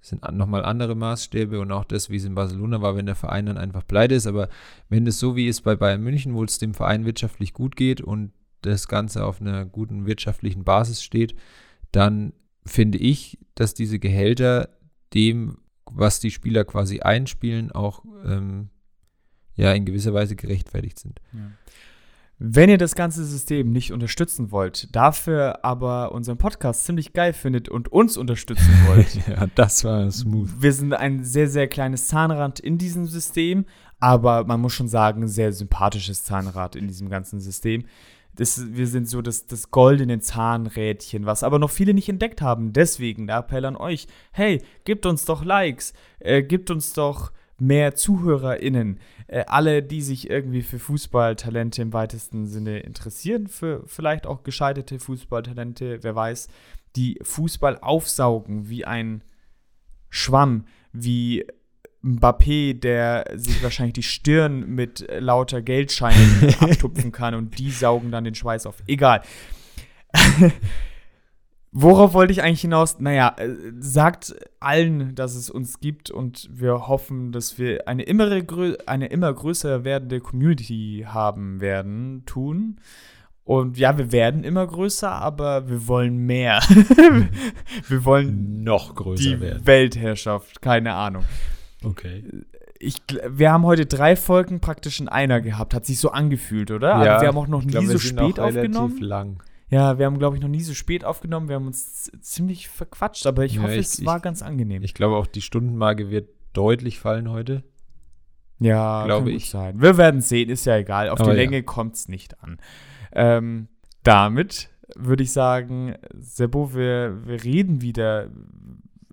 [0.02, 3.46] Sind nochmal andere Maßstäbe und auch das, wie es in Barcelona war, wenn der Verein
[3.46, 4.26] dann einfach pleite ist.
[4.26, 4.48] Aber
[4.88, 8.00] wenn es so wie es bei Bayern München, wo es dem Verein wirtschaftlich gut geht
[8.00, 11.36] und das Ganze auf einer guten wirtschaftlichen Basis steht,
[11.92, 12.32] dann
[12.66, 14.70] finde ich, dass diese Gehälter
[15.14, 18.70] dem, was die Spieler quasi einspielen, auch ähm,
[19.54, 21.20] ja in gewisser Weise gerechtfertigt sind.
[21.32, 21.50] Ja.
[22.44, 27.68] Wenn ihr das ganze System nicht unterstützen wollt, dafür aber unseren Podcast ziemlich geil findet
[27.68, 29.14] und uns unterstützen wollt.
[29.28, 30.50] ja, das war smooth.
[30.58, 33.64] Wir sind ein sehr, sehr kleines Zahnrad in diesem System,
[34.00, 37.84] aber man muss schon sagen, sehr sympathisches Zahnrad in diesem ganzen System.
[38.34, 42.72] Das, wir sind so das, das goldene Zahnrädchen, was aber noch viele nicht entdeckt haben.
[42.72, 47.30] Deswegen der Appell an euch: hey, gebt uns doch Likes, äh, gebt uns doch
[47.62, 48.98] mehr ZuhörerInnen.
[49.32, 54.98] Äh, alle, die sich irgendwie für Fußballtalente im weitesten Sinne interessieren, für vielleicht auch gescheiterte
[54.98, 56.48] Fußballtalente, wer weiß,
[56.96, 59.24] die Fußball aufsaugen wie ein
[60.10, 61.46] Schwamm, wie
[62.04, 68.24] Mbappé, der sich wahrscheinlich die Stirn mit lauter Geldscheinen abtupfen kann und die saugen dann
[68.24, 68.82] den Schweiß auf.
[68.86, 69.22] Egal.
[71.74, 73.00] Worauf wollte ich eigentlich hinaus?
[73.00, 78.30] Naja, äh, sagt allen, dass es uns gibt und wir hoffen, dass wir eine immer,
[78.86, 82.78] eine immer größer werdende Community haben werden, tun.
[83.44, 86.60] Und ja, wir werden immer größer, aber wir wollen mehr.
[87.88, 89.66] wir wollen noch größer die werden.
[89.66, 91.24] Weltherrschaft, keine Ahnung.
[91.82, 92.22] Okay.
[92.78, 92.96] Ich,
[93.26, 95.72] wir haben heute drei Folgen praktisch in einer gehabt.
[95.72, 96.88] Hat sich so angefühlt, oder?
[96.88, 99.00] Ja, also wir haben auch noch nie glaub, so spät aufgenommen.
[99.00, 99.42] lang.
[99.72, 101.48] Ja, wir haben, glaube ich, noch nie so spät aufgenommen.
[101.48, 104.82] Wir haben uns ziemlich verquatscht, aber ich ja, hoffe, ich, es war ganz angenehm.
[104.82, 107.62] Ich glaube auch, die Stundenmarke wird deutlich fallen heute.
[108.58, 109.48] Ja, glaube ich.
[109.48, 109.80] Sein.
[109.80, 111.08] Wir werden sehen, ist ja egal.
[111.08, 111.62] Auf aber die Länge ja.
[111.62, 112.58] kommt es nicht an.
[113.12, 113.68] Ähm,
[114.02, 118.28] damit würde ich sagen, Sebo, wir, wir reden wieder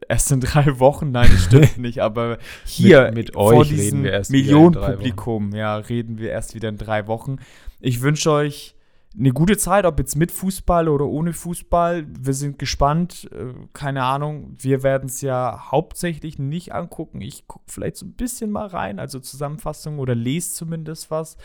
[0.10, 1.12] erst in drei Wochen.
[1.12, 6.54] Nein, das stimmt nicht, aber hier mit, mit vor diesem Millionenpublikum, ja, reden wir erst
[6.54, 7.38] wieder in drei Wochen.
[7.80, 8.76] Ich wünsche euch
[9.18, 12.06] eine gute Zeit, ob jetzt mit Fußball oder ohne Fußball.
[12.08, 13.30] Wir sind gespannt.
[13.34, 14.56] Äh, keine Ahnung.
[14.60, 17.22] Wir werden es ja hauptsächlich nicht angucken.
[17.22, 21.38] Ich gucke vielleicht so ein bisschen mal rein, also Zusammenfassung oder lese zumindest was.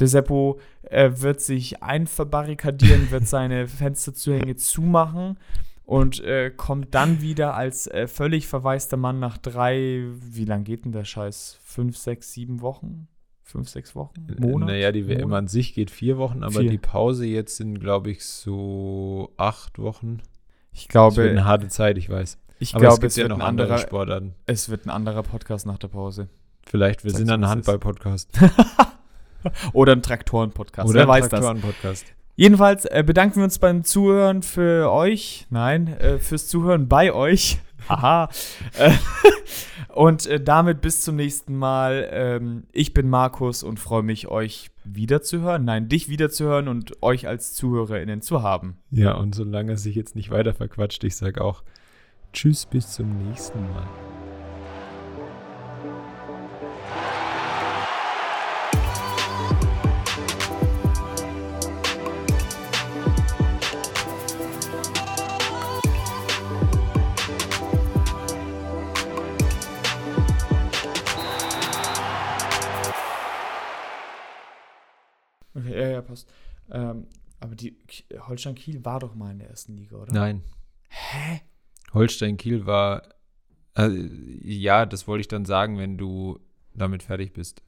[0.00, 5.38] Der Seppo äh, wird sich einverbarrikadieren, wird seine Fensterzugänge zumachen
[5.84, 10.84] und äh, kommt dann wieder als äh, völlig verwaister Mann nach drei, wie lang geht
[10.84, 11.58] denn der Scheiß?
[11.64, 13.08] Fünf, sechs, sieben Wochen?
[13.48, 14.68] Fünf, sechs Wochen, Monat?
[14.68, 16.70] Naja, die WM an sich geht vier Wochen, aber vier.
[16.70, 20.18] die Pause jetzt sind, glaube ich, so acht Wochen.
[20.72, 21.12] Ich glaube.
[21.12, 22.38] Es wird eine harte Zeit, ich weiß.
[22.58, 24.34] Ich aber glaube, es, es wird ja noch ein anderer Sportarten.
[24.46, 26.28] Es wird ein anderer Podcast nach der Pause.
[26.66, 28.30] Vielleicht, wir Sag's sind ein Handball-Podcast.
[29.72, 30.88] Oder ein Traktoren-Podcast.
[30.88, 32.06] Oder Wer ein Traktoren-Podcast.
[32.36, 35.46] Jedenfalls äh, bedanken wir uns beim Zuhören für euch.
[35.50, 37.58] Nein, äh, fürs Zuhören bei euch.
[37.88, 38.28] Haha.
[39.98, 42.08] Und äh, damit bis zum nächsten Mal.
[42.12, 45.64] Ähm, ich bin Markus und freue mich, euch wiederzuhören.
[45.64, 48.78] Nein, dich wiederzuhören und euch als ZuhörerInnen zu haben.
[48.92, 51.64] Ja, und solange es sich jetzt nicht weiter verquatscht, ich sage auch
[52.32, 54.07] Tschüss, bis zum nächsten Mal.
[76.02, 76.30] Passt.
[76.70, 77.06] Ähm,
[77.40, 77.76] aber die
[78.20, 80.12] Holstein Kiel war doch mal in der ersten Liga, oder?
[80.12, 80.42] Nein.
[80.88, 81.40] Hä?
[81.92, 83.02] Holstein Kiel war.
[83.74, 86.40] Also, ja, das wollte ich dann sagen, wenn du
[86.74, 87.62] damit fertig bist.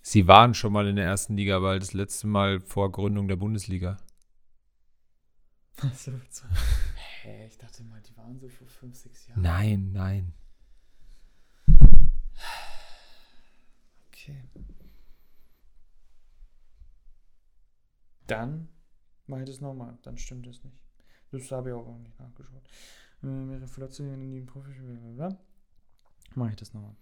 [0.00, 3.28] Sie waren schon mal in der ersten Liga, aber halt das letzte Mal vor Gründung
[3.28, 3.98] der Bundesliga.
[5.94, 6.46] so, so.
[7.22, 9.42] Hä, ich dachte mal, die waren so vor fünf, sechs Jahren.
[9.42, 10.32] Nein, nein.
[14.08, 14.42] Okay.
[18.28, 18.68] Dann
[19.26, 19.98] mache ich das nochmal.
[20.02, 20.76] Dann stimmt das nicht.
[21.32, 22.62] Das habe ich auch noch nicht nachgeschaut.
[23.20, 25.16] Mehrere Verletzungen in den Profispielen.
[26.34, 26.94] Mache ich das nochmal.